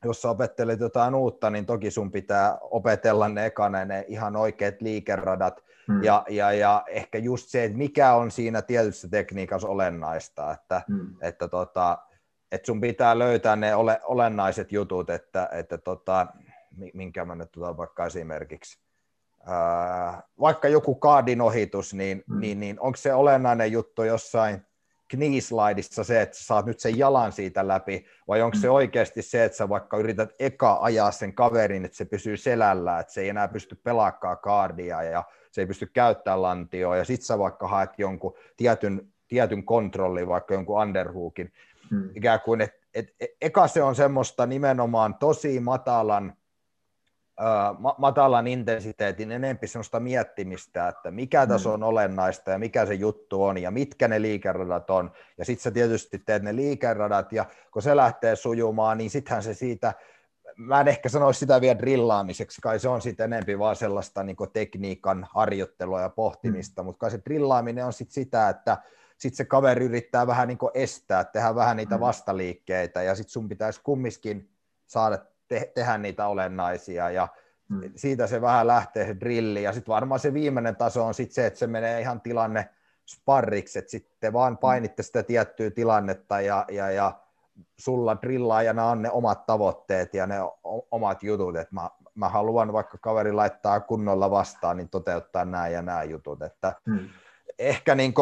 [0.05, 4.75] jos sä opettelet jotain uutta, niin toki sun pitää opetella ne ekana ne ihan oikeat
[4.81, 6.05] liikeradat, Hmm.
[6.05, 11.17] Ja, ja, ja ehkä just se, että mikä on siinä tietyssä tekniikassa olennaista, että, hmm.
[11.21, 11.99] että, tota,
[12.53, 16.27] että sun pitää löytää ne ole, olennaiset jutut, että, että tota,
[16.95, 18.79] minkä mä nyt tutan vaikka esimerkiksi,
[19.47, 22.41] ää, vaikka joku kaadin ohitus, niin, hmm.
[22.41, 24.69] niin, niin onko se olennainen juttu jossain
[25.09, 29.45] kniislaidissa se, että sä saat nyt sen jalan siitä läpi, vai onko se oikeasti se,
[29.45, 33.29] että sä vaikka yrität eka ajaa sen kaverin, että se pysyy selällä, että se ei
[33.29, 35.25] enää pysty pelaakaan kaardia ja
[35.59, 40.55] se ei pysty käyttämään lantioa, ja sit sä vaikka haet jonkun tietyn, tietyn kontrollin, vaikka
[40.55, 41.53] jonkun underhookin,
[41.91, 42.11] hmm.
[42.15, 46.33] ikään kuin, että et, e, eka se on semmoista nimenomaan tosi matalan,
[47.79, 53.45] ma- matalan intensiteetin enempi semmoista miettimistä, että mikä tässä on olennaista ja mikä se juttu
[53.45, 55.11] on ja mitkä ne liikeradat on.
[55.39, 59.55] Ja sitten sä tietysti teet ne liikeradat ja kun se lähtee sujumaan, niin sittenhän se
[59.55, 59.95] siitä,
[60.57, 64.37] mä en ehkä sanoisi sitä vielä drillaamiseksi, kai se on sitten enempi vaan sellaista niin
[64.53, 66.87] tekniikan harjoittelua ja pohtimista, mm.
[66.87, 68.79] mutta kai se drillaaminen on sitten sitä, että
[69.19, 72.01] sitten se kaveri yrittää vähän niin estää, tehdä vähän niitä mm.
[72.01, 74.51] vastaliikkeitä ja sitten sun pitäisi kumminkin
[74.87, 75.19] saada
[75.49, 77.29] te- tehdä niitä olennaisia ja
[77.69, 77.81] mm.
[77.97, 81.47] siitä se vähän lähtee se drilli ja sitten varmaan se viimeinen taso on sitten se,
[81.47, 82.69] että se menee ihan tilanne
[83.09, 87.21] sparriksi, että sitten vaan painitte sitä tiettyä tilannetta ja, ja, ja
[87.79, 90.37] sulla drillaajana on ne omat tavoitteet ja ne
[90.91, 95.83] omat jutut, että mä, mä haluan vaikka kaveri laittaa kunnolla vastaan, niin toteuttaa nämä ja
[95.83, 97.09] nämä jutut, että hmm.
[97.59, 98.15] ehkä niin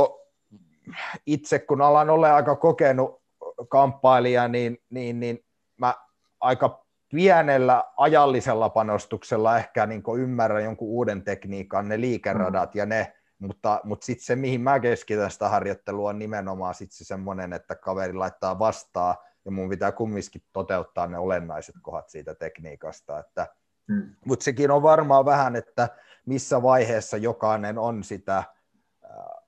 [1.27, 3.23] itse kun alan olla aika kokenut
[3.69, 5.45] kamppailija, niin, niin, niin
[5.77, 5.95] mä
[6.41, 12.79] aika pienellä ajallisella panostuksella ehkä niin ymmärrän jonkun uuden tekniikan, ne liikeradat mm.
[12.79, 17.05] ja ne, mutta, mutta sitten se, mihin mä keskitän sitä harjoittelua, on nimenomaan sitten se
[17.05, 23.19] semmoinen, että kaveri laittaa vastaan ja mun pitää kumminkin toteuttaa ne olennaiset kohdat siitä tekniikasta.
[23.19, 23.47] Että,
[23.89, 24.15] mm.
[24.25, 25.89] Mutta sekin on varmaan vähän, että
[26.27, 28.45] missä vaiheessa jokainen on sitä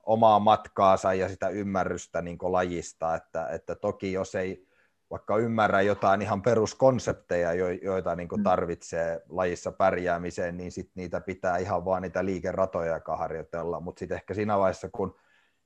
[0.09, 4.68] omaa matkaansa ja sitä ymmärrystä niin lajista, että, että toki jos ei
[5.11, 7.53] vaikka ymmärrä jotain ihan peruskonsepteja,
[7.83, 8.43] joita niin mm.
[8.43, 14.35] tarvitsee lajissa pärjäämiseen, niin sit niitä pitää ihan vaan niitä liikeratoja harjoitella, mutta sitten ehkä
[14.35, 15.17] siinä vaiheessa, kun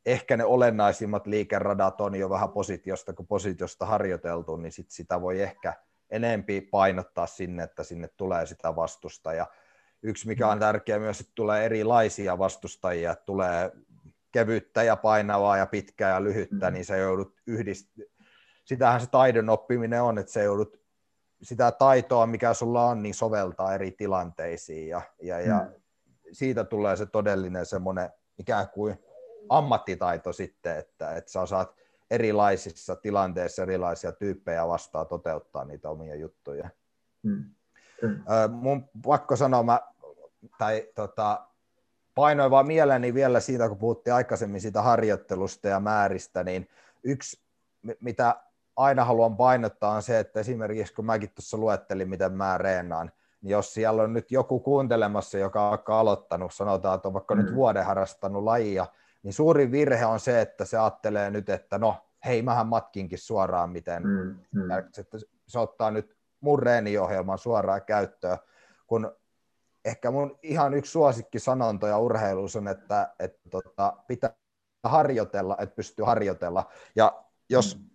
[0.07, 5.43] ehkä ne olennaisimmat liikeradat on jo vähän positiosta kuin positiosta harjoiteltu, niin sit sitä voi
[5.43, 5.75] ehkä
[6.11, 9.33] enempi painottaa sinne, että sinne tulee sitä vastusta.
[9.33, 9.47] Ja
[10.03, 10.61] yksi, mikä on mm.
[10.61, 13.73] tärkeää myös, että tulee erilaisia vastustajia, tulee
[14.33, 16.75] kevyttä ja painavaa ja pitkää ja lyhyttä, mm.
[16.75, 17.91] niin se joudut yhdist...
[18.73, 20.81] Sitähän se taidon oppiminen on, että se joudut
[21.43, 25.47] sitä taitoa, mikä sulla on, niin soveltaa eri tilanteisiin ja, ja, mm.
[25.47, 25.71] ja
[26.33, 28.99] siitä tulee se todellinen semmoinen ikään kuin
[29.49, 31.75] ammattitaito sitten, että, että sä osaat
[32.11, 36.69] erilaisissa tilanteissa erilaisia tyyppejä vastaan toteuttaa niitä omia juttuja.
[37.23, 37.45] Mm.
[38.03, 38.23] Mm.
[38.51, 39.81] Mun pakko sanoa, mä,
[40.59, 41.47] tai tota,
[42.15, 46.69] painoin vaan mieleni vielä siitä, kun puhuttiin aikaisemmin siitä harjoittelusta ja määristä, niin
[47.05, 47.43] yksi,
[48.01, 48.43] mitä
[48.77, 53.13] aina haluan painottaa on se, että esimerkiksi kun mäkin tuossa luettelin, miten mä reenaan,
[53.43, 57.35] niin jos siellä on nyt joku kuuntelemassa, joka on vaikka aloittanut, sanotaan, että on vaikka
[57.35, 57.43] mm.
[57.43, 58.87] nyt vuoden harrastanut lajia,
[59.23, 63.71] niin suurin virhe on se, että se ajattelee nyt, että no hei, mähän matkinkin suoraan
[63.71, 64.39] miten, mm.
[64.53, 64.71] Mm.
[64.71, 65.19] että
[65.49, 68.39] se ottaa nyt mun reeniohjelman suoraan käyttöön,
[68.87, 69.17] kun
[69.85, 74.35] ehkä mun ihan yksi suosikki sanontoja urheilussa on, että, että tota, pitää
[74.85, 76.71] harjoitella, että pystyy harjoitella.
[76.97, 77.92] Ja jos mm.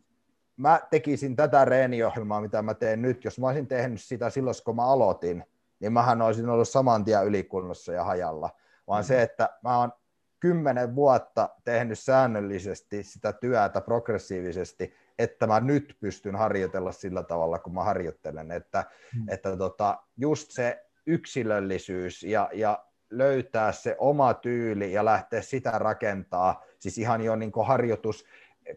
[0.57, 4.75] Mä tekisin tätä reeniohjelmaa, mitä mä teen nyt, jos mä olisin tehnyt sitä silloin, kun
[4.75, 5.43] mä aloitin,
[5.79, 8.49] niin mähän olisin ollut saman tien ylikunnossa ja hajalla.
[8.87, 9.07] Vaan mm.
[9.07, 9.91] se, että mä oon
[10.39, 17.73] kymmenen vuotta tehnyt säännöllisesti sitä työtä progressiivisesti, että mä nyt pystyn harjoitella sillä tavalla, kun
[17.73, 18.51] mä harjoittelen.
[18.51, 18.85] Että,
[19.15, 19.29] mm.
[19.29, 26.63] että tota, just se yksilöllisyys ja, ja löytää se oma tyyli ja lähteä sitä rakentaa,
[26.79, 28.25] siis ihan jo niin harjoitus,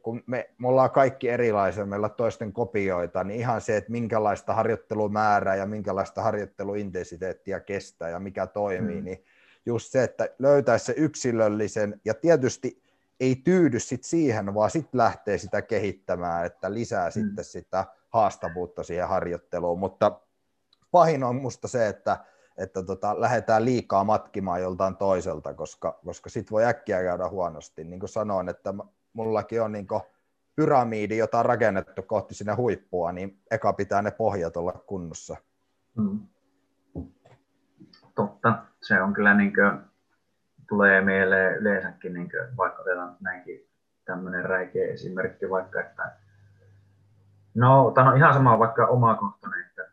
[0.02, 4.54] kun me, me ollaan kaikki erilaisia, meillä on toisten kopioita, niin ihan se, että minkälaista
[4.54, 9.04] harjoittelumäärää ja minkälaista harjoitteluintensiteettiä kestää ja mikä toimii, mm.
[9.04, 9.24] niin
[9.66, 12.82] just se, että löytäisi se yksilöllisen ja tietysti
[13.20, 17.12] ei tyydy sit siihen, vaan sitten lähtee sitä kehittämään, että lisää mm.
[17.12, 20.20] sitten sitä haastavuutta siihen harjoitteluun, mutta
[20.90, 22.18] pahin on musta se, että,
[22.56, 27.84] että tota, lähdetään liikaa matkimaan joltain toiselta, koska, koska sit voi äkkiä käydä huonosti.
[27.84, 28.74] Niin kuin sanoin, että
[29.12, 29.86] mullakin on niin
[30.56, 35.36] pyramiidi, jota on rakennettu kohti sinne huippua, niin eka pitää ne pohjat olla kunnossa.
[35.96, 36.20] Hmm.
[38.14, 39.80] Totta, se on kyllä niin kuin,
[40.68, 43.68] tulee mieleen yleensäkin, niin kuin, vaikka otetaan näinkin
[44.04, 46.16] tämmöinen räikeä esimerkki vaikka, että
[47.54, 49.90] no, tämä on ihan sama vaikka omakohtainen, että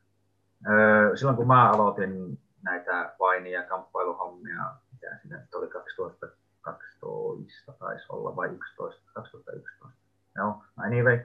[0.69, 6.27] öö, silloin kun mä aloitin näitä vainia ja kamppailuhommia, mitä siinä oli 2000
[6.73, 9.97] 2012 taisi olla vai 11, 2011.
[10.35, 11.19] Joo, anyway,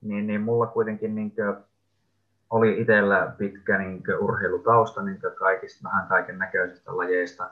[0.00, 1.56] niin, niin mulla kuitenkin niin kuin,
[2.50, 7.50] oli itsellä pitkä niin kuin, urheilutausta niin kuin kaikista vähän kaiken näköisistä lajeista,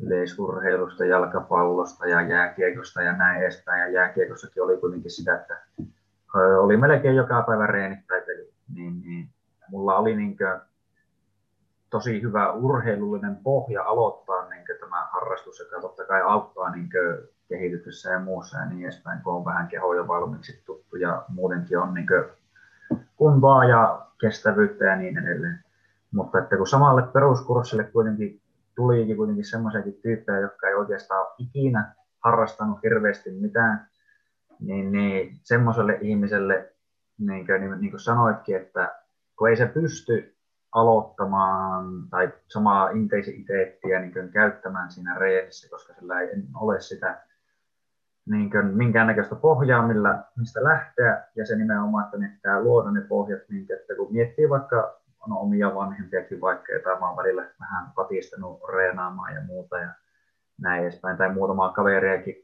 [0.00, 3.80] yleisurheilusta, jalkapallosta ja jääkiekosta ja näin edespäin.
[3.80, 5.62] Ja jääkiekossakin oli kuitenkin sitä, että
[6.58, 8.52] oli melkein joka päivä reenit tai peli.
[8.74, 9.28] Niin, niin,
[9.70, 10.60] mulla oli niin kuin,
[11.90, 14.48] tosi hyvä urheilullinen pohja aloittaa
[14.80, 16.88] tämä harrastus, joka totta kai auttaa niin
[17.48, 21.94] kehityksessä ja muussa ja niin edespäin, kun on vähän kehoja valmiiksi tuttu ja muutenkin on
[21.94, 22.06] niin
[23.16, 25.64] kuntoa ja kestävyyttä ja niin edelleen.
[26.14, 28.42] Mutta että kun samalle peruskurssille kuitenkin
[28.74, 31.94] tulikin kuitenkin semmoisiakin tyyppejä, jotka ei oikeastaan ikinä
[32.24, 33.86] harrastanut hirveästi mitään,
[34.60, 36.74] niin, niin semmoiselle ihmiselle,
[37.18, 38.94] niin kuin, niin, niin kuin sanoitkin, että
[39.38, 40.36] kun ei se pysty
[40.72, 47.22] aloittamaan tai samaa intensiteettiä niin käyttämään siinä reenissä, koska sillä ei ole sitä
[48.26, 53.00] niin kuin, minkäännäköistä pohjaa, millä, mistä lähteä, ja se nimenomaan, että ne pitää luoda ne
[53.00, 57.92] pohjat, niin että kun miettii vaikka no, omia vanhempiakin vaikka, joita mä oon välillä vähän
[57.94, 59.88] patistanut reenaamaan ja muuta ja
[60.60, 62.34] näin edespäin, tai muutamaa kaveriakin,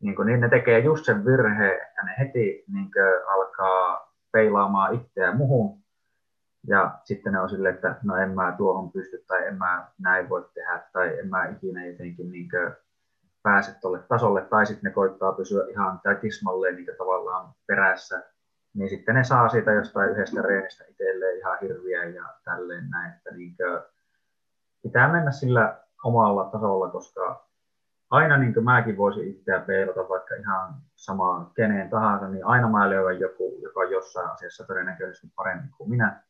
[0.00, 4.94] niin, kuin, niin ne tekee just sen virheen, että ne heti niin kuin, alkaa peilaamaan
[4.94, 5.75] itseään muhun,
[6.66, 10.28] ja sitten ne on silleen, että no en mä tuohon pysty tai en mä näin
[10.28, 12.48] voi tehdä tai en mä ikinä jotenkin niin
[13.42, 14.40] pääse tuolle tasolle.
[14.40, 18.22] Tai sitten ne koittaa pysyä ihan tismalleen niin tavallaan perässä,
[18.74, 23.30] niin sitten ne saa siitä jostain yhdestä reenistä itselleen ihan hirviä ja tälleen näin, että
[23.30, 23.56] niin
[24.82, 27.46] pitää mennä sillä omalla tasolla, koska
[28.10, 32.90] aina niin kuin mäkin voisin itseä peilata vaikka ihan sama keneen tahansa, niin aina mä
[32.90, 36.22] löydän joku, joka on jossain asiassa todennäköisesti parempi kuin minä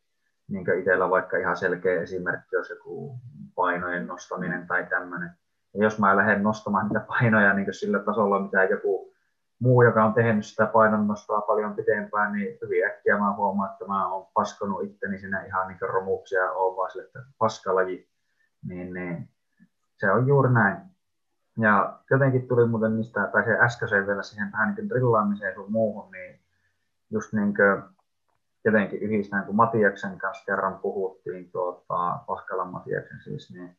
[0.48, 3.18] niin itsellä vaikka ihan selkeä esimerkki olisi joku
[3.54, 5.30] painojen nostaminen tai tämmöinen.
[5.74, 9.12] Ja jos mä lähden nostamaan niitä painoja niin sillä tasolla, mitä joku
[9.58, 14.12] muu, joka on tehnyt sitä painonnostoa paljon pitempään, niin hyvin äkkiä mä huomaan, että mä
[14.12, 18.08] oon paskonut itteni sinne ihan niin romuuksia ja oon vaan sille, että paskalaji.
[18.68, 19.28] Niin, niin,
[19.96, 20.76] se on juuri näin.
[21.58, 26.12] Ja jotenkin tuli muuten niistä, tai se äskeiseen vielä siihen vähän niin drillaamiseen sun muuhun,
[26.12, 26.40] niin
[27.10, 27.95] just niin kuin
[28.66, 33.76] jotenkin yhdistään, kun Matiaksen kanssa kerran puhuttiin, tuota, Pahkalan Matiaksen siis, niin,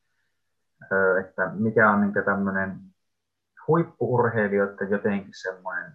[1.19, 2.79] että mikä on niin tämmöinen
[3.67, 5.91] huippuurheilijoiden jotenkin semmoinen,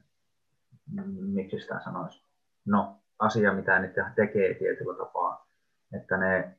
[1.20, 2.24] miksi sitä sanoisi,
[2.66, 5.46] no asia, mitä ne tekee tietyllä tapaa,
[5.92, 6.56] että, ne,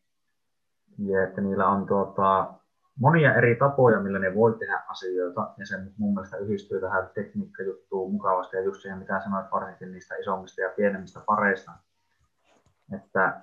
[0.98, 2.54] ja että niillä on tuota,
[3.00, 8.12] monia eri tapoja, millä ne voi tehdä asioita, ja se mun mielestä yhdistyy tähän tekniikkajuttuun
[8.12, 11.72] mukavasti, ja just siihen, mitä sanoit varsinkin niistä isommista ja pienemmistä pareista,
[12.96, 13.42] että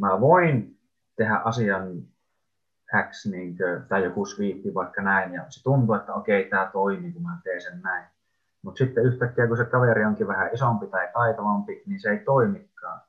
[0.00, 0.78] mä voin
[1.16, 2.02] tehdä asian
[3.10, 7.12] X niin kuin, tai joku sweepi vaikka näin, ja se tuntuu, että okei, tämä toimii,
[7.12, 8.04] kun mä teen sen näin.
[8.62, 13.00] Mutta sitten yhtäkkiä, kun se kaveri onkin vähän isompi tai taitavampi, niin se ei toimikaan.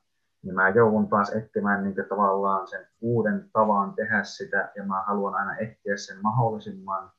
[0.42, 5.34] Niin mä joudun taas etsimään niin tavallaan sen uuden tavan tehdä sitä, ja mä haluan
[5.34, 7.10] aina etsiä sen mahdollisimman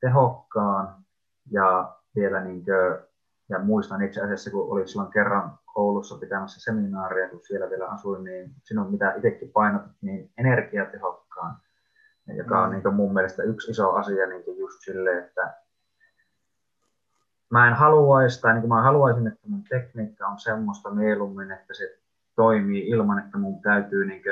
[0.00, 0.94] tehokkaan,
[1.50, 3.11] ja vielä niin kuin,
[3.52, 8.24] ja muistan itse asiassa, kun olin silloin kerran koulussa pitämässä seminaaria, kun siellä vielä asuin,
[8.24, 11.56] niin sinun mitä itsekin painotit, niin energiatehokkaan,
[12.36, 12.74] joka on mm.
[12.74, 15.54] niin mun mielestä yksi iso asia niin just sille, että
[17.50, 21.98] mä en haluaisi, tai niin mä haluaisin, että mun tekniikka on semmoista mieluummin, että se
[22.36, 24.22] toimii ilman, että mun täytyy niin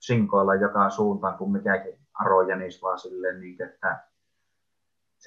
[0.00, 4.09] sinkoilla joka suuntaan, kun mikäkin arojänis, vaan silleen, niin kuin, että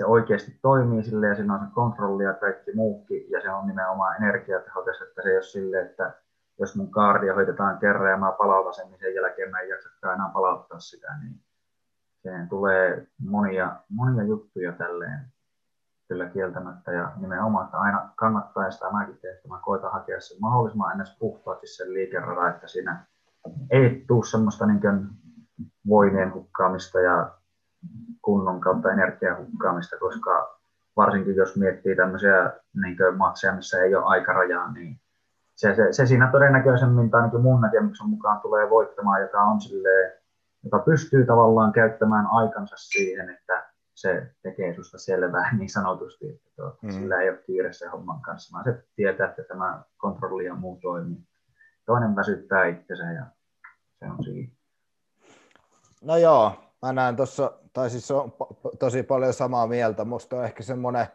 [0.06, 3.32] oikeasti toimii sille ja siinä on se kontrolli ja kaikki muukin.
[3.32, 6.14] Ja se on nimenomaan energiatehokas, että se ei ole sille, että
[6.60, 10.16] jos mun kaardia hoitetaan kerran ja mä palautan sen, niin sen jälkeen mä en jaksakaan
[10.16, 11.40] enää palauttaa sitä, niin
[12.22, 15.20] siihen tulee monia, monia juttuja tälleen
[16.08, 16.92] kyllä kieltämättä.
[16.92, 20.92] Ja nimenomaan, että aina kannattaa ja sitä mäkin teen, että mä koitan hakea sen mahdollisimman
[20.92, 23.06] ennäs puhtaasti sen liikeradan, että siinä
[23.72, 24.82] ei tule semmoista niin
[25.88, 27.32] voimien hukkaamista ja
[28.22, 30.60] kunnon kautta energiahukkaamista, koska
[30.96, 32.54] varsinkin jos miettii tämmöisiä
[32.84, 35.00] niin matseja, missä ei ole aikarajaa, niin
[35.56, 40.12] se, se, se siinä todennäköisemmin tai ainakin mun näkemyksen mukaan tulee voittamaan, joka on silleen,
[40.64, 46.78] joka pystyy tavallaan käyttämään aikansa siihen, että se tekee susta selvää niin sanotusti, että tuota,
[46.82, 46.92] mm.
[46.92, 50.80] sillä ei ole kiire se homman kanssa, vaan se tietää, että tämä kontrolli ja muu
[50.82, 51.28] toimii.
[51.86, 53.26] Toinen väsyttää itsensä ja
[54.00, 54.52] se on siinä.
[56.02, 58.34] No joo, mä näen tuossa, tai siis on
[58.80, 60.06] tosi paljon samaa mieltä.
[60.06, 61.08] Musta on ehkä semmoinen,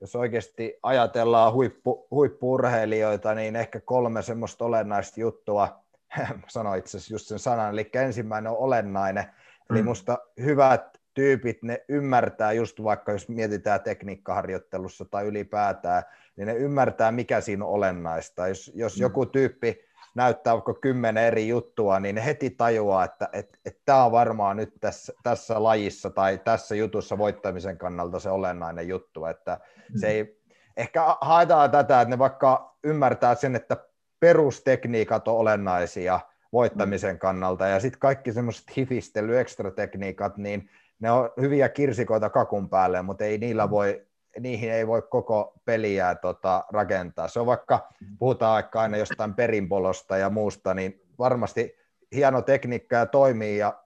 [0.00, 5.84] jos oikeasti ajatellaan huippu, huippuurheilijoita, niin ehkä kolme semmoista olennaista juttua,
[6.48, 9.76] sanoin itse asiassa just sen sanan, eli ensimmäinen on olennainen, mm.
[9.76, 16.02] eli musta hyvät tyypit, ne ymmärtää just vaikka jos mietitään tekniikkaharjoittelussa tai ylipäätään,
[16.36, 18.48] niin ne ymmärtää mikä siinä on olennaista.
[18.48, 19.02] Jos, jos mm.
[19.02, 24.12] joku tyyppi näyttää vaikka kymmenen eri juttua, niin heti tajuaa, että että että tämä on
[24.12, 29.60] varmaan nyt tässä, tässä lajissa tai tässä jutussa voittamisen kannalta se olennainen juttu, että
[30.00, 30.40] se ei,
[30.76, 33.76] ehkä haetaan tätä, että ne vaikka ymmärtää sen, että
[34.20, 36.20] perustekniikat on olennaisia
[36.52, 39.32] voittamisen kannalta, ja sitten kaikki semmoiset hifistely,
[39.76, 40.70] tekniikat, niin
[41.00, 44.06] ne on hyviä kirsikoita kakun päälle, mutta ei niillä voi
[44.42, 47.28] niihin ei voi koko peliä tota, rakentaa.
[47.28, 47.88] Se on vaikka,
[48.18, 51.76] puhutaan vaikka aina jostain perinpolosta ja muusta, niin varmasti
[52.14, 53.84] hieno tekniikka ja toimii ja,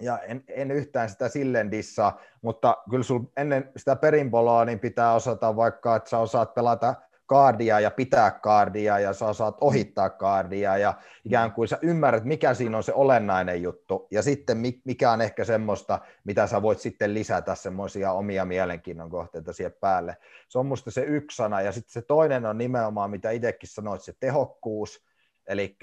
[0.00, 5.14] ja en, en, yhtään sitä silleen dissaa, mutta kyllä sul ennen sitä perinpoloa niin pitää
[5.14, 6.94] osata vaikka, että sä osaat pelata
[7.32, 10.94] kaardia ja pitää kaardia ja sä saat ohittaa kaardia ja
[11.24, 14.08] ikään kuin sä ymmärrät, mikä siinä on se olennainen juttu.
[14.10, 19.52] Ja sitten mikä on ehkä semmoista, mitä sä voit sitten lisätä semmoisia omia mielenkiinnon kohteita
[19.52, 20.16] siihen päälle.
[20.48, 21.60] Se on musta se yksi sana.
[21.60, 25.04] Ja sitten se toinen on nimenomaan, mitä itsekin sanoit, se tehokkuus,
[25.46, 25.76] eli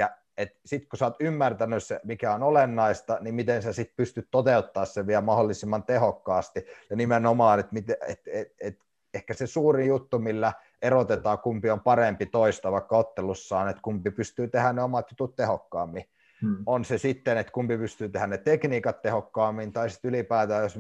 [0.66, 4.86] sitten kun sä oot ymmärtänyt se, mikä on olennaista, niin miten sä sitten pystyt toteuttaa
[4.86, 6.66] sen vielä mahdollisimman tehokkaasti.
[6.90, 7.76] Ja nimenomaan, että
[8.08, 8.80] et, et, et,
[9.14, 14.48] ehkä se suuri juttu, millä erotetaan, kumpi on parempi toista vaikka ottelussaan, että kumpi pystyy
[14.48, 16.04] tehdä ne omat jutut tehokkaammin.
[16.42, 16.58] Hmm.
[16.66, 20.80] On se sitten, että kumpi pystyy tehdä ne tekniikat tehokkaammin, tai sitten ylipäätään, jos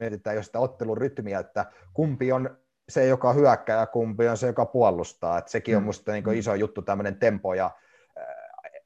[0.00, 2.56] mietitään jo sitä ottelun rytmiä, että kumpi on
[2.88, 5.38] se, joka hyökkää ja kumpi on se, joka puolustaa.
[5.38, 6.22] Että sekin on minusta hmm.
[6.24, 7.70] niin iso juttu, tämmöinen tempo, ja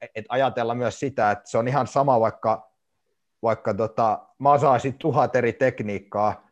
[0.00, 2.70] että ajatella myös sitä, että se on ihan sama, vaikka,
[3.42, 6.45] vaikka tota, mä osaisin tuhat eri tekniikkaa,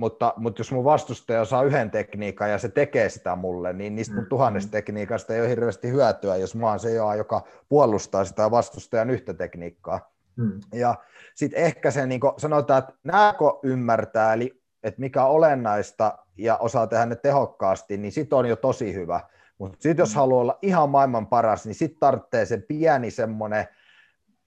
[0.00, 4.14] mutta, mutta jos mun vastustaja saa yhden tekniikan ja se tekee sitä mulle, niin niistä
[4.14, 4.72] mun mm, tuhannesta mm.
[4.72, 10.12] tekniikasta ei ole hirveästi hyötyä, jos mä oon se, joka puolustaa sitä vastustajan yhtä tekniikkaa.
[10.36, 10.60] Hmm.
[10.72, 10.94] Ja
[11.34, 16.86] sitten ehkä se niin sanotaan, että nääkö ymmärtää, eli että mikä on olennaista ja osaa
[16.86, 19.20] tehdä ne tehokkaasti, niin sit on jo tosi hyvä.
[19.58, 20.16] Mutta sitten jos mm.
[20.16, 23.66] haluaa olla ihan maailman paras, niin sitten tarvitsee se pieni semmoinen–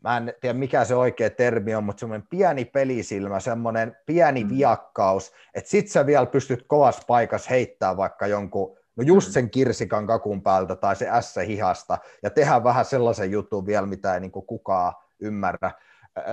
[0.04, 4.50] mä en tiedä mikä se oikea termi on, mutta semmoinen pieni pelisilmä, semmoinen pieni mm.
[4.50, 9.32] viakkaus, että sit sä vielä pystyt kovassa paikassa heittää vaikka jonkun, no just mm.
[9.32, 14.14] sen kirsikan kakun päältä tai se ässä hihasta, ja tehdä vähän sellaisen jutun vielä, mitä
[14.14, 15.72] ei niin kukaan ymmärrä,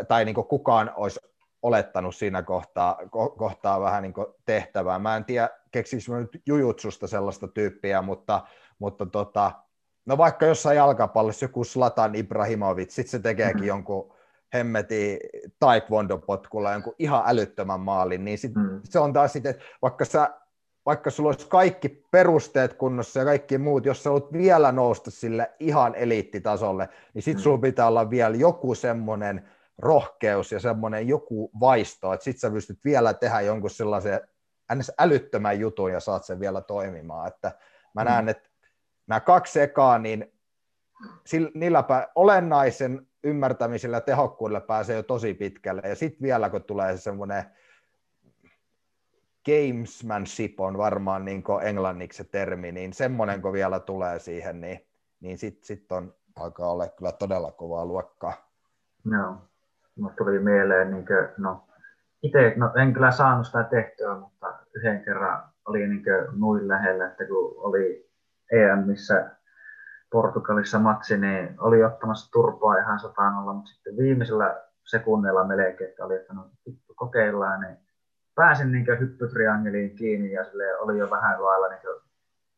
[0.09, 1.21] tai niin kukaan olisi
[1.63, 4.15] olettanut siinä kohtaa, ko- kohtaa vähän niin
[4.45, 4.99] tehtävää.
[4.99, 8.41] Mä en tiedä, keksikö nyt jujutsusta sellaista tyyppiä, mutta,
[8.79, 9.53] mutta tota,
[10.11, 13.69] no vaikka jossain jalkapallossa joku Slatan Ibrahimovic, sitten se tekeekin mm-hmm.
[13.69, 14.13] jonkun
[14.55, 15.19] hemmeti
[15.59, 18.81] taekwondo-potkulla jonkun ihan älyttömän maalin, niin sit mm.
[18.85, 20.31] se on taas sitten, että vaikka sä
[20.87, 25.51] vaikka sulla olisi kaikki perusteet kunnossa ja kaikki muut, jos sä haluat vielä nousta sille
[25.61, 27.43] ihan eliittitasolle, niin sitten mm.
[27.43, 32.79] sulla pitää olla vielä joku semmoinen rohkeus ja semmoinen joku vaisto, että sitten sä pystyt
[32.85, 34.21] vielä tehdä jonkun sellaisen
[34.99, 37.29] älyttömän jutun ja saat sen vielä toimimaan.
[37.29, 37.53] Että
[37.95, 38.09] mä mm.
[38.09, 38.50] näen, että
[39.11, 40.33] nämä kaksi ekaa, niin
[41.55, 41.85] niillä
[42.15, 45.83] olennaisen ymmärtämisellä ja tehokkuudella pääsee jo tosi pitkälle.
[45.85, 47.45] Ja sitten vielä, kun tulee semmoinen
[49.47, 54.87] gamesmanship on varmaan niin englanniksi se termi, niin semmoinen kun vielä tulee siihen, niin,
[55.21, 58.51] niin sitten sit on alkaa olla kyllä todella kovaa luokkaa.
[59.13, 59.37] Joo,
[59.97, 61.65] no, tuli mieleen, niin kuin, no,
[62.23, 66.05] itse no, en kyllä saanut sitä tehtyä, mutta yhden kerran oli niin
[66.41, 68.10] noin lähellä, että kun oli
[68.51, 69.31] EMissä
[70.11, 76.05] Portugalissa matsi, niin oli ottamassa turpaa ihan sataan olla, mutta sitten viimeisellä sekunnilla melkein, että
[76.05, 76.51] oli, että no
[76.97, 77.77] kokeillaan, niin
[78.35, 82.11] pääsin niin hyppytriangeliin kiinni ja sille oli jo vähän lailla, niin kuin,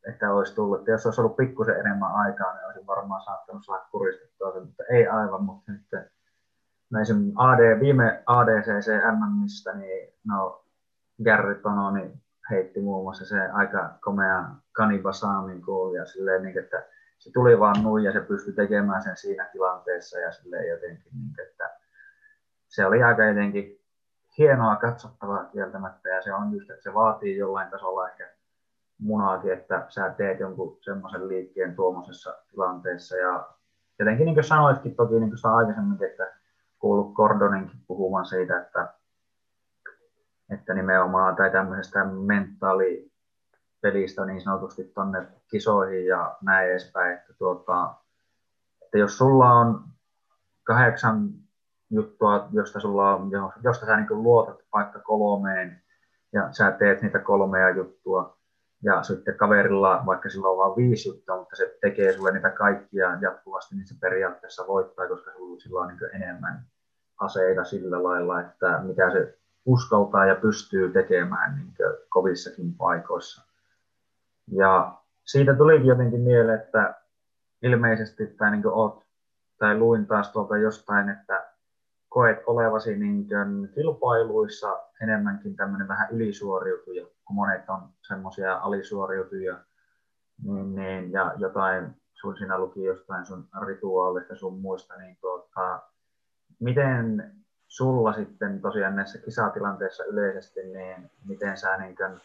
[0.08, 0.78] että olisi tullut.
[0.78, 4.82] Että jos olisi ollut pikkusen enemmän aikaa, niin olisin varmaan saattanut saada kuristettua sen, mutta
[4.90, 6.10] ei aivan, mutta sitten
[6.90, 7.06] näin
[7.36, 10.64] AD, viime ADCC MMistä, niin no
[11.24, 16.86] Gary Tononi heitti muun muassa se aika komea kanibasaamin kuuli ja silleen, niin, että
[17.18, 21.48] se tuli vaan nuin ja se pystyi tekemään sen siinä tilanteessa ja silleen jotenkin, niin,
[21.48, 21.70] että
[22.68, 23.80] se oli aika jotenkin
[24.38, 28.30] hienoa katsottavaa kieltämättä ja se on just, että se vaatii jollain tasolla ehkä
[28.98, 33.48] munaakin, että sä teet jonkun semmoisen liikkeen tuommoisessa tilanteessa ja
[33.98, 36.32] jotenkin niin kuin sanoitkin toki niin kuin aikaisemmin, että
[36.78, 38.94] kuullut Gordoninkin puhumaan siitä, että
[40.52, 47.94] että nimenomaan tai tämmöisestä mentaalipelistä niin sanotusti tuonne kisoihin ja näin edespäin, että, tuota,
[48.82, 49.84] että jos sulla on
[50.64, 51.28] kahdeksan
[51.90, 53.30] juttua, josta, sulla on,
[53.64, 55.82] josta sä niin luotat vaikka kolmeen
[56.32, 58.38] ja sä teet niitä kolmea juttua
[58.82, 63.18] ja sitten kaverilla, vaikka sillä on vain viisi juttua, mutta se tekee sulle niitä kaikkia
[63.20, 66.66] jatkuvasti, niin se periaatteessa voittaa, koska sulla, on niin enemmän
[67.20, 71.74] aseita sillä lailla, että mitä se uskaltaa ja pystyy tekemään niin
[72.08, 73.42] kovissakin paikoissa.
[74.50, 76.94] Ja siitä tuli jotenkin mieleen, että
[77.62, 79.04] ilmeisesti tai niin oot,
[79.58, 81.52] tai luin taas tuolta jostain, että
[82.08, 83.26] koet olevasi niin
[83.74, 89.58] kilpailuissa enemmänkin tämmöinen vähän ylisuoriutuja, kun monet on semmoisia alisuoriutuja,
[90.44, 95.82] niin, niin, ja jotain, sun siinä luki jostain sun rituaalista sun muista, niin tuota,
[96.60, 97.32] miten
[97.72, 102.20] sulla sitten tosiaan näissä kisatilanteissa yleisesti, niin miten sä niin kuin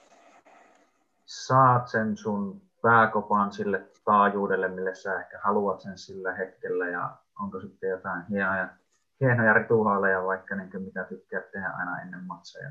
[1.25, 7.61] saat sen sun pääkopan sille taajuudelle, mille sä ehkä haluat sen sillä hetkellä ja onko
[7.61, 8.67] sitten jotain hienoja,
[9.21, 12.69] hienoja rituaaleja vaikka niin mitä tykkää tehdä aina ennen matseja.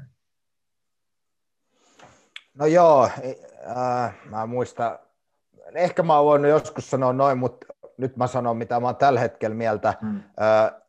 [2.55, 3.11] No joo,
[3.77, 4.98] äh, mä muistan,
[5.74, 7.66] ehkä mä oon voinut joskus sanoa noin, mutta
[7.97, 9.94] nyt mä sanon mitä mä oon tällä hetkellä mieltä.
[10.01, 10.16] Hmm.
[10.16, 10.86] Äh,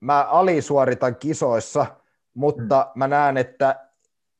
[0.00, 1.86] mä alisuoritan kisoissa,
[2.34, 2.98] mutta hmm.
[2.98, 3.86] mä näen, että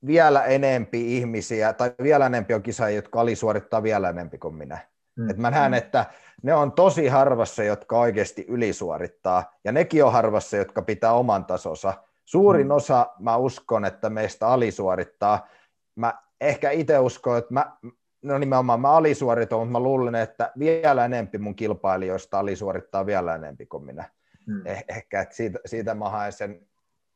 [0.07, 4.79] vielä enempi ihmisiä, tai vielä enempi on kisaajia, jotka alisuorittaa vielä enempi kuin minä.
[5.17, 5.31] Mm.
[5.31, 6.07] Et mä näen, että
[6.43, 11.95] ne on tosi harvassa, jotka oikeasti ylisuorittaa, ja nekin on harvassa, jotka pitää oman tasonsa.
[12.25, 12.71] Suurin mm.
[12.71, 15.49] osa, mä uskon, että meistä alisuorittaa.
[15.95, 17.77] Mä ehkä itse uskon, että mä,
[18.23, 23.67] no nimenomaan mä alisuoritan, mutta mä luulen, että vielä enempi mun kilpailijoista alisuorittaa vielä enempi
[23.67, 24.05] kuin minä.
[24.47, 24.67] Mm.
[24.67, 26.67] Eh, ehkä, että siitä, siitä mä haen sen,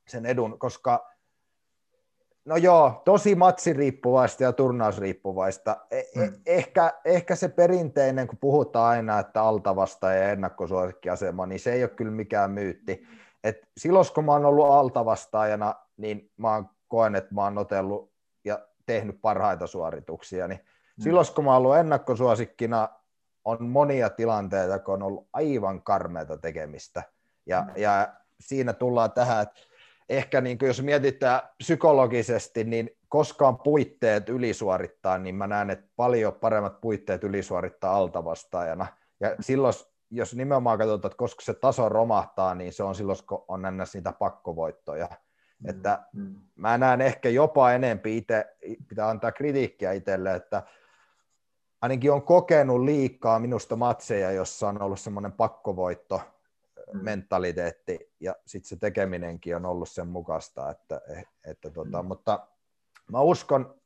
[0.08, 1.10] sen edun, koska
[2.44, 5.76] No joo, tosi matsiriippuvaista ja turnausriippuvaista.
[5.90, 6.32] E- e- mm.
[6.46, 11.90] ehkä, ehkä se perinteinen, kun puhutaan aina, että altavasta ja ennakkosuosikkiasema, niin se ei ole
[11.90, 13.06] kyllä mikään myytti.
[13.44, 18.12] Et silloin kun mä oon ollut altavastaajana, niin mä oon koen, että mä oon otellut
[18.44, 20.48] ja tehnyt parhaita suorituksia.
[20.48, 21.02] Niin mm.
[21.02, 22.88] Silloin kun mä oon ollut ennakkosuosikkina,
[23.44, 27.02] on monia tilanteita, kun on ollut aivan karmeita tekemistä.
[27.46, 27.82] Ja, mm.
[27.82, 28.08] ja
[28.40, 29.60] siinä tullaan tähän, että
[30.08, 36.32] ehkä niin kuin jos mietitään psykologisesti, niin koskaan puitteet ylisuorittaa, niin mä näen, että paljon
[36.32, 38.86] paremmat puitteet ylisuorittaa altavastaajana.
[39.20, 39.74] Ja silloin,
[40.10, 43.94] jos nimenomaan katsotaan, että koska se taso romahtaa, niin se on silloin, kun on ennäs
[43.94, 45.08] niitä pakkovoittoja.
[45.60, 46.34] Mm, että mm.
[46.56, 48.56] mä näen ehkä jopa enempi itse,
[48.88, 50.62] pitää antaa kritiikkiä itselle, että
[51.82, 56.20] ainakin on kokenut liikaa minusta matseja, jossa on ollut semmoinen pakkovoitto,
[56.92, 57.04] Mm.
[57.04, 61.00] mentaliteetti ja sitten se tekeminenkin on ollut sen mukaista, että,
[61.44, 62.08] että tota, mm.
[62.08, 62.46] mutta
[63.12, 63.80] mä uskon,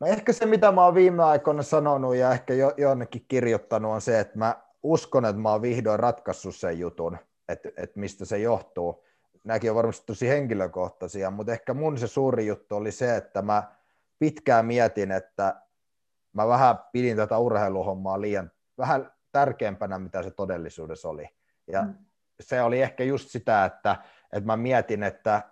[0.00, 4.00] no ehkä se mitä mä oon viime aikoina sanonut ja ehkä jo, jonnekin kirjoittanut on
[4.00, 8.38] se, että mä uskon, että mä oon vihdoin ratkaissut sen jutun, että, että mistä se
[8.38, 9.04] johtuu.
[9.44, 13.62] Nämäkin on varmasti tosi henkilökohtaisia, mutta ehkä mun se suuri juttu oli se, että mä
[14.18, 15.62] pitkään mietin, että
[16.32, 21.28] mä vähän pidin tätä urheiluhommaa liian vähän tärkeämpänä, mitä se todellisuudessa oli.
[21.72, 21.94] Ja mm.
[22.40, 23.96] se oli ehkä just sitä, että,
[24.32, 25.42] että mä mietin, että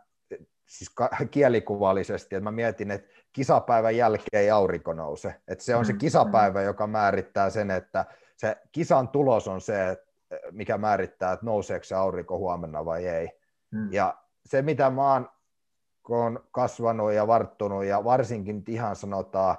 [0.67, 0.95] siis
[1.31, 5.35] kielikuvallisesti, että mä mietin, että kisapäivän jälkeen ei aurinko nouse.
[5.49, 8.05] Että se on se mm, kisapäivä, joka määrittää sen, että
[8.37, 9.97] se kisan tulos on se,
[10.51, 13.31] mikä määrittää, että nouseeko se aurinko huomenna vai ei.
[13.71, 13.93] Mm.
[13.93, 15.29] Ja se, mitä mä oon,
[16.03, 19.57] kun on kasvanut ja varttunut, ja varsinkin ihan sanotaan,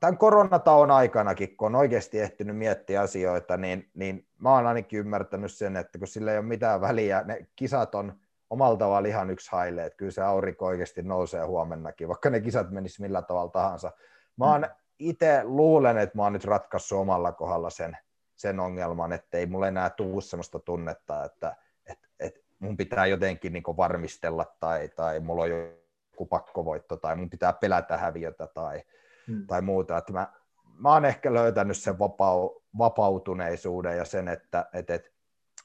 [0.00, 5.52] tämän koronatauon aikanakin, kun on oikeasti ehtinyt miettiä asioita, niin, niin mä oon ainakin ymmärtänyt
[5.52, 8.20] sen, että kun sillä ei ole mitään väliä, ne kisat on
[8.50, 12.70] omalla tavalla ihan yksi haile, että kyllä se aurinko oikeasti nousee huomennakin, vaikka ne kisat
[12.70, 13.92] menis millä tavalla tahansa.
[14.36, 14.68] Mä oon mm.
[14.98, 17.96] itse luulen, että mä oon nyt ratkaissut omalla kohdalla sen,
[18.36, 21.56] sen ongelman, että ei mulle enää tuu sellaista tunnetta, että
[21.86, 27.30] et, et mun pitää jotenkin niin varmistella tai, tai mulla on joku pakkovoitto tai mun
[27.30, 28.82] pitää pelätä häviötä tai,
[29.26, 29.46] hmm.
[29.46, 29.98] tai muuta.
[29.98, 30.32] Että mä,
[30.78, 35.12] mä oon ehkä löytänyt sen vapau, vapautuneisuuden ja sen, että et, et,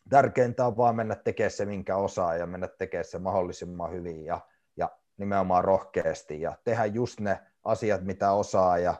[0.09, 4.39] tärkeintä on vaan mennä tekemään se, minkä osaa ja mennä tekemään se mahdollisimman hyvin ja,
[4.77, 8.93] ja nimenomaan rohkeasti ja tehdä just ne asiat, mitä osaa ja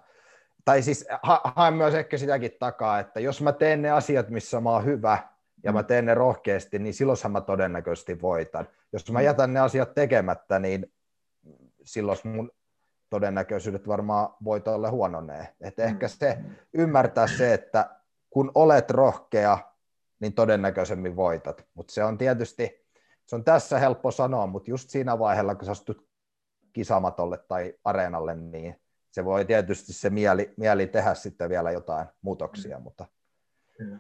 [0.66, 4.62] tai siis ha- haen myös ehkä sitäkin takaa, että jos mä teen ne asiat, missä
[4.62, 5.18] mä oon hyvä,
[5.64, 5.88] ja mä hmm.
[5.88, 8.68] teen ne rohkeasti, niin silloinhan mä todennäköisesti voitan.
[8.94, 9.26] Jos mä hmm.
[9.26, 10.94] jätän ne asiat tekemättä, niin
[11.84, 12.52] silloin mun
[13.12, 14.30] todennäköisyydet varmaan
[14.68, 15.56] olla huononee.
[15.62, 15.84] Et mm.
[15.84, 16.38] ehkä se
[16.74, 17.90] ymmärtää se, että
[18.30, 19.58] kun olet rohkea,
[20.20, 21.66] niin todennäköisemmin voitat.
[21.74, 22.86] Mutta se on tietysti,
[23.26, 26.08] se on tässä helppo sanoa, mutta just siinä vaiheella, kun sä astut
[26.74, 28.76] kisamatolle tai areenalle, niin
[29.12, 32.78] se voi tietysti se mieli, mieli tehdä sitten vielä jotain muutoksia.
[32.78, 32.84] Mm.
[32.84, 33.06] Mutta...
[33.78, 33.98] Kyllä.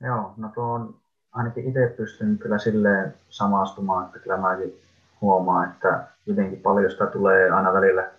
[0.00, 1.00] Joo, no tuo on
[1.32, 4.80] ainakin itse pystynyt kyllä silleen samastumaan, että kyllä mäkin
[5.20, 8.10] huomaa, että jotenkin paljon sitä tulee aina välillä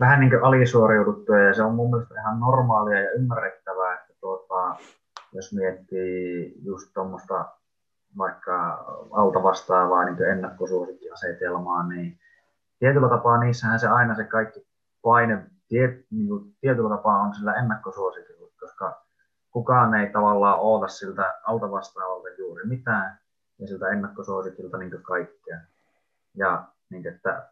[0.00, 4.76] vähän niin kuin alisuoriuduttua ja se on mun mielestä ihan normaalia ja ymmärrettävää, että tuota,
[5.32, 7.44] jos miettii just tuommoista
[8.18, 12.18] vaikka alta vastaavaa niin ennakkosuosikkiasetelmaa, niin
[12.78, 14.66] tietyllä tapaa niissähän se aina se kaikki
[15.02, 19.02] paine tiet, niin kuin tietyllä tapaa on sillä ennakkosuosikilla, koska
[19.50, 23.18] kukaan ei tavallaan oota siltä alta vastaavalta juuri mitään
[23.58, 25.58] ja siltä ennakkosuosikilta niin kaikkea.
[26.36, 27.48] Ja niin, että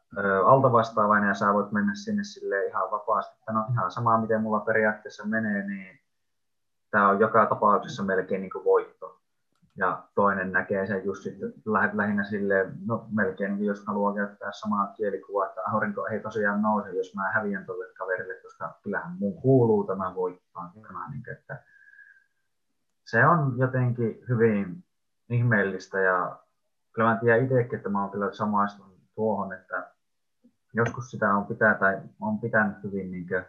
[0.46, 4.42] alta vastaavainen ja sä voit mennä sinne sille ihan vapaasti, että no ihan sama miten
[4.42, 6.00] mulla periaatteessa menee, niin
[6.90, 9.20] tämä on joka tapauksessa melkein niin kuin voitto.
[9.76, 11.52] ja toinen näkee sen just sitten
[11.92, 17.14] lähinnä silleen, no melkein jos haluaa käyttää samaa kielikuvaa, että aurinko ei tosiaan nouse, jos
[17.14, 20.72] mä häviän tuolle kaverille, koska kyllähän mun kuuluu tämä voittaa.
[21.10, 21.62] Niin, että
[23.04, 24.84] se on jotenkin hyvin
[25.28, 26.38] ihmeellistä ja
[26.92, 29.90] kyllä mä tiedän itsekin, että mä oon kyllä samaistunut tuohon, että
[30.74, 33.44] joskus sitä on pitää tai on pitänyt hyvin niin kuin,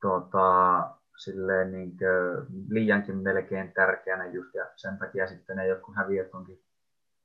[0.00, 6.34] tuota, silleen niin kuin, liiankin melkein tärkeänä just ja sen takia sitten ne jotkut häviöt
[6.34, 6.62] onkin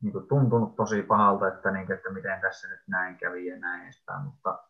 [0.01, 3.59] niin kuin, tuntunut tosi pahalta, että, niin kuin, että miten tässä nyt näin kävi ja
[3.59, 4.63] näin edespäin, mutta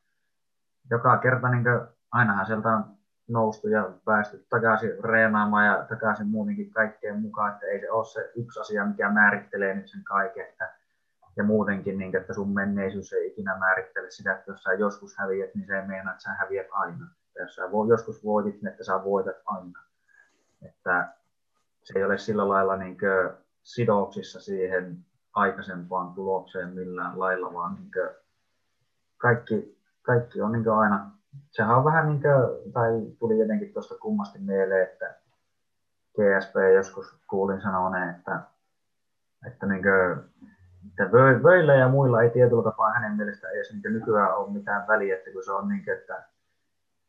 [0.90, 2.99] joka kerta niin kuin, ainahan sieltä on
[3.30, 8.32] noustu ja päästy takaisin reenaamaan ja takaisin muutenkin kaikkeen mukaan, että ei se ole se
[8.36, 10.74] yksi asia, mikä määrittelee nyt sen kaiken, että,
[11.38, 15.56] ja muutenkin, niin, että sun menneisyys ei ikinä määrittele sitä, että jos sä joskus häviät,
[15.56, 17.08] niin se ei meinaa, että sä häviät aina.
[17.36, 19.80] Ja jos sä joskus voitit, niin että sä voitat aina.
[20.62, 21.14] Että
[21.84, 22.98] se ei ole sillä lailla niin
[23.64, 27.92] sidoksissa siihen aikaisempaan tulokseen millään lailla, vaan niin
[29.18, 31.12] kaikki, kaikki on niin aina
[31.52, 35.16] sehän on vähän niin kuin, tai tuli jotenkin tuosta kummasti mieleen, että
[36.16, 38.40] GSP joskus kuulin sanoneen, että,
[39.48, 40.30] että, niin kuin,
[40.88, 41.12] että
[41.44, 45.32] vöillä ja muilla ei tietyllä tapaa hänen mielestä edes niin nykyään ole mitään väliä, että
[45.32, 46.24] kun se on niin kuin, että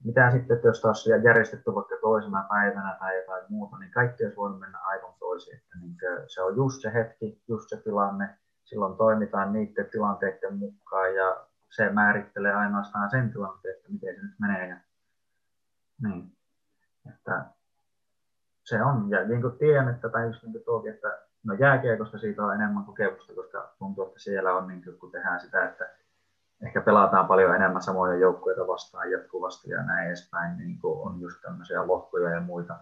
[0.04, 4.36] mitä sitten, että jos taas järjestetty vaikka toisena päivänä tai jotain muuta, niin kaikki olisi
[4.36, 5.54] voinut mennä aivan toisin.
[5.54, 11.14] Että niin se on just se hetki, just se tilanne, silloin toimitaan niiden tilanteiden mukaan
[11.14, 14.68] ja se määrittelee ainoastaan sen tilanteen, että miten se nyt menee.
[14.68, 14.76] Ja,
[16.02, 16.32] niin.
[17.08, 17.44] Että
[18.64, 22.18] se on, ja niin kuin tiedän, että, tai just niin kuin tuokin, että no jääkiekosta
[22.18, 25.90] siitä on enemmän kokemusta, koska tuntuu, että siellä on, niin kuin, kun tehdään sitä, että
[26.66, 31.42] ehkä pelataan paljon enemmän samoja joukkueita vastaan jatkuvasti ja näin edespäin, niin kuin on just
[31.42, 32.78] tämmöisiä lohkoja ja muita,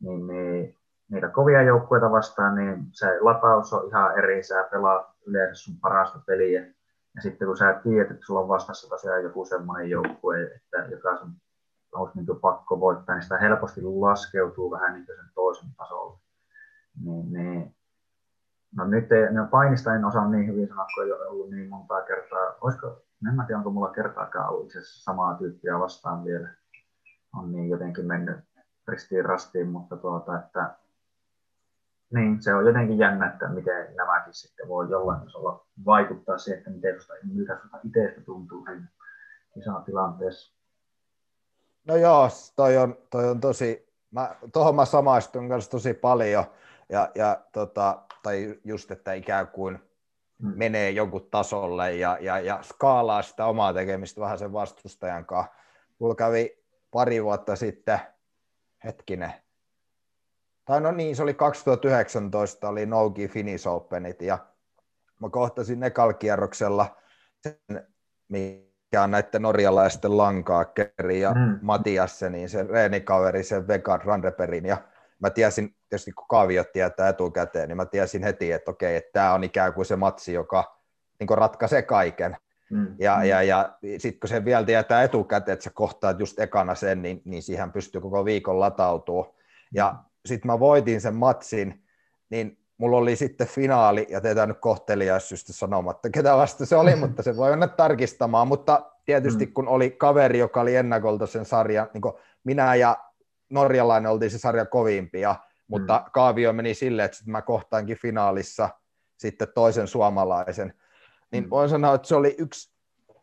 [0.00, 0.78] niin, niin
[1.10, 6.18] niitä kovia joukkueita vastaan, niin se lataus on ihan eri, sä pelaat yleensä sun parasta
[6.26, 6.66] peliä,
[7.14, 11.16] ja sitten kun sä tiedät, että sulla on vastassa tosiaan joku semmoinen joukkue, että joka
[11.16, 11.32] sun
[11.94, 16.18] olisi niin pakko voittaa, niin sitä helposti laskeutuu vähän niin sen toisen tasolle.
[17.04, 17.76] Niin, niin,
[18.76, 21.68] no nyt ei, no painista en osaa niin hyvin sanoa, kun ei ole ollut niin
[21.68, 22.54] montaa kertaa.
[22.60, 22.86] Olisiko,
[23.28, 26.48] en tiedä, onko mulla kertaakaan ollut itse samaa tyyppiä vastaan vielä.
[27.36, 28.36] On niin jotenkin mennyt
[28.88, 30.74] ristiin rastiin, mutta tuota, että
[32.14, 36.70] niin, se on jotenkin jännä, että miten nämäkin sitten voi jollain tasolla vaikuttaa siihen, että
[36.70, 38.88] miten susta, mitä susta itsestä tuntuu siinä
[39.54, 40.54] kisatilanteessa.
[41.86, 46.44] No joo, toi on, toi on tosi, mä, tohon mä samaistun kanssa tosi paljon,
[46.88, 49.78] ja, ja tota, tai just, että ikään kuin
[50.42, 50.52] hmm.
[50.56, 55.52] menee jonkun tasolle ja, ja, ja skaalaa sitä omaa tekemistä vähän sen vastustajan kanssa.
[55.98, 56.58] Mulla kävi
[56.90, 58.00] pari vuotta sitten,
[58.84, 59.32] hetkinen,
[60.64, 64.38] tai no niin, se oli 2019, oli Nogi Finnish Openit, ja
[65.20, 66.96] mä kohtasin ekalkierroksella
[67.42, 67.86] sen,
[68.28, 71.58] mikä on näiden norjalaisten Lankaakkeri ja mm.
[71.62, 74.76] Matiasenin, sen reenikaveri, sen Vegard Randeperin, ja
[75.18, 79.34] mä tiesin, tietysti kun kaaviot tietää etukäteen, niin mä tiesin heti, että okei, että tämä
[79.34, 80.80] on ikään kuin se matsi, joka
[81.20, 82.36] niin ratkaisee kaiken.
[82.70, 82.96] Mm.
[82.98, 83.24] Ja, mm.
[83.24, 87.22] ja, ja sitten kun se vielä tietää etukäteen, että sä kohtaat just ekana sen, niin,
[87.24, 89.36] niin siihen pystyy koko viikon latautuu.
[89.74, 89.94] Ja
[90.26, 91.84] sitten mä voitin sen matsin,
[92.30, 97.22] niin mulla oli sitten finaali, ja teitä nyt kohteliaisuudesta sanomatta, ketä vasta se oli, mutta
[97.22, 99.52] se voi mennä tarkistamaan, mutta tietysti mm.
[99.52, 102.02] kun oli kaveri, joka oli ennakolta sen sarjan, niin
[102.44, 102.96] minä ja
[103.50, 105.36] norjalainen oltiin se sarja kovimpia,
[105.68, 106.10] mutta mm.
[106.12, 108.68] kaavio meni silleen, että mä kohtaankin finaalissa
[109.16, 110.74] sitten toisen suomalaisen,
[111.32, 111.50] niin mm.
[111.50, 112.74] voin sanoa, että se oli yksi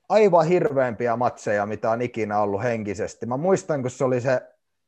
[0.09, 3.25] aivan hirveämpiä matseja, mitä on ikinä ollut henkisesti.
[3.25, 4.41] Mä muistan, kun se oli se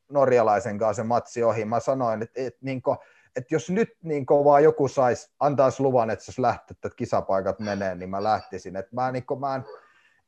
[0.09, 1.65] norjalaisen kanssa se matsi ohi.
[1.65, 2.97] Mä sanoin, että, että, niin kuin,
[3.35, 7.95] että jos nyt niin vaan joku saisi, antaisi luvan, että jos lähtee, että kisapaikat menee,
[7.95, 8.75] niin mä lähtisin.
[8.75, 9.63] Että mä, niin kuin, mä, en,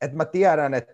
[0.00, 0.92] että mä tiedän, että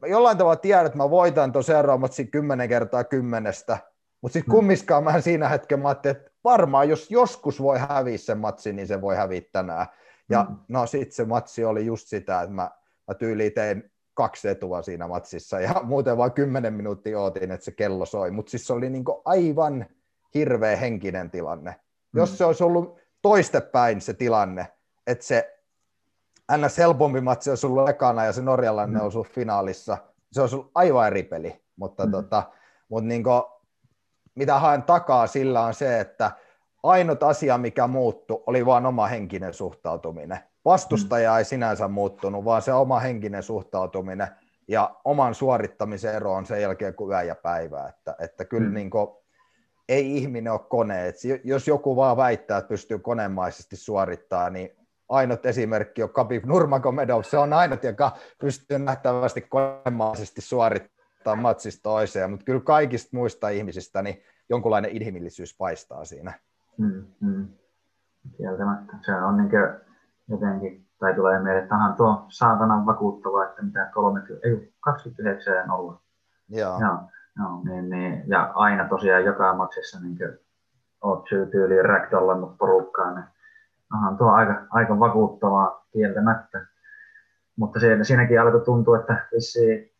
[0.00, 3.78] mä jollain tavalla tiedän, että mä voitan tuon seuraavan kymmenen kertaa kymmenestä,
[4.20, 4.56] mutta sitten hmm.
[4.56, 8.86] kummiskaan mä siinä hetken mä ajattelin, että varmaan jos joskus voi häviä sen matsin, niin
[8.86, 9.86] se voi häviä tänään.
[10.30, 10.56] Ja mm.
[10.68, 12.70] no sitten se matsi oli just sitä, että mä,
[13.08, 17.72] mä tyyliin tein kaksi etua siinä matsissa ja muuten vain kymmenen minuuttia ootin, että se
[17.72, 19.86] kello soi, mutta siis se oli niin aivan
[20.34, 21.70] hirveä henkinen tilanne.
[22.12, 22.18] Mm.
[22.18, 24.66] Jos se olisi ollut toistepäin se tilanne,
[25.06, 25.56] että se
[26.56, 26.78] ns.
[26.78, 29.02] helpompi matsi olisi ollut ekana ja se norjalainen mm.
[29.02, 29.98] olisi ollut finaalissa,
[30.32, 32.12] se olisi ollut aivan eri peli, mutta, mm.
[32.12, 32.42] tota,
[32.88, 33.42] mutta niin kuin,
[34.34, 36.30] mitä haen takaa sillä on se, että
[36.82, 40.38] ainut asia, mikä muuttui, oli vain oma henkinen suhtautuminen.
[40.64, 44.28] Vastustaja ei sinänsä muuttunut, vaan se oma henkinen suhtautuminen
[44.68, 47.86] ja oman suorittamisen ero on sen jälkeen kuin yö ja päivä.
[47.88, 48.74] Että, että kyllä mm.
[48.74, 49.08] niin kuin,
[49.88, 51.08] ei ihminen ole kone.
[51.08, 54.70] Et jos joku vaan väittää, että pystyy konemaisesti suorittamaan, niin
[55.08, 57.22] ainut esimerkki on Khabib Nurmagomedov.
[57.22, 64.02] Se on ainut, joka pystyy nähtävästi konemaisesti suorittamaan matsista toiseen, mutta kyllä kaikista muista ihmisistä
[64.02, 66.32] niin jonkunlainen inhimillisyys paistaa siinä.
[66.78, 67.48] Mm, mm.
[68.36, 68.92] Kieltämättä.
[69.06, 69.50] Se on niin
[70.30, 75.66] jotenkin, tai tulee mieleen, että onhan tuo saatanan vakuuttavaa, että mitä 30, ei, 29 ja
[75.66, 76.00] 0.
[76.48, 76.80] Joo.
[76.80, 76.98] Joo,
[77.38, 80.18] joo niin, niin, ja aina tosiaan joka matsissa niin
[81.02, 83.24] oot tyyliin ragdollannut porukkaan, niin
[83.94, 86.66] onhan tuo aika, aika vakuuttavaa kieltämättä.
[87.56, 89.90] Mutta siinä, siinäkin alkoi tuntua, että vissiin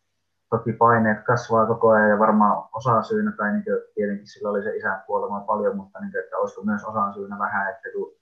[0.49, 3.63] toki paineet kasvaa koko ajan ja varmaan osa syynä, tai niin
[3.95, 7.39] tietenkin sillä oli se isän kuolema paljon, mutta niin kuin, että olisiko myös osa syynä
[7.39, 8.20] vähän, että kun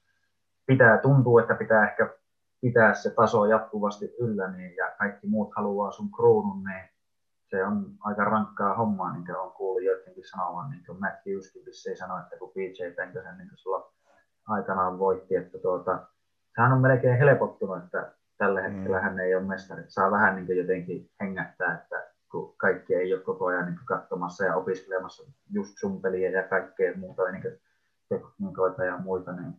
[0.69, 2.13] pitää tuntua, että pitää ehkä
[2.61, 6.89] pitää se taso jatkuvasti yllä, niin, ja kaikki muut haluaa sun kruunun, niin
[7.49, 11.65] se on aika rankkaa hommaa, niin kuin on kuullut joidenkin sanovan, niin kuin Matt Hugheskin
[11.65, 13.93] vissiin sanoi, että kun PJ Penkösen niin sulla
[14.47, 16.07] aikanaan voitti, että tuota,
[16.55, 19.03] sehän on melkein helpottunut, että tällä hetkellä mm.
[19.03, 19.83] hän ei ole mestari.
[19.87, 24.55] Saa vähän niin jotenkin hengähtää, että kun kaikki ei ole koko ajan niin katsomassa ja
[24.55, 27.43] opiskelemassa just sun peliä ja kaikkea muuta, niin
[28.09, 29.53] tekniikoita ja muita, niin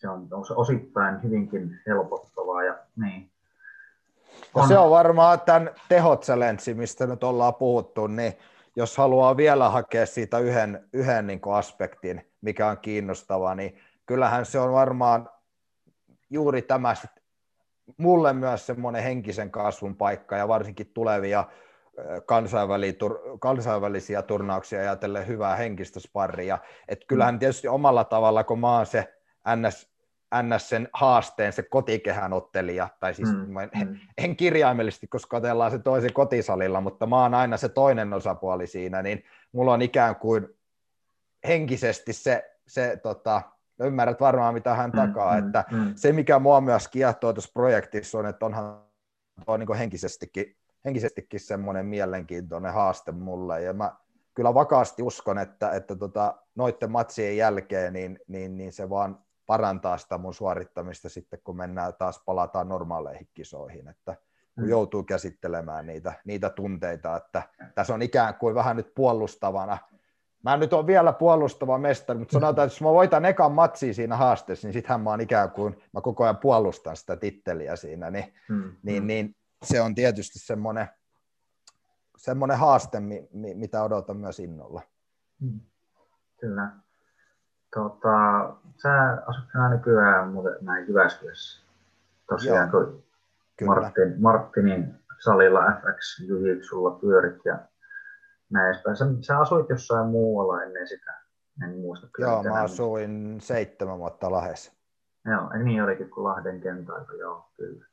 [0.00, 2.64] se on osittain hyvinkin helpottavaa.
[2.64, 3.30] Ja, niin.
[4.54, 4.62] on.
[4.62, 8.32] Ja se on varmaan tämän tehotselenssi, mistä nyt ollaan puhuttu, niin
[8.76, 14.58] jos haluaa vielä hakea siitä yhden, yhden niin aspektin, mikä on kiinnostava, niin kyllähän se
[14.58, 15.30] on varmaan
[16.30, 16.94] juuri tämä
[17.96, 21.44] mulle myös semmoinen henkisen kasvun paikka ja varsinkin tulevia
[23.40, 26.58] kansainvälisiä turnauksia ajatellen hyvää henkistä sparria.
[26.88, 29.14] Et kyllähän tietysti omalla tavalla, kun mä oon se
[29.56, 29.89] NS,
[30.42, 33.96] NS sen haasteen, se kotikehän ottelija, tai siis mm, en, mm.
[34.24, 39.02] en kirjaimellisesti, koska otellaan se toisen kotisalilla, mutta mä oon aina se toinen osapuoli siinä,
[39.02, 40.48] niin mulla on ikään kuin
[41.48, 43.42] henkisesti se, se tota,
[43.80, 45.92] ymmärrät varmaan mitä hän mm, takaa, mm, että mm.
[45.96, 48.80] se mikä mua myös kiehtoo tuossa projektissa on, että onhan
[49.46, 53.92] tuo niin henkisestikin, henkisestikin semmoinen mielenkiintoinen haaste mulle, ja mä
[54.34, 59.18] kyllä vakaasti uskon, että, että tota, noiden matsien jälkeen niin, niin, niin se vaan
[59.50, 64.16] parantaa sitä mun suorittamista sitten, kun mennään taas palataan normaaleihin kisoihin, että
[64.54, 64.70] kun mm.
[64.70, 67.42] joutuu käsittelemään niitä, niitä tunteita, että
[67.74, 69.78] tässä on ikään kuin vähän nyt puolustavana
[70.42, 74.16] Mä nyt on vielä puolustava mestari, mutta sanotaan, että jos mä voitan ekan matsia siinä
[74.16, 78.34] haasteessa, niin sittenhän mä oon ikään kuin, mä koko ajan puolustan sitä titteliä siinä, niin,
[78.48, 78.72] hmm.
[78.82, 80.88] niin, niin se on tietysti semmoinen,
[82.16, 84.82] semmoinen haaste, mi, mi, mitä odotan myös innolla.
[85.40, 85.60] Hmm.
[86.40, 86.70] Kyllä.
[87.74, 88.10] Tota,
[88.76, 91.62] sä asut nykyään muuten näin Jyväskylässä.
[92.28, 92.84] Tosiaan, Joo.
[92.84, 93.04] kun
[93.66, 94.94] Martin, Martinin
[95.24, 97.58] salilla FX Jujitsulla pyörit ja
[98.50, 98.96] näin edespäin.
[98.96, 101.14] Sä, sä asuit jossain muualla ennen sitä,
[101.64, 102.28] en muista kyllä.
[102.28, 104.72] Joo, mä asuin seitsemän vuotta Lahdessa.
[105.24, 107.86] Joo, niin olikin kuin Lahden kentällä, joo, kyllä.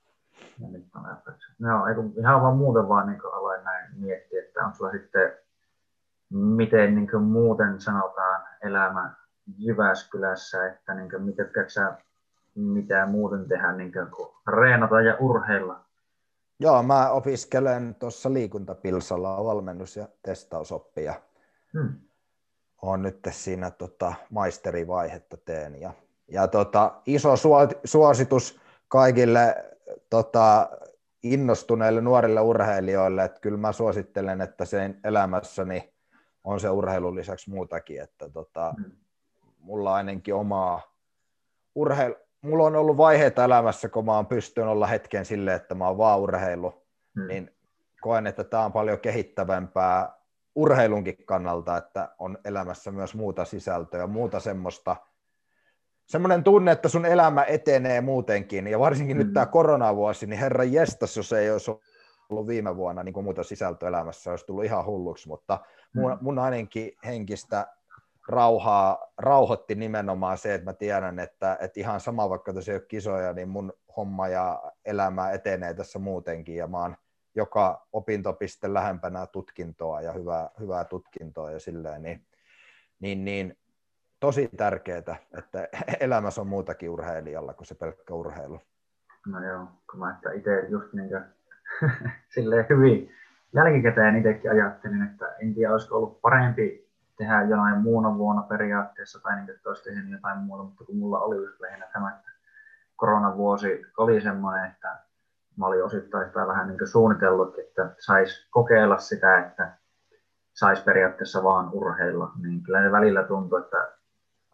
[0.60, 1.18] Ja nyt on
[1.60, 5.34] Joo, ei kun ihan vaan muuten vaan niin aloin näin miettiä, että on sulla sitten,
[6.30, 9.14] miten niin muuten sanotaan elämä
[9.57, 11.98] Jyväskylässä, että niin kuin, miten sä
[12.56, 15.88] mitään muuten tehdä niin kuin, reenata ja urheilla
[16.60, 21.14] Joo, mä opiskelen tuossa liikuntapilsalla valmennus- ja testausoppia.
[21.74, 21.94] Hmm.
[22.82, 25.82] Olen nyt siinä tota, maisterivaihetta teen.
[25.82, 25.94] Ja,
[26.28, 27.34] ja tota, iso
[27.86, 29.65] suositus kaikille
[30.10, 30.69] tota,
[31.24, 35.94] innostuneille nuorille urheilijoille, että kyllä mä suosittelen, että sen elämässäni
[36.44, 38.91] on se urheilun lisäksi muutakin, että tota, hmm.
[39.68, 40.81] Mulla ainakin omaa
[41.76, 45.88] urheilu, mulla on ollut vaiheita elämässä, kun mä oon pystynyt olla hetken sille, että mä
[45.88, 47.27] oon vaan urheilu, hmm.
[47.27, 47.56] niin
[48.02, 50.18] koen, että tämä on paljon kehittävämpää
[50.56, 54.95] urheilunkin kannalta, että on elämässä myös muuta sisältöä, muuta semmoista,
[56.06, 59.26] semmoinen tunne, että sun elämä etenee muutenkin, ja varsinkin hmm.
[59.26, 61.72] nyt tämä koronavuosi, niin herra jestas, jos ei olisi
[62.30, 65.60] ollut viime vuonna niin kuin muuta sisältöä elämässä, olisi tullut ihan hulluksi, mutta
[65.95, 66.19] mun, hmm.
[66.22, 67.68] mun ainakin henkistä
[68.28, 72.86] rauhaa, rauhoitti nimenomaan se, että mä tiedän, että, että ihan sama vaikka tässä ei ole
[72.88, 76.95] kisoja, niin mun homma ja elämä etenee tässä muutenkin ja mä oon
[77.36, 82.26] joka opintopiste lähempänä tutkintoa ja hyvää, hyvää tutkintoa ja silleen, niin,
[82.99, 83.58] niin, niin
[84.20, 85.68] tosi tärkeää, että
[85.99, 88.60] elämässä on muutakin urheilijalla kuin se pelkkä urheilu.
[89.26, 91.24] No joo, kun mä itse just niin kuin,
[92.36, 93.12] silleen hyvin
[93.54, 96.86] jälkikäteen itsekin ajattelin, että en tiedä, olisiko ollut parempi
[97.18, 101.19] tehdä jonain muuna vuonna periaatteessa tai niin, että olisi tehnyt jotain muuta, mutta kun mulla
[101.19, 102.19] oli just lähinnä tämä
[102.95, 104.98] koronavuosi oli semmoinen, että
[105.57, 109.77] mä olin osittain sitä vähän niin suunnitellut, että saisi kokeilla sitä, että
[110.53, 113.91] saisi periaatteessa vaan urheilla, niin kyllä ne välillä tuntuu, että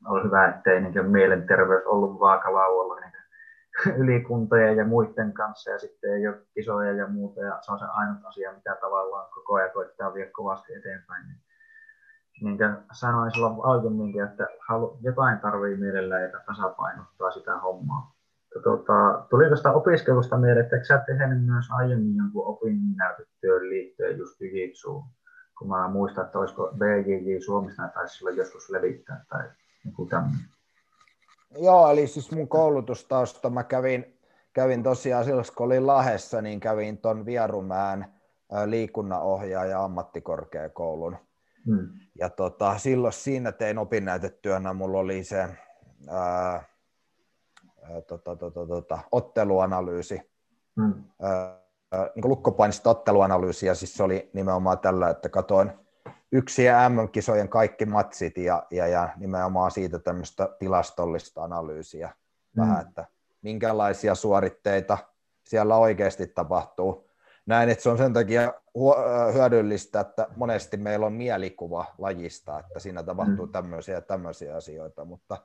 [0.05, 3.13] on hyvä, ettei niin mielenterveys ollut vaakalaudalla niin
[4.01, 7.85] ylikuntoja ja muiden kanssa ja sitten ei ole kisoja ja muuta ja se on se
[7.85, 11.27] ainut asia, mitä tavallaan koko ajan koittaa viedä kovasti eteenpäin.
[11.27, 11.37] Niin,
[12.41, 12.57] niin
[12.91, 18.13] sanoin silloin aiemminkin, että halu, jotain tarvii mielellä että tasapainottaa sitä hommaa.
[18.63, 25.03] Tuota, tuli tuosta opiskelusta mieleen, että sä tehnyt myös aiemmin jonkun opinnäytetyön liittyen just jujitsuun?
[25.59, 29.49] Kun mä muistan, että olisiko BJJ Suomesta taisi sillä joskus levittää tai
[29.85, 30.39] joku tämmöinen.
[31.57, 34.19] Joo, eli siis mun koulutustausta mä kävin,
[34.53, 38.13] kävin tosiaan silloin, kun olin Lahessa, niin kävin tuon Vierumään
[38.65, 41.17] liikunnanohjaaja ammattikorkeakoulun.
[41.65, 41.89] Hmm.
[42.19, 45.49] Ja tota, silloin siinä tein opinnäytetyönä, mulla oli se
[46.07, 46.63] ää,
[48.07, 50.31] tota, tota, tota, otteluanalyysi,
[50.81, 51.03] hmm.
[51.21, 51.63] ää,
[52.15, 55.71] niin lukkopainista otteluanalyysiä, siis se oli nimenomaan tällä, että katoin
[56.33, 62.61] yksi ja MM-kisojen kaikki matsit ja, ja, ja nimenomaan siitä tämmöistä tilastollista analyysiä mm.
[62.61, 63.05] vähän, että
[63.41, 64.97] minkälaisia suoritteita
[65.43, 67.09] siellä oikeasti tapahtuu.
[67.45, 68.53] Näin, että se on sen takia
[69.33, 73.51] hyödyllistä, että monesti meillä on mielikuva lajista, että siinä tapahtuu mm.
[73.51, 75.37] tämmöisiä ja tämmöisiä asioita, mutta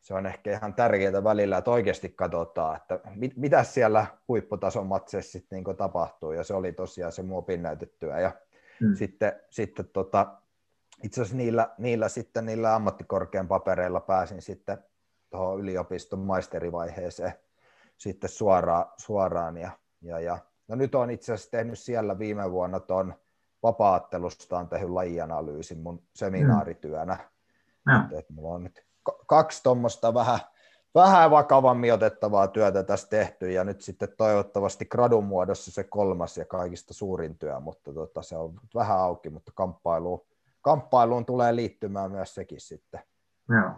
[0.00, 5.32] se on ehkä ihan tärkeää välillä, että oikeasti katsotaan, että mit, mitä siellä huipputason matseissa
[5.32, 8.32] sitten niin tapahtuu, ja se oli tosiaan se muopin näytettyä, ja
[8.80, 8.94] Mm.
[8.94, 10.36] Sitten, sitten tota,
[11.02, 14.78] itse asiassa niillä, niillä, sitten, niillä ammattikorkean papereilla pääsin sitten
[15.30, 17.32] tuohon yliopiston maisterivaiheeseen
[17.96, 19.70] sitten suoraan, suoraan ja,
[20.02, 20.38] ja, ja
[20.68, 23.14] no nyt on itse asiassa tehnyt siellä viime vuonna tuon
[23.62, 27.18] vapaattelusta on tehnyt lajianalyysin mun seminaarityönä.
[27.86, 28.18] Mm.
[28.18, 28.86] Että, mulla on nyt
[29.26, 30.38] kaksi tuommoista vähän
[30.96, 36.44] vähän vakavammin otettavaa työtä tässä tehty ja nyt sitten toivottavasti gradun muodossa se kolmas ja
[36.44, 40.26] kaikista suurin työ, mutta tota, se on vähän auki, mutta kamppailuun,
[40.62, 43.00] kamppailuun tulee liittymään myös sekin sitten.
[43.48, 43.70] Joo.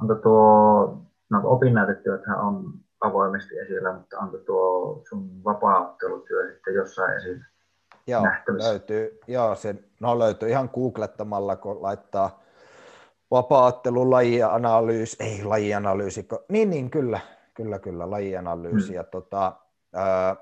[0.00, 2.72] Onko tuo, no opinnäytetyöthän on
[3.02, 7.44] avoimesti esillä, mutta onko tuo sun vapaa-ottelutyö sitten jossain esillä
[8.06, 8.68] Joo, nähtävissä?
[8.68, 12.42] löytyy, joo, se no, löytyy ihan googlettamalla, kun laittaa
[13.30, 17.20] vapaattelun lajianalyysi, ei lajianalyysi, niin, niin kyllä,
[17.54, 18.88] kyllä, kyllä, lajianalyysi.
[18.88, 18.94] Mm.
[18.94, 19.52] Ja tota,
[19.92, 20.36] ää,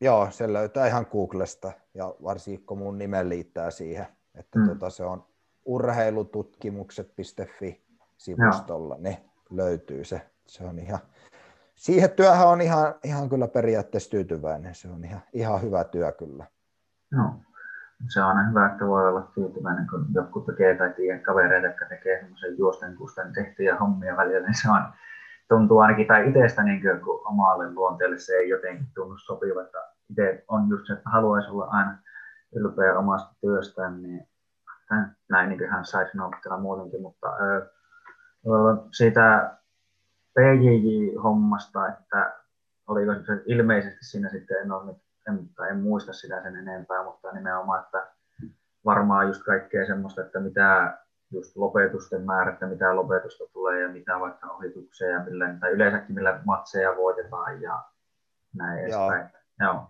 [0.00, 4.68] joo, se löytää ihan Googlesta, ja varsinkin kun mun nimen liittää siihen, että mm.
[4.68, 5.24] tota, se on
[5.64, 7.82] urheilututkimukset.fi
[8.16, 9.16] sivustolla, niin
[9.50, 10.20] löytyy se.
[10.46, 11.00] Se on ihan,
[11.82, 16.46] siihen työhön on ihan, ihan kyllä periaatteessa tyytyväinen, se on ihan, ihan hyvä työ kyllä.
[17.12, 17.34] No
[18.08, 21.84] se on aina hyvä, että voi olla tyytyväinen, kun joku tekee tai tiedä kavereita, jotka
[21.84, 24.82] tekee semmoisen juosten kusten tehtyjä hommia välillä, niin se on,
[25.48, 29.78] tuntuu ainakin, tai itsestä niin kuin, kun omalle luonteelle se ei jotenkin tunnu sopiva, että
[30.10, 31.98] itse on just se, että haluaisi olla aina
[32.54, 34.28] ylpeä omasta työstään, niin
[35.30, 37.70] näin niin kuin hän saisi nauttia muutenkin, mutta ö,
[38.96, 39.56] siitä
[40.34, 42.34] PJJ-hommasta, että
[42.88, 44.94] oliko se ilmeisesti siinä sitten, en ole
[45.28, 48.06] en, tai en muista sitä sen enempää, mutta nimenomaan, että
[48.84, 50.98] varmaan just kaikkea semmoista, että mitä
[51.30, 56.14] just lopetusten määrä, että mitä lopetusta tulee ja mitä vaikka ohituksia ja millä, tai yleensäkin
[56.14, 57.82] millä matseja voitetaan ja
[58.56, 59.12] näin Joo.
[59.12, 59.30] edespäin.
[59.60, 59.86] Joo.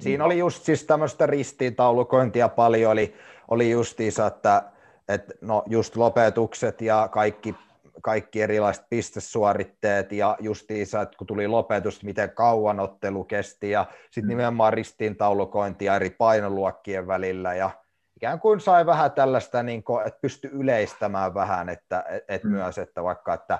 [0.00, 3.14] Siinä oli just siis tämmöistä ristiintaulukointia paljon, oli,
[3.48, 4.62] oli justiinsa, että,
[5.08, 7.54] että no just lopetukset ja kaikki
[8.02, 14.24] kaikki erilaiset pistesuoritteet ja justiinsa, että kun tuli lopetus, miten kauan ottelu kesti ja sitten
[14.24, 14.28] mm.
[14.28, 17.70] nimenomaan ristiintaulukointia eri painoluokkien välillä ja
[18.16, 22.50] ikään kuin sai vähän tällaista, niin kuin, että pystyi yleistämään vähän, että et mm.
[22.50, 23.58] myös, että vaikka että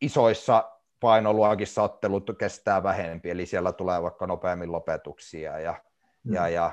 [0.00, 0.70] isoissa
[1.00, 5.74] painoluokissa ottelut kestää vähempi, eli siellä tulee vaikka nopeammin lopetuksia ja,
[6.24, 6.34] mm.
[6.34, 6.72] ja, ja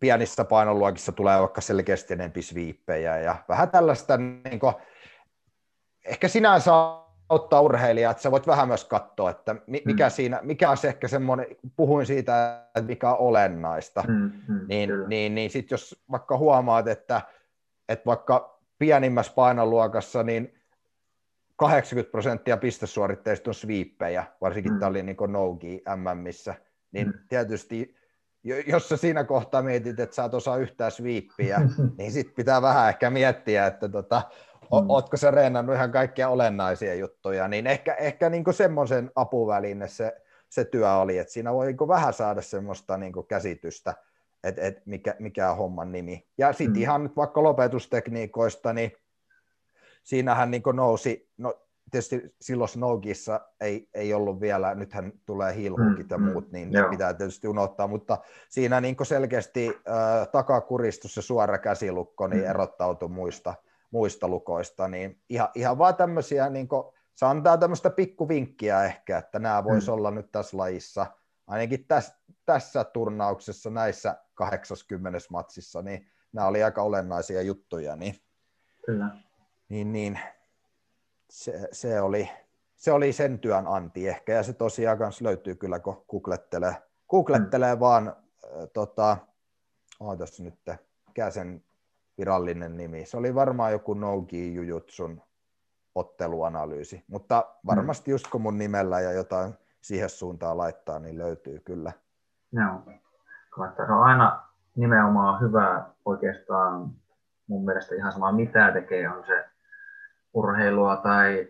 [0.00, 4.74] pienissä painoluokissa tulee vaikka selkeästi enempi sviippejä ja vähän tällaista niin kuin,
[6.04, 6.72] ehkä sinänsä
[7.28, 10.10] auttaa urheilijaa, että sä voit vähän myös katsoa, että mikä, mm.
[10.10, 14.90] siinä, mikä on se ehkä semmoinen, puhuin siitä, että mikä on olennaista, mm, mm, niin,
[15.06, 17.22] niin, niin sitten jos vaikka huomaat, että,
[17.88, 20.54] että vaikka pienimmässä painoluokassa, niin
[21.56, 24.78] 80 prosenttia pistesuoritteista on sviippejä, varsinkin mm.
[24.78, 26.54] tämä oli niin Nogi MMissä,
[26.92, 27.12] niin mm.
[27.28, 27.96] tietysti
[28.66, 31.60] jos sä siinä kohtaa mietit, että sä et osaa yhtään sviippiä,
[31.98, 34.22] niin sitten pitää vähän ehkä miettiä, että tota,
[34.70, 34.90] mm.
[34.90, 40.16] ootko sä reenannut ihan kaikkia olennaisia juttuja, niin ehkä, ehkä niin semmoisen apuväline se,
[40.48, 43.94] se työ oli, että siinä voi niin vähän saada semmoista niin käsitystä,
[44.44, 46.26] että et mikä, mikä on homman nimi.
[46.38, 46.82] Ja sitten mm.
[46.82, 48.92] ihan nyt vaikka lopetustekniikoista, niin
[50.02, 51.54] siinähän niin nousi, no
[51.90, 56.74] tietysti silloin Snowgissa ei, ei ollut vielä, nythän tulee hiilhukit ja mm, muut, niin mm,
[56.74, 58.18] ne pitää tietysti unohtaa, mutta
[58.48, 62.50] siinä niin selkeästi äh, takakuristus ja suora käsilukko niin mm.
[62.50, 63.54] erottautui muista,
[63.94, 66.84] muista lukoista, niin ihan, ihan vaan tämmöisiä, niin kuin,
[67.14, 69.94] se antaa tämmöistä pikkuvinkkiä ehkä, että nämä voisi mm.
[69.94, 71.06] olla nyt tässä lajissa,
[71.46, 72.14] ainakin täs,
[72.46, 77.96] tässä turnauksessa näissä 80 matsissa, niin nämä oli aika olennaisia juttuja.
[77.96, 78.14] Niin,
[78.86, 79.08] Kyllä.
[79.68, 80.20] Niin, niin
[81.30, 82.30] se, se, oli,
[82.76, 86.74] se oli sen työn anti ehkä, ja se tosiaan kanssa löytyy kyllä, kun googlettelee,
[87.10, 87.80] googlettelee mm.
[87.80, 89.16] vaan, äh, tota,
[90.00, 90.60] ootas nyt,
[91.06, 91.64] mikä sen
[92.18, 95.22] virallinen nimi, se oli varmaan joku Nogi Jujutsun
[95.94, 101.92] otteluanalyysi, mutta varmasti just kun mun nimellä ja jotain siihen suuntaan laittaa, niin löytyy kyllä.
[102.52, 102.82] Joo,
[103.76, 104.42] se on aina
[104.76, 106.90] nimenomaan hyvä oikeastaan
[107.46, 109.44] mun mielestä ihan sama mitä tekee, on se
[110.34, 111.48] urheilua tai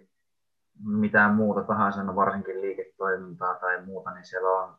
[0.84, 4.74] mitään muuta tahansa, no varsinkin liiketoimintaa tai muuta, niin siellä on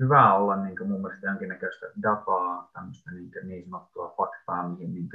[0.00, 5.08] hyvä olla niin kuin mun mielestä jonkinnäköistä dataa, tämmöistä niin, niin sanottua faktaa, mihin niin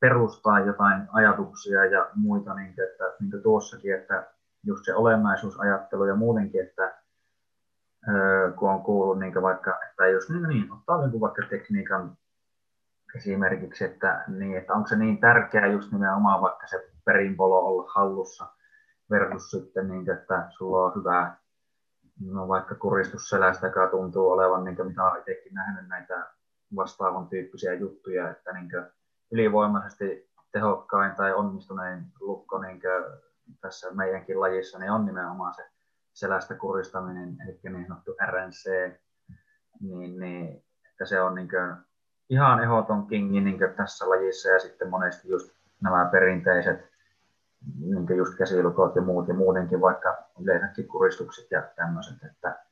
[0.00, 4.26] perustaa jotain ajatuksia ja muita, niin kuin, että niin kuin tuossakin, että
[4.66, 7.02] just se olennaisuusajattelu ja muutenkin, että
[8.58, 12.16] kun on kuullut niin vaikka, että jos niin, niin ottaa niin vaikka tekniikan
[13.16, 18.46] esimerkiksi, että, niin, että onko se niin tärkeää just nimenomaan vaikka se perinpolo olla hallussa
[19.10, 21.36] versus sitten, niin, että sulla on hyvä
[22.30, 26.26] no vaikka kuristusselästä, joka tuntuu olevan, niin mitä olen itsekin nähnyt näitä
[26.76, 28.70] vastaavan tyyppisiä juttuja, että niin
[29.32, 32.80] ylivoimaisesti tehokkain tai onnistunein lukko niin
[33.60, 35.62] tässä meidänkin lajissa niin on nimenomaan se
[36.12, 38.92] selästä kuristaminen, eli niin sanottu RNC,
[39.80, 41.48] niin, niin että se on niin
[42.30, 45.50] ihan ehdoton kingi niin tässä lajissa ja sitten monesti just
[45.80, 46.91] nämä perinteiset
[47.80, 52.64] niin just käsilukot ja muut ja muutenkin vaikka yleensäkin kuristukset ja tämmöiset, että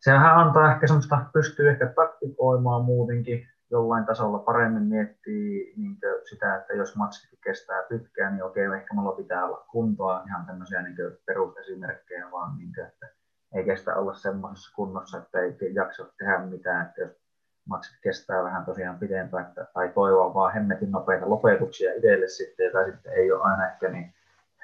[0.00, 5.98] sehän antaa ehkä semmoista, pystyy ehkä taktikoimaan muutenkin jollain tasolla paremmin miettii niin
[6.30, 10.82] sitä, että jos matski kestää pitkään, niin okei, ehkä mulla pitää olla kuntoa, ihan tämmöisiä
[10.82, 13.06] niin perusesimerkkejä vaan, niin kuin, että
[13.54, 17.21] ei kestä olla semmoisessa kunnossa, että ei jaksa tehdä mitään, että jos
[17.68, 22.84] matsit kestää vähän tosiaan pidempään, että, tai toivoa vaan hemmetin nopeita lopetuksia itselle sitten, tai
[22.84, 24.14] sitten ei ole aina ehkä niin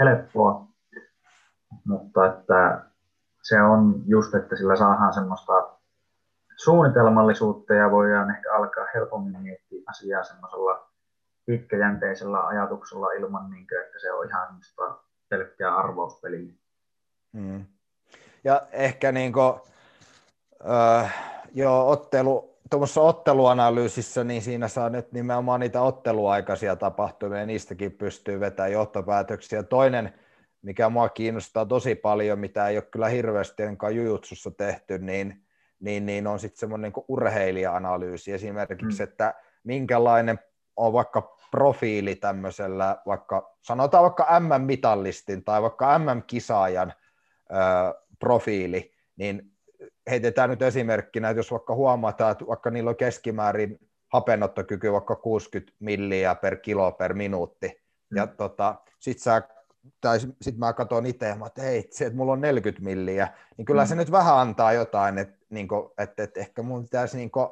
[0.01, 0.67] helppoa,
[1.85, 2.85] mutta että
[3.43, 5.53] se on just, että sillä saadaan semmoista
[6.57, 10.89] suunnitelmallisuutta ja voidaan ehkä alkaa helpommin miettiä asiaa semmoisella
[11.47, 14.49] pitkäjänteisellä ajatuksella ilman, niin kuin, että se on ihan
[15.29, 16.53] pelkkää arvauspeliä.
[17.33, 17.65] Mm.
[18.45, 19.61] Ja ehkä niin kuin,
[20.71, 21.15] äh,
[21.55, 28.41] jo ottelu, tuommoisessa otteluanalyysissä, niin siinä saa nyt nimenomaan niitä otteluaikaisia tapahtumia, ja niistäkin pystyy
[28.41, 29.63] vetämään johtopäätöksiä.
[29.63, 30.15] Toinen,
[30.63, 35.45] mikä mua kiinnostaa tosi paljon, mitä ei ole kyllä hirveästi enkä jujutsussa tehty, niin,
[35.81, 39.05] niin, niin on sitten semmoinen niin urheilija-analyysi esimerkiksi, mm.
[39.05, 39.35] että
[39.65, 40.39] minkälainen
[40.77, 46.93] on vaikka profiili tämmöisellä, vaikka sanotaan vaikka MM-mitallistin tai vaikka MM-kisaajan
[47.51, 47.55] ö,
[48.19, 49.53] profiili, niin
[50.11, 53.79] heitetään nyt esimerkkinä, että jos vaikka huomataan, että vaikka niillä on keskimäärin
[54.09, 57.69] hapenottokyky vaikka 60 milliä per kilo per minuutti,
[58.11, 58.17] mm.
[58.17, 59.43] ja tota, sit sä
[60.01, 63.83] tai sitten mä katson itse, että hei, se, että mulla on 40 milliä, niin kyllä
[63.83, 63.89] mm.
[63.89, 67.49] se nyt vähän antaa jotain, että, niin kuin, että, että ehkä mun pitäisi, niin kuin,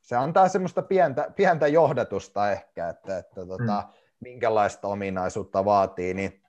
[0.00, 3.92] se antaa semmoista pientä, pientä johdatusta ehkä, että, että tota, mm.
[4.20, 6.42] minkälaista ominaisuutta vaatii, niin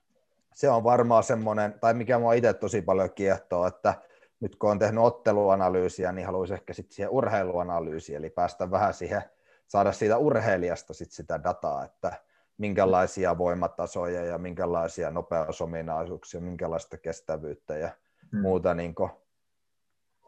[0.54, 3.94] se on varmaan semmoinen, tai mikä mua itse tosi paljon kiehtoo, että
[4.40, 9.22] nyt kun on tehnyt otteluanalyysiä, niin haluaisin ehkä sitten siihen urheiluanalyysiin, eli päästä vähän siihen,
[9.66, 12.12] saada siitä urheilijasta sit sitä dataa, että
[12.58, 17.90] minkälaisia voimatasoja ja minkälaisia nopeusominaisuuksia, minkälaista kestävyyttä ja
[18.32, 18.40] mm.
[18.40, 18.94] muuta niin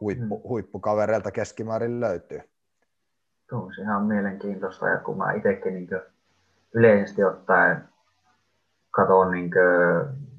[0.01, 0.43] huippu, mm.
[0.43, 2.41] huippukavereilta keskimäärin löytyy.
[3.49, 5.89] Tuo on ihan mielenkiintoista, ja kun mä itsekin niin
[6.73, 7.89] yleisesti ottaen
[8.91, 9.51] katson niin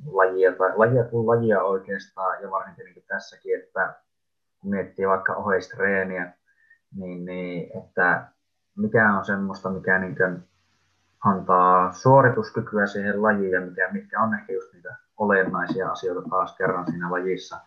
[0.07, 3.95] lajia, tai lajia kuin lajia oikeastaan, ja varsinkin niin tässäkin, että
[4.61, 6.33] kun miettii vaikka oheistreeniä,
[6.97, 8.29] niin, niin että
[8.77, 10.17] mikä on semmoista, mikä niin
[11.25, 16.87] antaa suorituskykyä siihen lajiin ja mikä, mitkä on ehkä just niitä olennaisia asioita taas kerran
[16.87, 17.61] siinä lajissa,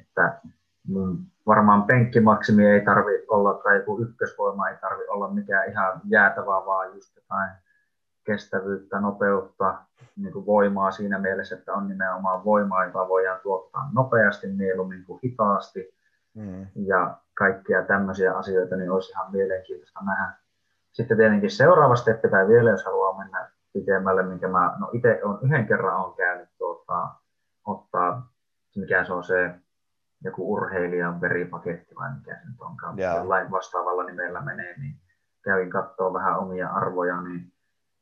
[0.00, 0.40] että
[0.86, 6.66] mun varmaan penkkimaksimi ei tarvi olla tai joku ykkösvoima ei tarvi olla mikään ihan jäätävää,
[6.66, 7.50] vaan just jotain
[8.24, 9.78] kestävyyttä, nopeutta,
[10.16, 15.20] niin kuin voimaa siinä mielessä, että on nimenomaan voimaa, jota voidaan tuottaa nopeasti, mieluummin kuin
[15.24, 15.94] hitaasti.
[16.34, 16.66] Mm.
[16.74, 20.32] Ja kaikkia tämmöisiä asioita, niin olisi ihan mielenkiintoista nähdä.
[20.92, 25.38] Sitten tietenkin seuraava steppi tai vielä, jos haluaa mennä pitemmälle, minkä mä no itse on
[25.42, 27.22] yhden kerran on käynyt ottaa,
[27.66, 28.30] ottaa,
[28.76, 29.54] mikä se on se
[30.24, 33.16] joku urheilijan veripaketti vai mikä se nyt onkaan, yeah.
[33.16, 34.94] jollain vastaavalla nimellä menee, niin
[35.44, 37.52] kävin katsoa vähän omia arvoja, niin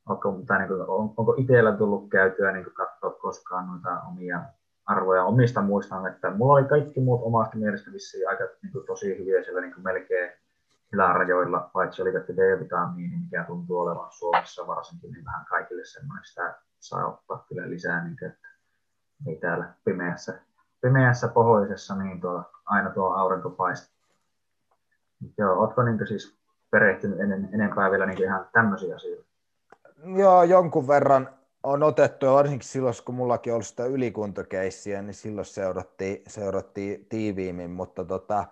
[0.09, 4.43] onko, tai niin kuin, on, onko itsellä tullut käytyä niin katsoa koskaan noita omia
[4.87, 5.25] arvoja.
[5.25, 9.43] Omista muistan, että mulla oli kaikki muut omasta mielestä vissiin aika niin kuin, tosi hyviä
[9.43, 10.33] siellä niin kuin melkein
[10.93, 17.07] ylärajoilla, paitsi oli D-vitamiini, mikä tuntuu olevan Suomessa varsinkin, niin vähän kaikille semmoinen sitä saa
[17.07, 18.49] ottaa kyllä lisää, niin kuin, että
[19.27, 20.41] ei täällä pimeässä,
[20.81, 23.99] pimeässä pohjoisessa niin tuo, aina tuo aurinko paistaa.
[25.39, 26.39] Joo, ootko niin siis
[26.71, 29.28] perehtynyt en, enempää vielä niin ihan tämmöisiä asioita?
[30.05, 31.29] Joo, jonkun verran
[31.63, 37.71] on otettu, ja varsinkin silloin, kun mullakin ollut sitä ylikuntokeissiä, niin silloin seurattiin, seurattiin tiiviimmin,
[37.71, 38.45] mutta tota,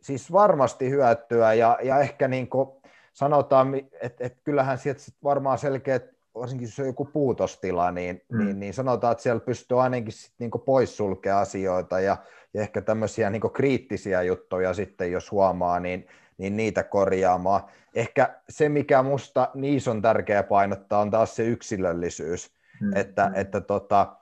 [0.00, 2.68] siis varmasti hyötyä, ja, ja ehkä niin kuin
[3.12, 8.38] sanotaan, että et kyllähän sieltä sit varmaan selkeät, varsinkin jos on joku puutostila, niin, mm.
[8.38, 12.16] niin, niin sanotaan, että siellä pystyy ainakin sit niin poissulkea asioita, ja,
[12.54, 16.06] ja ehkä tämmöisiä niin kriittisiä juttuja sitten, jos huomaa, niin,
[16.38, 17.62] niin niitä korjaamaan.
[17.94, 22.96] Ehkä se, mikä musta niissä on tärkeää painottaa, on taas se yksilöllisyys, mm.
[22.96, 24.16] että, että tota,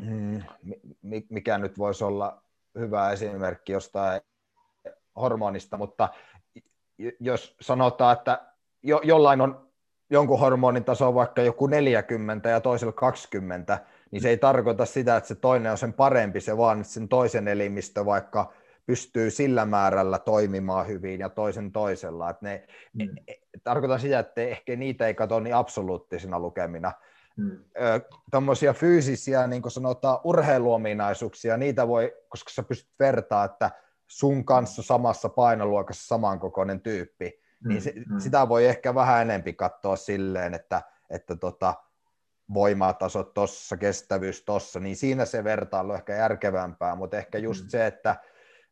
[0.00, 0.42] mm,
[1.30, 2.42] mikä nyt voisi olla
[2.78, 4.20] hyvä esimerkki jostain
[5.16, 6.08] hormonista, mutta
[7.20, 8.42] jos sanotaan, että
[8.82, 9.66] jo, jollain on
[10.10, 13.78] jonkun hormonin taso vaikka joku 40 ja toisella 20,
[14.10, 17.08] niin se ei tarkoita sitä, että se toinen on sen parempi, se vaan että sen
[17.08, 18.52] toisen elimistö vaikka
[18.86, 22.30] pystyy sillä määrällä toimimaan hyvin ja toisen toisella.
[22.30, 23.16] Että ne, mm.
[23.28, 23.32] E,
[23.64, 26.92] tarkoitan sitä, että ehkä niitä ei katso niin absoluuttisina lukemina.
[27.36, 27.64] Mm.
[28.30, 33.70] Tuommoisia fyysisiä, niin kuin sanotaan, urheiluominaisuuksia, niitä voi, koska sä pystyt vertaa, että
[34.06, 37.68] sun kanssa samassa painoluokassa samankokoinen tyyppi, mm.
[37.68, 38.18] niin se, mm.
[38.18, 41.74] sitä voi ehkä vähän enempi katsoa silleen, että, että tota,
[42.54, 47.68] voimatasot tossa, kestävyys tossa, niin siinä se vertailu on ehkä järkevämpää, mutta ehkä just mm.
[47.68, 48.16] se, että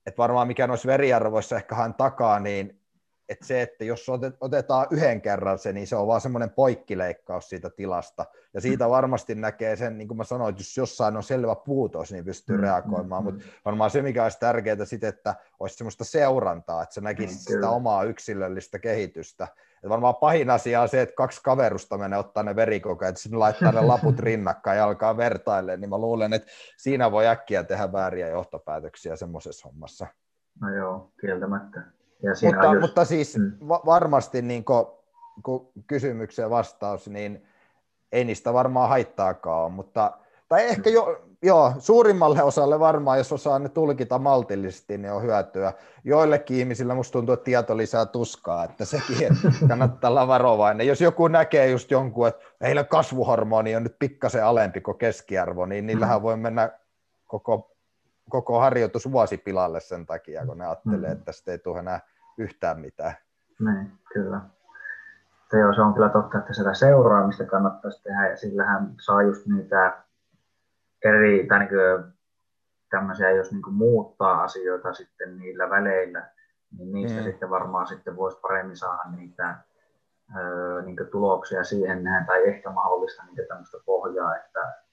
[0.06, 2.80] että varmaan mikä noissa veriarvoissa ehkä hän takaa, niin
[3.28, 4.06] että se, että jos
[4.40, 8.24] otetaan yhden kerran se, niin se on vaan semmoinen poikkileikkaus siitä tilasta.
[8.54, 12.12] Ja siitä varmasti näkee sen, niin kuin mä sanoin, että jos jossain on selvä puutos,
[12.12, 13.24] niin pystyy mm, reagoimaan.
[13.24, 17.34] Mm, Mutta varmaan se, mikä olisi tärkeää sitten, että olisi semmoista seurantaa, että se näkisi
[17.34, 19.48] mm, sitä omaa yksilöllistä kehitystä.
[19.84, 23.38] Et varmaan pahin asia on se, että kaksi kaverusta menee ottaa ne verikokeet, että sinne
[23.38, 27.92] laittaa ne laput rinnakkain ja alkaa vertaille, niin mä luulen, että siinä voi äkkiä tehdä
[27.92, 30.06] vääriä johtopäätöksiä semmoisessa hommassa.
[30.60, 31.82] No joo, kieltämättä.
[32.22, 32.80] Ja mutta, just...
[32.80, 33.68] mutta siis mm.
[33.68, 34.98] va- varmasti niin kun,
[35.42, 37.46] kun kysymykseen vastaus, niin
[38.12, 43.58] ei niistä varmaan haittaakaan ole, mutta tai ehkä jo, joo, suurimmalle osalle varmaan, jos osaa
[43.58, 45.72] ne tulkita maltillisesti, niin on hyötyä.
[46.04, 49.28] Joillekin ihmisillä musta tuntuu, että tieto lisää tuskaa, että sekin
[49.68, 50.86] kannattaa olla varovainen.
[50.86, 55.86] Jos joku näkee just jonkun, että heillä kasvuhormoni on nyt pikkasen alempi kuin keskiarvo, niin
[55.86, 56.70] niillähän voi mennä
[57.26, 57.76] koko,
[58.30, 61.12] koko harjoitus vuosipilalle sen takia, kun ne ajattelee, mm.
[61.12, 62.00] että tästä ei tule enää
[62.38, 63.14] yhtään mitään.
[63.58, 64.40] Niin, kyllä.
[65.74, 70.03] Se on kyllä totta, että sitä seuraamista kannattaisi tehdä ja sillähän saa just niitä
[71.04, 72.14] eri, tai niin kuin,
[72.90, 76.30] tämmöisiä, jos niin kuin muuttaa asioita sitten niillä väleillä,
[76.78, 77.24] niin niistä mm.
[77.24, 79.58] sitten varmaan sitten voisi paremmin saada niitä
[80.36, 84.84] öö, niin tuloksia siihen näin, tai ehkä mahdollista niin tämmöistä pohjaa, että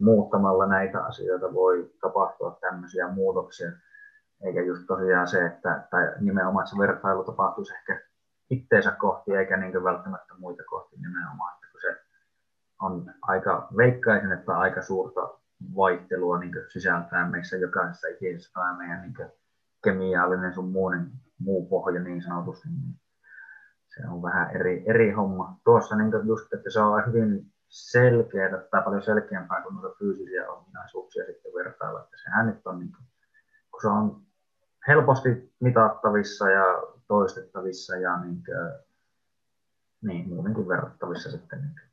[0.00, 3.70] muuttamalla näitä asioita voi tapahtua tämmöisiä muutoksia,
[4.44, 8.00] eikä just tosiaan se, että tai nimenomaan se vertailu tapahtuisi ehkä
[8.50, 12.00] itteensä kohti, eikä niin välttämättä muita kohti nimenomaan, että kun se
[12.80, 15.40] on aika, veikkaisin, että aika suurta
[15.76, 19.30] vaihtelua niin sisältää meissä jokaisessa ikisessä tai meidän niin
[19.84, 23.00] kemiallinen sun muun, muu pohja niin sanotusti, niin
[23.94, 25.60] se on vähän eri, eri homma.
[25.64, 31.24] Tuossa niin just, että se on hyvin selkeää tai paljon selkeämpää kuin noita fyysisiä ominaisuuksia
[31.26, 32.00] sitten vertailla.
[32.00, 33.04] Että sehän nyt on, niin kuin,
[33.70, 34.22] kun se on
[34.88, 36.64] helposti mitattavissa ja
[37.08, 38.56] toistettavissa ja niin, kuin,
[40.02, 41.60] niin muutenkin verrattavissa sitten.
[41.60, 41.89] Niin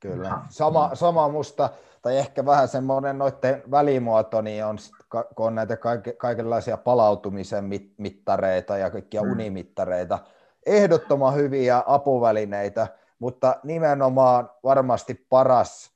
[0.00, 0.38] Kyllä.
[0.48, 1.70] Sama, sama musta,
[2.02, 4.78] tai ehkä vähän semmoinen noiden välimuoto, niin on,
[5.10, 5.76] kun on näitä
[6.18, 7.64] kaikenlaisia palautumisen
[7.98, 9.32] mittareita ja kaikkia mm.
[9.32, 10.18] unimittareita,
[10.66, 12.86] ehdottoman hyviä apuvälineitä,
[13.18, 15.90] mutta nimenomaan varmasti paras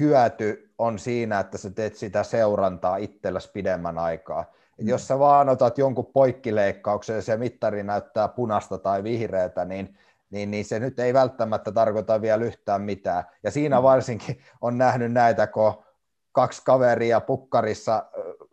[0.00, 4.44] hyöty on siinä, että sä teet sitä seurantaa itselläsi pidemmän aikaa.
[4.78, 4.88] Mm.
[4.88, 9.98] Jos sä vaan otat jonkun poikkileikkauksen ja se mittari näyttää punasta tai vihreätä, niin
[10.30, 13.24] niin, niin se nyt ei välttämättä tarkoita vielä yhtään mitään.
[13.42, 13.82] Ja siinä mm.
[13.82, 15.84] varsinkin on nähnyt näitä, kun
[16.32, 18.06] kaksi kaveria pukkarissa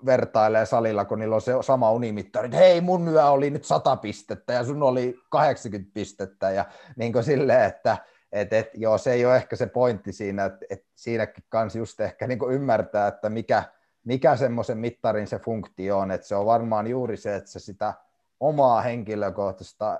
[0.06, 3.96] vertailee salilla, kun niillä on se sama unimittari, että hei, mun yö oli nyt 100
[3.96, 6.66] pistettä ja sun oli 80 pistettä, ja
[6.96, 7.98] niin kuin silleen, että
[8.32, 12.00] et, et, joo, se ei ole ehkä se pointti siinä, että et siinäkin kanssa just
[12.00, 13.64] ehkä niin ymmärtää, että mikä,
[14.04, 17.94] mikä semmoisen mittarin se funktio on, että se on varmaan juuri se, että se sitä
[18.40, 20.00] omaa henkilökohtaista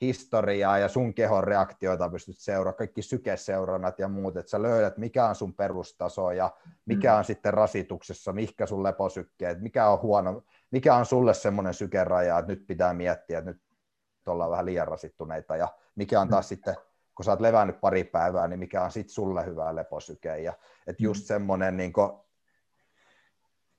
[0.00, 5.28] historiaa ja sun kehon reaktioita pystyt seuraamaan, kaikki sykeseurannat ja muut, että sä löydät, mikä
[5.28, 6.50] on sun perustaso ja
[6.84, 7.18] mikä mm.
[7.18, 12.52] on sitten rasituksessa, mikä sun leposykkeet, mikä on huono, mikä on sulle semmoinen sykeraja, että
[12.52, 13.62] nyt pitää miettiä, että nyt
[14.26, 16.48] ollaan vähän liian rasittuneita ja mikä on taas mm.
[16.48, 16.76] sitten,
[17.14, 20.52] kun sä oot levännyt pari päivää, niin mikä on sitten sulle hyvää leposyke ja
[20.86, 21.26] että just mm.
[21.26, 22.10] semmoinen niin kuin,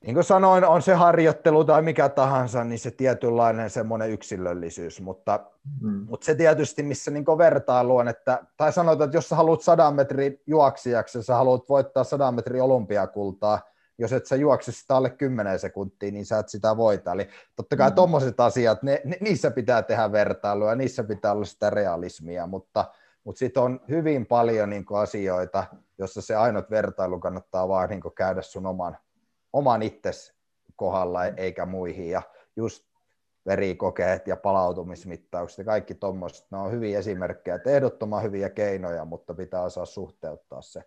[0.06, 5.40] niin kuin sanoin, on se harjoittelu tai mikä tahansa, niin se tietynlainen semmoinen yksilöllisyys, mutta,
[5.82, 6.06] mm.
[6.10, 9.91] mutta se tietysti, missä niin vertailu on, että, tai sanotaan, että jos sä haluat 100
[9.91, 13.60] metrin juoksijaksi, sä haluat voittaa 100 metrin olympiakultaa,
[13.98, 17.11] jos et sä juokse sitä alle 10 sekuntia, niin sä et sitä voita.
[17.11, 17.95] Eli totta kai mm.
[17.95, 22.86] tuommoiset asiat, ne, ne, niissä pitää tehdä vertailua, niissä pitää olla sitä realismia, mutta,
[23.24, 25.64] mutta sitten on hyvin paljon niin asioita,
[25.98, 28.98] jossa se ainut vertailu kannattaa vaan niin käydä sun oman,
[29.53, 30.38] oman itses
[30.76, 32.10] kohdalla eikä muihin.
[32.10, 32.22] Ja
[32.56, 32.88] just
[33.48, 39.34] verikokeet ja palautumismittaukset ja kaikki tuommoiset, ne on hyviä esimerkkejä, että ehdottoman hyviä keinoja, mutta
[39.34, 40.84] pitää osaa suhteuttaa se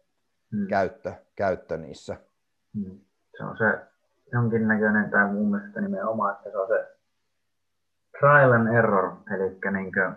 [0.53, 0.67] hmm.
[0.67, 2.17] käyttö, käyttö niissä.
[2.79, 3.01] Hmm.
[3.37, 3.79] Se on se
[4.33, 6.97] jonkinnäköinen, tai mun mielestä nimenomaan, että se on se
[8.19, 10.15] trial and error, eli niin kuin,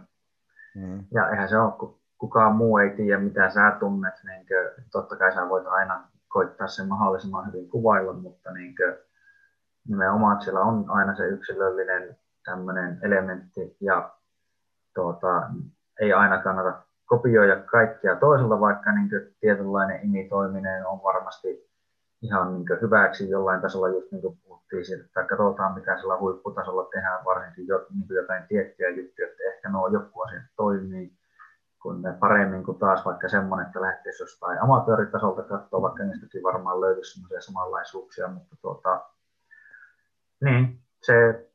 [0.79, 1.05] hmm.
[1.11, 5.15] ja eihän se ole, kun kukaan muu ei tiedä, mitä sä tunnet, niin kuin, totta
[5.15, 8.95] kai sä voit aina koittaa sen mahdollisimman hyvin kuvailla, mutta niin kuin,
[9.87, 14.11] nimenomaan siellä on aina se yksilöllinen tämmöinen elementti ja
[14.95, 15.49] tuota,
[15.99, 21.69] ei aina kannata kopioida kaikkea toiselta, vaikka niin kuin, tietynlainen imitoiminen on varmasti
[22.21, 26.19] ihan niin kuin, hyväksi jollain tasolla, just niin kuin puhuttiin siitä, että katsotaan mitä sillä
[26.19, 27.67] huipputasolla tehdään, varsinkin
[28.09, 31.11] jotain tiettyjä juttuja, että ehkä nuo joku asiat toimii,
[31.83, 36.81] kun ne paremmin kuin taas vaikka semmoinen, että lähtisi jostain amatööritasolta katsoa, vaikka niistäkin varmaan
[36.81, 39.01] löytyisi semmoisia samanlaisuuksia, mutta tuota,
[40.43, 41.47] niin, se,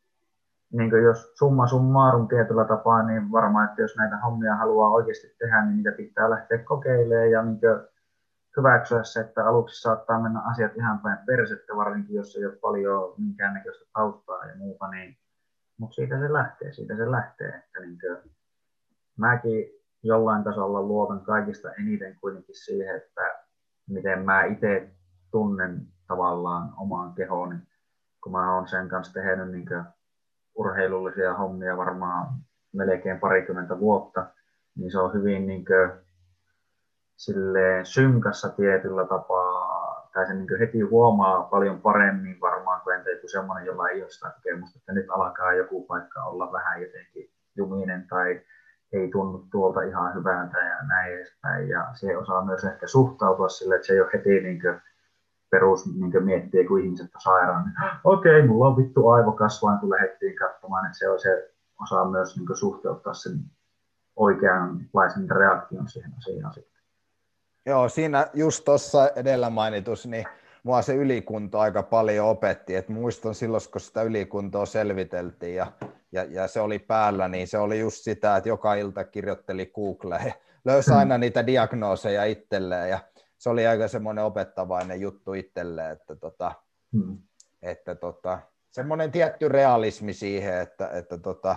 [0.72, 5.34] niin kuin jos summa summarum tietyllä tapaa, niin varmaan, että jos näitä hommia haluaa oikeasti
[5.38, 7.60] tehdä, niin niitä pitää lähteä kokeilemaan ja niin
[8.56, 13.14] hyväksyä se, että aluksi saattaa mennä asiat ihan päin persettä, varsinkin jos ei ole paljon
[13.18, 15.16] minkäännäköistä taustaa ja muuta, niin
[15.78, 17.48] mutta siitä se lähtee, siitä se lähtee.
[17.48, 18.30] Että niin kuin,
[19.16, 23.44] mäkin jollain tasolla luotan kaikista eniten kuitenkin siihen, että
[23.88, 24.90] miten mä itse
[25.30, 27.56] tunnen tavallaan omaan kehooni,
[28.22, 29.66] kun mä oon sen kanssa tehnyt niin
[30.54, 32.26] urheilullisia hommia varmaan
[32.72, 34.26] melkein parikymmentä vuotta,
[34.76, 35.90] niin se on hyvin niin kuin,
[37.16, 43.28] silleen synkassa tietyllä tapaa, tai se niin heti huomaa paljon paremmin varmaan kuin entä joku
[43.28, 48.06] semmoinen, jolla ei ole sitä kokemusta, että nyt alkaa joku paikka olla vähän jotenkin juminen
[48.08, 48.40] tai
[48.92, 51.68] ei tunnu tuolta ihan hyvältä ja näin edespäin.
[51.68, 54.80] Ja se osaa myös ehkä suhtautua sille, että se ei ole heti niin kuin
[55.50, 57.74] perus niin miettiä, kun ihmiset on sairaan, niin
[58.04, 61.50] okei, okay, mulla on vittu aivokasvain, kun lähdettiin katsomaan, että se, on se
[61.82, 63.32] osaa myös niin suhteuttaa sen
[64.16, 66.82] oikeanlaisen reaktion siihen asiaan sitten.
[67.66, 70.24] Joo, siinä just tuossa edellä mainitus, niin
[70.62, 72.76] mua se ylikunto aika paljon opetti.
[72.76, 75.72] Et muistan silloin, kun sitä ylikuntoa selviteltiin ja,
[76.12, 80.26] ja, ja, se oli päällä, niin se oli just sitä, että joka ilta kirjoitteli Googleen
[80.26, 80.32] ja
[80.64, 82.98] löysi aina niitä diagnooseja itselleen ja
[83.38, 86.52] se oli aika semmoinen opettavainen juttu itselleen, että, tota,
[86.92, 87.18] hmm.
[87.62, 88.38] että tota,
[88.70, 91.56] semmoinen tietty realismi siihen, että, että tota,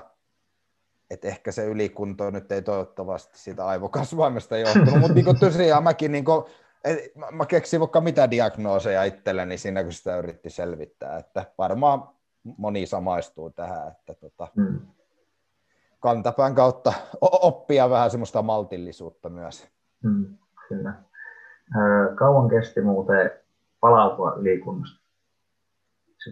[1.09, 6.25] että ehkä se ylikunto nyt ei toivottavasti siitä aivokasvaimesta johtunut, mutta niin tosiaan mäkin niin
[6.83, 12.09] kuin, mä keksin vaikka mitä diagnooseja itselleni siinä, kun sitä yritti selvittää, että varmaan
[12.57, 14.79] moni samaistuu tähän, että tota, hmm.
[15.99, 19.67] kantapään kautta oppia vähän semmoista maltillisuutta myös.
[20.03, 20.37] Hmm,
[20.67, 20.93] kyllä.
[22.15, 23.31] Kauan kesti muuten
[23.79, 25.01] palautua liikunnasta?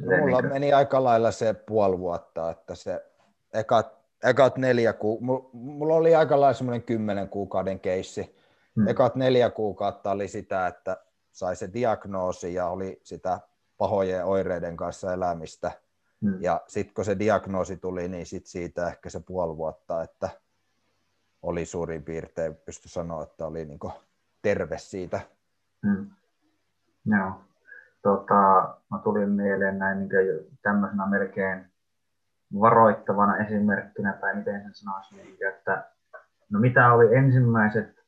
[0.02, 3.06] No, mulla niin meni aika lailla se puoli vuotta, että se
[3.54, 3.88] ekat,
[4.24, 5.20] ekat neljä ku,
[5.54, 8.39] mulla oli aika lailla semmoinen kymmenen kuukauden keissi.
[8.76, 8.88] Hmm.
[8.88, 10.98] Ekat neljä kuukautta oli sitä, että
[11.32, 13.40] sai se diagnoosi ja oli sitä
[13.78, 15.72] pahojen oireiden kanssa elämistä.
[16.22, 16.42] Hmm.
[16.42, 20.30] Ja sitten kun se diagnoosi tuli, niin sit siitä ehkä se puoli vuotta, että
[21.42, 23.80] oli suurin piirtein, pysty sanoa, että oli niin
[24.42, 25.20] terve siitä.
[25.88, 26.10] Hmm.
[27.06, 27.32] Joo.
[28.02, 28.34] Tota,
[28.92, 30.10] mä tulin mieleen näin niin
[30.62, 31.66] tämmöisenä melkein
[32.60, 35.92] varoittavana esimerkkinä, tai miten sen sanoisi, niin, että
[36.50, 37.99] no mitä oli ensimmäiset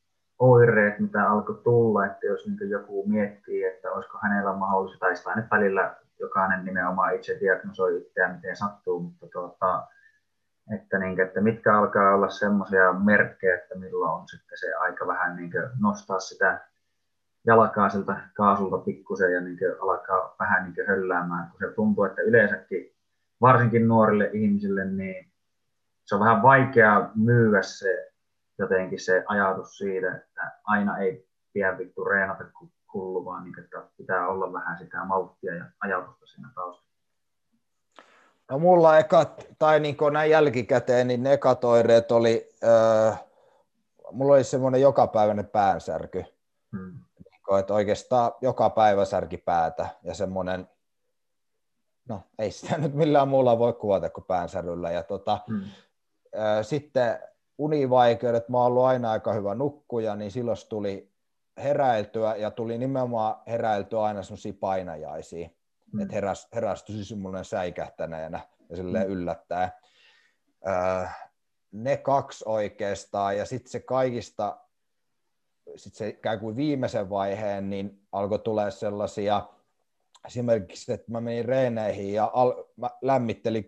[0.42, 5.36] oireet, mitä alkoi tulla, että jos niin joku miettii, että olisiko hänellä mahdollista, tai sitä
[5.36, 9.88] nyt välillä jokainen nimenomaan itse diagnosoi itseään, miten sattuu, mutta tuota,
[10.76, 15.36] että, niin, että mitkä alkaa olla semmoisia merkkejä, että milloin on sitten se aika vähän
[15.36, 16.60] niin nostaa sitä
[17.46, 22.96] jalkaa siltä kaasulta pikkusen ja niin alkaa vähän niin hölläämään, kun se tuntuu, että yleensäkin
[23.42, 25.32] varsinkin nuorille ihmisille, niin
[26.06, 28.11] se on vähän vaikea myyä se
[28.62, 33.84] jotenkin se ajatus siitä, että aina ei pidä vittu reenata kuin hullu, vaan niin, että
[33.98, 36.92] pitää olla vähän sitä malttia ja ajatusta siinä taustalla.
[38.52, 43.12] No mulla ekat, tai niin näin jälkikäteen, niin ne ekat oireet oli, öö,
[44.12, 46.26] mulla oli semmoinen jokapäiväinen päänsärky.
[46.72, 47.00] Hmm.
[47.26, 50.70] Niin, että oikeastaan joka päivä särki päätä ja semmoinen,
[52.10, 54.92] no ei sitä nyt millään muulla voi kuvata kuin päänsäryllä.
[54.92, 55.64] Ja tota, hmm.
[56.36, 57.20] öö, sitten
[57.62, 61.12] univaikeudet, mä oon ollut aina aika hyvä nukkuja, niin silloin tuli
[61.58, 65.50] heräiltyä ja tuli nimenomaan heräiltyä aina semmoisia painajaisia
[65.94, 66.02] mm.
[66.02, 68.40] että heräs, heräs tosi semmoinen säikähtäneenä
[68.70, 69.14] ja silleen mm.
[69.14, 69.80] yllättää.
[70.68, 71.08] Öö,
[71.72, 74.58] ne kaksi oikeastaan, ja sitten se kaikista,
[75.76, 79.42] sitten se ikään kuin viimeisen vaiheen, niin alkoi tulee sellaisia,
[80.28, 83.66] esimerkiksi, että mä menin reeneihin ja al, mä lämmittelin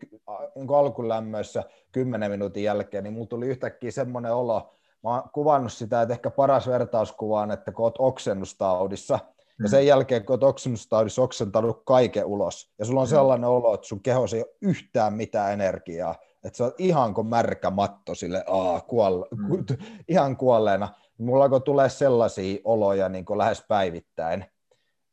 [0.55, 4.73] niin alkulämmöissä 10 minuutin jälkeen, niin mulla tuli yhtäkkiä semmoinen olo,
[5.03, 9.19] mä oon kuvannut sitä, että ehkä paras vertauskuva on, että kun oot oksennustaudissa,
[9.63, 13.09] ja sen jälkeen, kun olet oksennustaudissa oksentanut kaiken ulos, ja sulla on mm.
[13.09, 17.27] sellainen olo, että sun kehossa ei ole yhtään mitään energiaa, että sä oot ihan kuin
[17.27, 19.65] märkä matto sille, aa, kuolle, mm.
[20.07, 20.89] ihan kuolleena.
[21.17, 24.45] Mulla alkoi tulee sellaisia oloja niin kuin lähes päivittäin,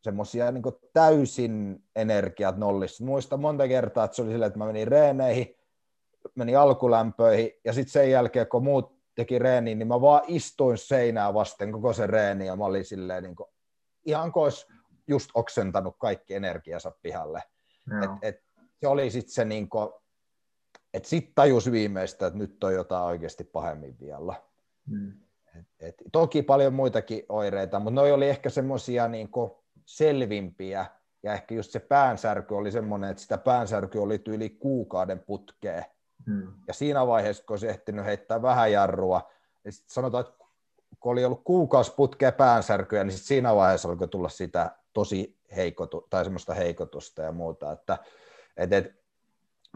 [0.03, 0.63] semmoisia niin
[0.93, 3.05] täysin energiat nollissa.
[3.05, 5.57] Muistan monta kertaa, että se oli silleen, että mä menin reeneihin,
[6.35, 11.35] menin alkulämpöihin, ja sitten sen jälkeen, kun muut teki reeniin, niin mä vaan istuin seinää
[11.35, 13.47] vasten koko se reeni, ja mä olin silleen niin kuin,
[14.07, 14.67] ihan kuin olisi
[15.09, 17.43] just oksentanut kaikki energiansa pihalle.
[18.05, 18.43] Et, et,
[18.81, 19.89] se oli sitten se, niin kuin,
[20.95, 24.35] että sitten tajus viimeistä, että nyt on jotain oikeasti pahemmin vielä.
[24.87, 25.13] Mm.
[25.59, 29.29] Et, et, toki paljon muitakin oireita, mutta ne oli ehkä semmoisia niin
[29.97, 30.87] selvimpiä,
[31.23, 35.85] ja ehkä just se päänsärky oli semmoinen, että sitä päänsärky oli yli kuukauden putkeen.
[36.27, 36.53] Mm.
[36.69, 39.31] Ja siinä vaiheessa, kun olisi ehtinyt heittää vähän jarrua,
[39.65, 40.45] niin sitten sanotaan, että
[41.01, 46.07] kun oli ollut kuukausi putkea päänsärkyä, niin sit siinä vaiheessa alkoi tulla sitä tosi heikotu,
[46.11, 47.99] tai semmoista heikotusta ja muuta, että
[48.57, 49.00] et, et,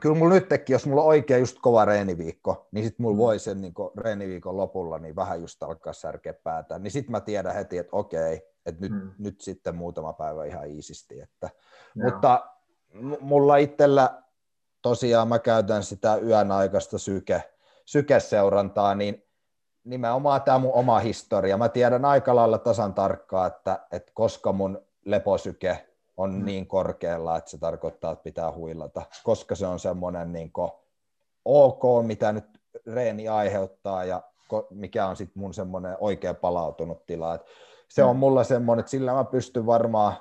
[0.03, 3.19] kyllä mulla nytkin, jos mulla on oikein just kova reeniviikko, niin sitten mulla mm.
[3.19, 7.55] voi sen niin reeniviikon lopulla niin vähän just alkaa särkeä päätä, niin sitten mä tiedän
[7.55, 9.11] heti, että okei, että nyt, mm.
[9.19, 11.51] nyt sitten muutama päivä ihan iisisti, että,
[11.95, 12.47] mutta
[13.21, 14.23] mulla itsellä
[14.83, 17.43] tosiaan mä käytän sitä yön aikaista syke,
[17.85, 19.25] sykeseurantaa, niin
[19.85, 21.57] nimenomaan tämä mun oma historia.
[21.57, 26.45] Mä tiedän aika lailla tasan tarkkaan, että, että koska mun leposyke on mm.
[26.45, 30.53] niin korkealla, että se tarkoittaa, että pitää huilata, koska se on semmoinen niin
[31.45, 32.45] ok, mitä nyt
[32.95, 34.23] reeni aiheuttaa ja
[34.70, 37.35] mikä on sitten mun semmoinen oikea palautunut tila.
[37.35, 37.43] Et
[37.89, 38.09] se mm.
[38.09, 40.15] on mulla semmoinen, että sillä mä pystyn varmaan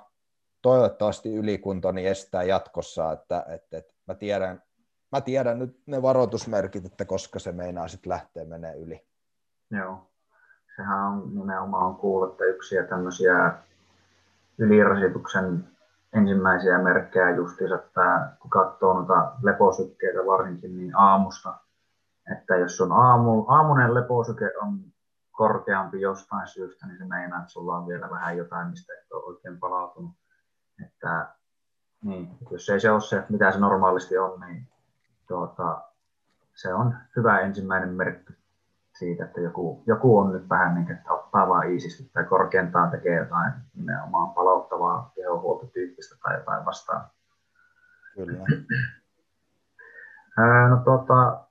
[0.61, 4.63] toivottavasti ylikuntoni estää jatkossa, että, että, että mä, tiedän,
[5.11, 9.07] mä tiedän nyt ne varoitusmerkit, että koska se meinaa sitten lähteä menee yli.
[9.71, 10.09] Joo.
[10.75, 13.53] Sehän on nimenomaan kuullut, että yksi ja tämmöisiä
[14.57, 15.72] ylirasituksen
[16.13, 21.53] ensimmäisiä merkkejä justiinsa, että kun katsoo noita leposykkeitä varsinkin, niin aamusta,
[22.31, 24.79] että jos sun aamu, aamunen leposyke on
[25.31, 29.23] korkeampi jostain syystä, niin se meinaa, että sulla on vielä vähän jotain, mistä et ole
[29.23, 30.11] oikein palautunut.
[30.85, 31.35] Että,
[32.03, 34.67] niin, jos ei se ole se, mitä se normaalisti on, niin
[35.27, 35.81] tuota,
[36.55, 38.42] se on hyvä ensimmäinen merkki
[38.93, 43.15] siitä, että joku, joku on nyt vähän niin, että ottaa vaan iisisti tai korkeintaan tekee
[43.15, 47.05] jotain nimenomaan palauttavaa kehohuoltotyyppistä tai jotain vastaan.
[48.15, 48.45] Kyllä.
[50.69, 51.45] no tuota,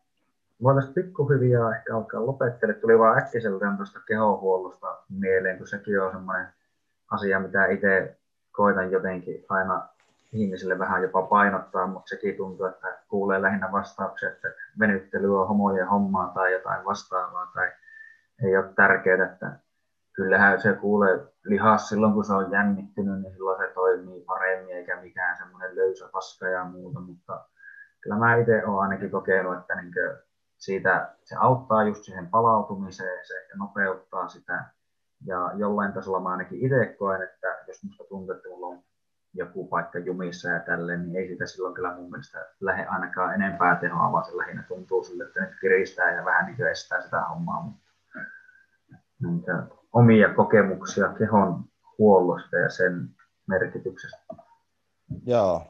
[0.62, 2.74] voitaisiin pikkuhiljaa ehkä alkaa lopettele.
[2.74, 6.48] Tuli vaan äkkiseltään tuosta kehohuollosta mieleen, kun sekin on semmoinen
[7.10, 8.18] asia, mitä itse
[8.52, 9.88] koitan jotenkin aina
[10.32, 14.48] ihmisille vähän jopa painottaa, mutta sekin tuntuu, että kuulee lähinnä vastauksia, että
[14.78, 17.72] venyttely on homojen hommaa tai jotain vastaavaa tai
[18.44, 19.58] ei ole tärkeää, että
[20.12, 25.00] kyllähän se kuulee lihas silloin, kun se on jännittynyt, niin silloin se toimii paremmin eikä
[25.00, 27.44] mikään semmoinen löysä paska ja muuta, mutta
[28.00, 29.92] kyllä mä itse olen ainakin kokeillut, että niin
[30.58, 34.64] siitä, se auttaa just siihen palautumiseen, se nopeuttaa sitä.
[35.26, 38.82] Ja jollain tasolla mä ainakin itse koen, että jos musta tuntuu, että mulla on
[39.34, 43.76] joku paikka jumissa ja tälleen, niin ei sitä silloin kyllä mun mielestä lähde ainakaan enempää
[43.76, 47.62] tehoa, vaan se lähinnä tuntuu sille, että nyt kiristää ja vähän niin estää sitä hommaa,
[47.62, 47.82] mutta
[49.22, 51.64] niitä omia kokemuksia kehon
[51.98, 53.08] huollosta ja sen
[53.46, 54.18] merkityksestä.
[55.26, 55.62] Joo.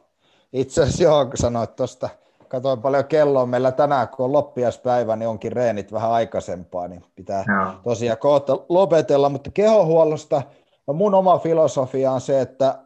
[0.53, 2.09] Itse asiassa joo, sanoit tuosta
[2.49, 3.47] katoin paljon kelloa.
[3.47, 7.75] Meillä tänään, kun on loppiaspäivä, niin onkin reenit vähän aikaisempaa, niin pitää no.
[7.85, 9.29] tosiaan kohta lopetella.
[9.29, 10.43] Mutta kehohuollosta,
[10.87, 12.79] no mun oma filosofia on se, että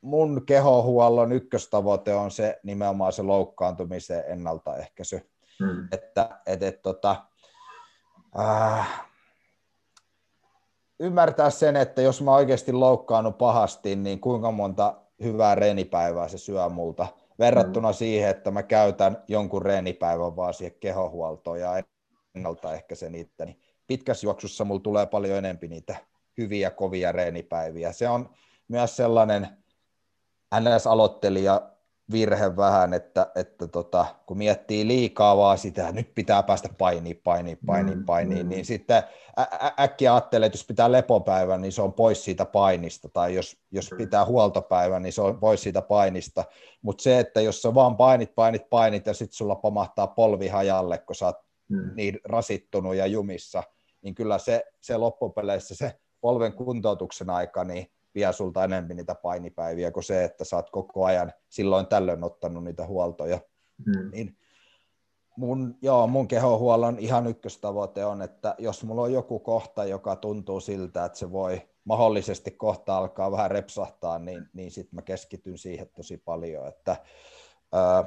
[0.00, 5.30] mun kehohuollon ykköstavoite on se nimenomaan se loukkaantumisen ennaltaehkäisy.
[5.58, 5.88] Hmm.
[5.92, 7.24] Että et, et, tota,
[8.38, 9.08] äh,
[11.00, 16.68] ymmärtää sen, että jos mä oikeasti loukkaannut pahasti, niin kuinka monta hyvää reenipäivää se syö
[16.68, 17.06] multa
[17.38, 17.94] verrattuna mm.
[17.94, 21.82] siihen, että mä käytän jonkun reenipäivän vaan siihen kehohuoltoon ja
[22.34, 25.96] ennaltaehkäisen niitä, niin pitkässä juoksussa mulla tulee paljon enempi niitä
[26.38, 27.92] hyviä, kovia reenipäiviä.
[27.92, 28.30] Se on
[28.68, 29.48] myös sellainen
[30.54, 31.70] NS-aloittelija
[32.12, 37.20] virhe vähän, että, että tota, kun miettii liikaa vaan sitä, että nyt pitää päästä painiin,
[37.24, 38.48] painiin, painiin, mm, painiin, mm.
[38.48, 39.02] niin sitten
[39.38, 43.56] ä- äkkiä ajattelee, että jos pitää lepopäivän, niin se on pois siitä painista, tai jos,
[43.70, 46.44] jos pitää huoltopäivän, niin se on pois siitä painista,
[46.82, 50.98] mutta se, että jos sä vaan painit, painit, painit, ja sitten sulla pamahtaa polvi hajalle,
[50.98, 51.36] kun sä oot
[51.68, 51.90] mm.
[51.94, 53.62] niin rasittunut ja jumissa,
[54.02, 57.86] niin kyllä se, se loppupeleissä se polven kuntoutuksen aika, niin
[58.18, 62.64] vie sulta enemmän niitä painipäiviä kuin se, että sä oot koko ajan silloin tällöin ottanut
[62.64, 63.40] niitä huoltoja.
[63.86, 64.10] Hmm.
[64.10, 64.36] Niin
[65.36, 70.60] mun, joo, mun kehohuollon ihan ykköstavoite on, että jos mulla on joku kohta, joka tuntuu
[70.60, 75.88] siltä, että se voi mahdollisesti kohta alkaa vähän repsahtaa, niin, niin sitten mä keskityn siihen
[75.96, 76.68] tosi paljon.
[76.68, 76.96] Että,
[77.72, 78.04] ää,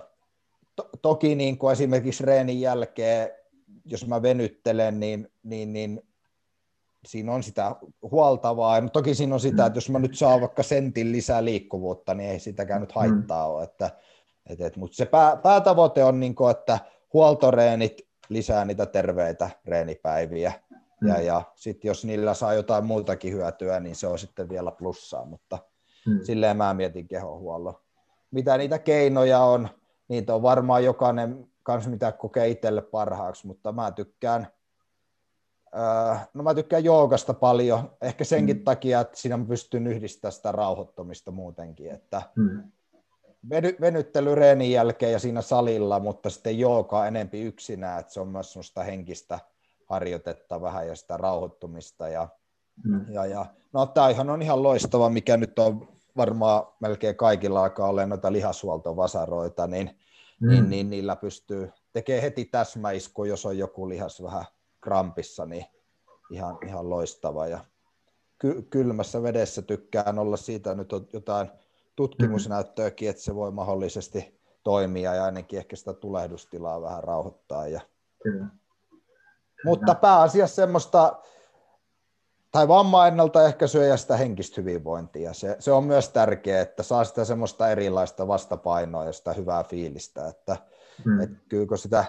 [0.76, 3.30] to, toki niin kuin esimerkiksi reenin jälkeen,
[3.86, 6.02] jos mä venyttelen, niin, niin, niin
[7.06, 7.76] siinä on sitä
[8.12, 8.80] huoltavaa.
[8.80, 12.30] Ja toki siinä on sitä, että jos mä nyt saan vaikka sentin lisää liikkuvuutta, niin
[12.30, 13.64] ei sitäkään nyt haittaa ole.
[13.64, 13.90] Että,
[14.50, 16.80] et, et, mutta se pää, päätavoite on, niin kuin, että
[17.14, 20.54] huoltoreenit lisää niitä terveitä reenipäiviä.
[21.02, 21.08] Mm.
[21.08, 25.26] Ja, ja sitten jos niillä saa jotain muutakin hyötyä, niin se on sitten vielä plussaa,
[25.26, 25.58] mutta
[26.08, 26.20] mm.
[26.24, 27.76] silleen mä mietin kehohuollon.
[28.32, 29.70] Mitä niitä keinoja on,
[30.08, 34.48] niitä on varmaan jokainen kans mitä kokee itselle parhaaksi, mutta mä tykkään–
[36.34, 38.64] no mä tykkään joogasta paljon, ehkä senkin mm.
[38.64, 42.64] takia, että siinä mä pystyn yhdistämään sitä rauhoittamista muutenkin, että mm.
[43.50, 48.28] veny, venyttely reenin jälkeen ja siinä salilla, mutta sitten jooga enempi yksinään, että se on
[48.28, 49.40] myös sellaista henkistä
[49.86, 52.28] harjoitetta vähän ja sitä rauhoittumista ja,
[52.84, 53.06] mm.
[53.14, 55.88] ja, ja no tämähän on ihan loistava, mikä nyt on
[56.18, 60.00] varmaan melkein kaikilla alkaa olla noita lihashuoltovasaroita, niin,
[60.40, 60.50] mm.
[60.50, 64.46] niin, niin niillä pystyy tekemään heti täsmäisku, jos on joku lihas vähän
[64.82, 65.66] krampissa, niin
[66.32, 67.48] ihan, ihan loistava.
[67.48, 67.60] Ja
[68.38, 71.52] ky- kylmässä vedessä tykkään olla siitä nyt on jotain
[71.96, 77.68] tutkimusnäyttöäkin, että se voi mahdollisesti toimia ja ainakin ehkä sitä tulehdustilaa vähän rauhoittaa.
[77.68, 77.82] Ja...
[78.24, 78.46] Kyllä.
[79.66, 81.22] Mutta pääasiassa semmoista,
[82.52, 85.34] tai vamma ennaltaehkäisyä ja sitä henkistä hyvinvointia.
[85.34, 90.28] Se, se on myös tärkeää, että saa sitä semmoista erilaista vastapainoa ja sitä hyvää fiilistä,
[90.28, 90.58] että
[91.06, 91.22] hmm.
[91.22, 92.06] et kyllä kun sitä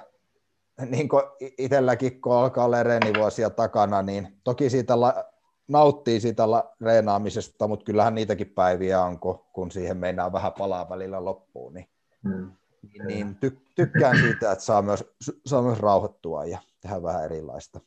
[0.91, 5.25] niin kuin itselläkin, kun alkaa olla reenivuosia takana, niin toki siitä la,
[5.69, 10.89] nauttii siitä la, reenaamisesta, mutta kyllähän niitäkin päiviä on, kun, kun siihen meinaa vähän palaa
[10.89, 11.89] välillä loppuun, niin,
[12.23, 12.51] hmm.
[12.83, 15.15] niin, niin ty, tykkään siitä, että saa myös,
[15.47, 17.81] saa myös rauhoittua ja tehdä vähän erilaista.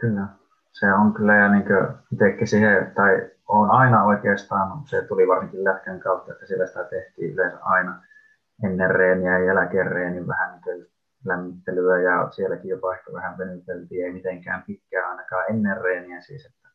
[0.00, 0.26] Kyllä,
[0.72, 1.64] se on kyllä, ja niin
[2.12, 7.32] itsekin siihen, tai on aina oikeastaan, se tuli varsinkin lätkän kautta, että siellä sitä tehtiin
[7.32, 8.02] yleensä aina
[8.64, 10.86] ennen reeniä ja jälkeen reenin vähän niin
[11.26, 16.68] lämmittelyä ja sielläkin jopa ehkä vähän venyteltiin, ei mitenkään pitkään ainakaan ennen reeniä siis, että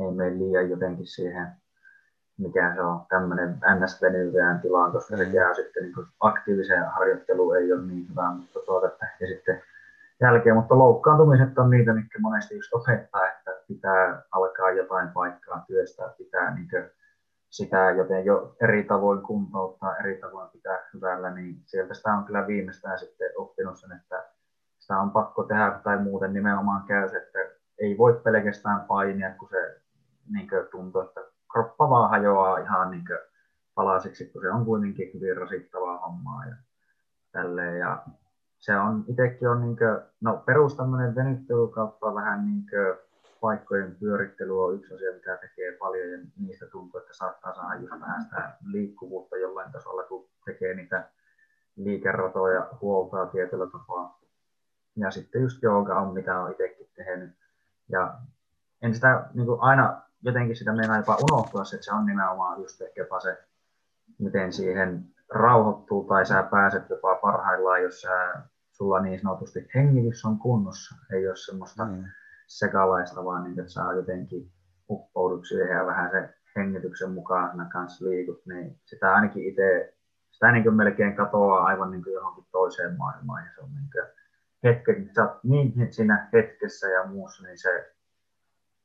[0.00, 1.48] ei mene liian jotenkin siihen,
[2.38, 7.82] mikä se on tämmöinen ns-venyvään tilaan, koska se jää sitten niin aktiiviseen harjoitteluun ei ole
[7.82, 9.62] niin hyvä, mutta tuota, ja sitten
[10.20, 16.14] jälkeen, mutta loukkaantumiset on niitä, mitkä monesti just opettaa, että pitää alkaa jotain paikkaa työstää,
[16.18, 16.68] pitää niin
[17.50, 22.46] sitä joten jo eri tavoin kuntouttaa, eri tavoin pitää hyvällä, niin sieltä sitä on kyllä
[22.46, 24.28] viimeistään sitten oppinut sen, että
[24.78, 27.38] sitä on pakko tehdä tai muuten nimenomaan käy että
[27.78, 29.80] ei voi pelkästään painia, kun se
[30.32, 31.20] niin tuntuu, että
[31.52, 33.04] kroppa vaan hajoaa ihan niin
[33.74, 36.56] palasiksi, kun se on kuitenkin hyvin rasittavaa hommaa ja
[37.32, 37.78] tälleen.
[37.78, 38.02] Ja
[38.58, 43.09] se on itsekin on niin kuin, no perus tämmöinen venyttely kautta vähän niin kuin,
[43.40, 48.00] paikkojen pyörittely on yksi asia, mitä tekee paljon ja niistä tuntuu, että saattaa saada just
[48.00, 51.08] vähän sitä liikkuvuutta jollain tasolla, kun tekee niitä
[51.76, 54.20] liikeratoja huoltaa tietyllä tapaa.
[54.96, 57.30] Ja sitten just jooga on, mitä on itsekin tehnyt.
[57.88, 58.14] Ja
[58.82, 62.80] en sitä niin kuin aina jotenkin sitä meinaa jopa unohtua, että se on nimenomaan just
[62.80, 63.38] ehkäpä se,
[64.18, 70.38] miten siihen rauhoittuu tai sä pääset jopa parhaillaan, jos sä, sulla niin sanotusti hengitys on
[70.38, 72.04] kunnossa, ei ole semmoista mm
[72.50, 74.52] sekalaista, vaan niin, että saa jotenkin
[74.90, 79.94] uppoudut siihen ja vähän se hengityksen mukaan kanssa liikut, niin sitä ainakin itse
[80.30, 83.44] sitä niin kuin melkein katoaa aivan niin kuin johonkin toiseen maailmaan.
[83.46, 84.04] Ja se on niin kuin
[84.64, 87.94] hetken, sä oot niin siinä hetkessä ja muussa, niin se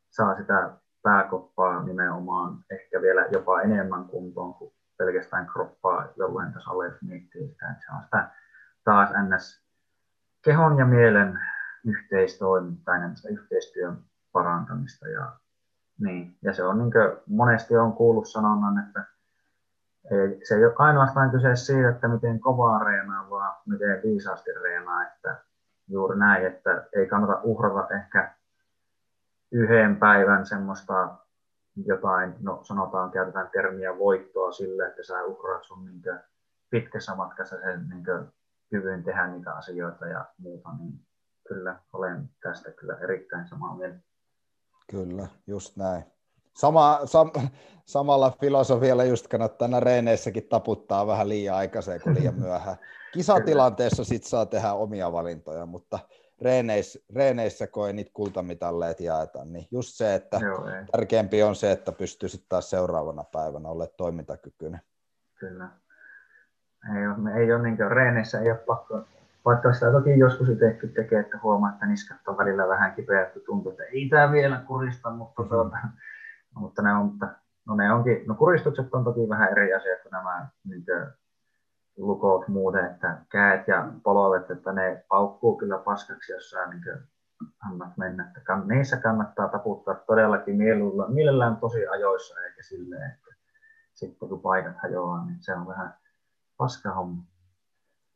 [0.10, 0.70] saa sitä
[1.04, 7.72] pääkoppaa nimenomaan ehkä vielä jopa enemmän kuntoon kuin pelkästään kroppaa jollain tasolla, jos miettii sitä,
[7.72, 8.30] että se on sitä
[8.84, 9.66] taas ns.
[10.42, 11.40] kehon ja mielen
[11.86, 13.98] yhteistoimintaa ja yhteistyön
[14.32, 15.08] parantamista.
[15.08, 15.32] Ja,
[16.00, 16.38] niin.
[16.42, 19.04] ja se on niin kuin monesti on kuullut sanonnan, että
[20.12, 25.08] ei, se ei ole ainoastaan kyse siitä, että miten kovaa reenaa, vaan miten viisaasti reenaa.
[25.08, 25.38] Että
[25.88, 28.36] juuri näin, että ei kannata uhrata ehkä
[29.52, 31.16] yhden päivän semmoista
[31.86, 36.02] jotain, no sanotaan, käytetään termiä voittoa sille, että sä uhraat sun niin
[36.70, 38.04] pitkässä matkassa sen niin
[38.70, 41.00] kyvyn tehdä niitä asioita ja muuta, niin
[41.48, 44.00] kyllä olen tästä kyllä erittäin samaa mieltä.
[44.92, 46.04] Kyllä, just näin.
[46.54, 47.32] Sama, sam,
[47.86, 52.78] samalla filosofialla just kannattaa aina reeneissäkin taputtaa vähän liian aikaiseen kuin liian myöhään.
[53.14, 56.00] Kisatilanteessa sit saa tehdä omia valintoja, mutta
[56.42, 61.72] reeneissä, reeneissä kun ei niitä kultamitalleet jaeta, niin just se, että Joo, tärkeämpi on se,
[61.72, 64.82] että pystyy sitten taas seuraavana päivänä olemaan toimintakykyinen.
[65.36, 65.70] Kyllä.
[66.98, 69.04] Ei ole, ei ole niin kuin, reeneissä ei ole pakko,
[69.46, 73.40] vaikka sitä toki joskus itsekin tekee, että huomaa, että niskat on välillä vähän kipeät, että
[73.46, 75.56] tuntuu, että ei tämä vielä kurista, mutta, mm-hmm.
[75.56, 75.78] tuota,
[76.56, 77.28] mutta ne on, mutta,
[77.68, 81.08] no ne onkin, no kuristukset on toki vähän eri asia kuin nämä niin kuin,
[81.98, 86.84] lukot muuten, että käet ja polvet, että ne paukkuu kyllä paskaksi, jos sä niin
[87.70, 88.28] annat mennä.
[88.28, 93.36] Että kann, niissä kannattaa taputtaa todellakin mielellään, mielellään tosi ajoissa, eikä silleen, että
[93.94, 95.94] sitten kun paikat hajoaa, niin se on vähän
[96.58, 97.24] paska homma.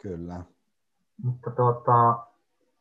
[0.01, 0.43] Kyllä.
[1.23, 2.29] Mutta tuota,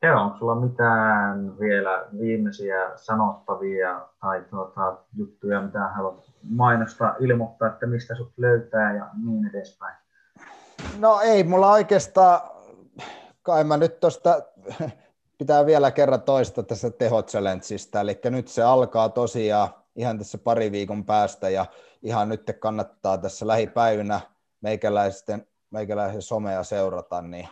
[0.03, 7.87] Joo, onko sulla mitään vielä viimeisiä sanottavia tai tuota, juttuja, mitä haluat mainostaa, ilmoittaa, että
[7.87, 9.97] mistä sut löytää ja niin edespäin?
[10.99, 12.41] No ei, mulla oikeastaan,
[13.43, 14.43] kai mä nyt tuosta
[15.39, 17.25] pitää vielä kerran toista tässä teho
[18.01, 21.67] eli nyt se alkaa tosiaan ihan tässä pari viikon päästä ja
[22.03, 24.21] ihan nyt kannattaa tässä lähipäivinä
[24.61, 27.49] meikäläisten, meikäläisen somea seurata, niin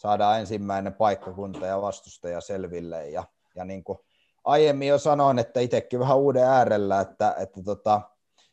[0.00, 3.24] saadaan ensimmäinen paikkakunta ja vastustaja selville ja,
[3.54, 3.98] ja niin kuin
[4.44, 8.00] aiemmin jo sanoin, että itsekin vähän uuden äärellä, että, että tota,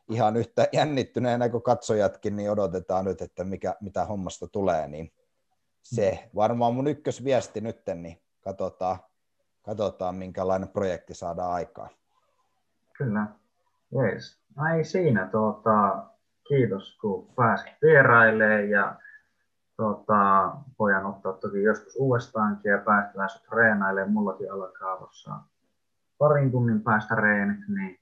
[0.10, 5.14] ihan yhtä jännittyneenä kuin katsojatkin, niin odotetaan nyt, että mikä, mitä hommasta tulee, niin
[5.84, 8.98] se varmaan mun ykkösviesti nyt, niin katsotaan,
[9.62, 11.90] katsotaan minkälainen projekti saadaan aikaan.
[12.98, 13.28] Kyllä,
[13.92, 14.40] jees.
[14.56, 16.04] No ei siinä, tuota,
[16.48, 18.96] kiitos kun pääsit vierailemaan ja
[19.78, 24.12] tuota, voidaan ottaa toki joskus uudestaankin ja päästään sut treenailemaan.
[24.12, 25.32] Mullakin alkaa tuossa
[26.18, 28.00] parin tunnin päästä reenit, niin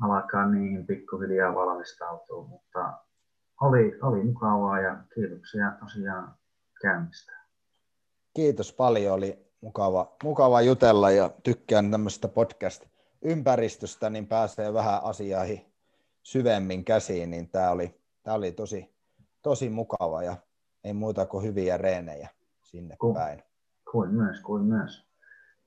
[0.00, 2.92] alkaa niihin pikkuhiljaa valmistautua, mutta
[3.60, 6.34] oli, oli mukavaa ja kiitoksia tosiaan
[6.82, 7.32] käynnistä.
[8.34, 15.72] Kiitos paljon, oli mukava, mukava jutella ja tykkään tämmöistä podcast-ympäristöstä, niin pääsee vähän asiaihin
[16.22, 18.94] syvemmin käsiin, niin tämä oli, tämä oli tosi,
[19.42, 20.36] tosi mukava ja
[20.84, 22.28] ei muuta kuin hyviä reenejä
[22.62, 23.42] sinne Ku, päin.
[23.92, 25.06] Kuin myös, kuin myös.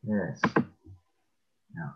[0.09, 0.41] Yes.
[1.75, 1.87] Ja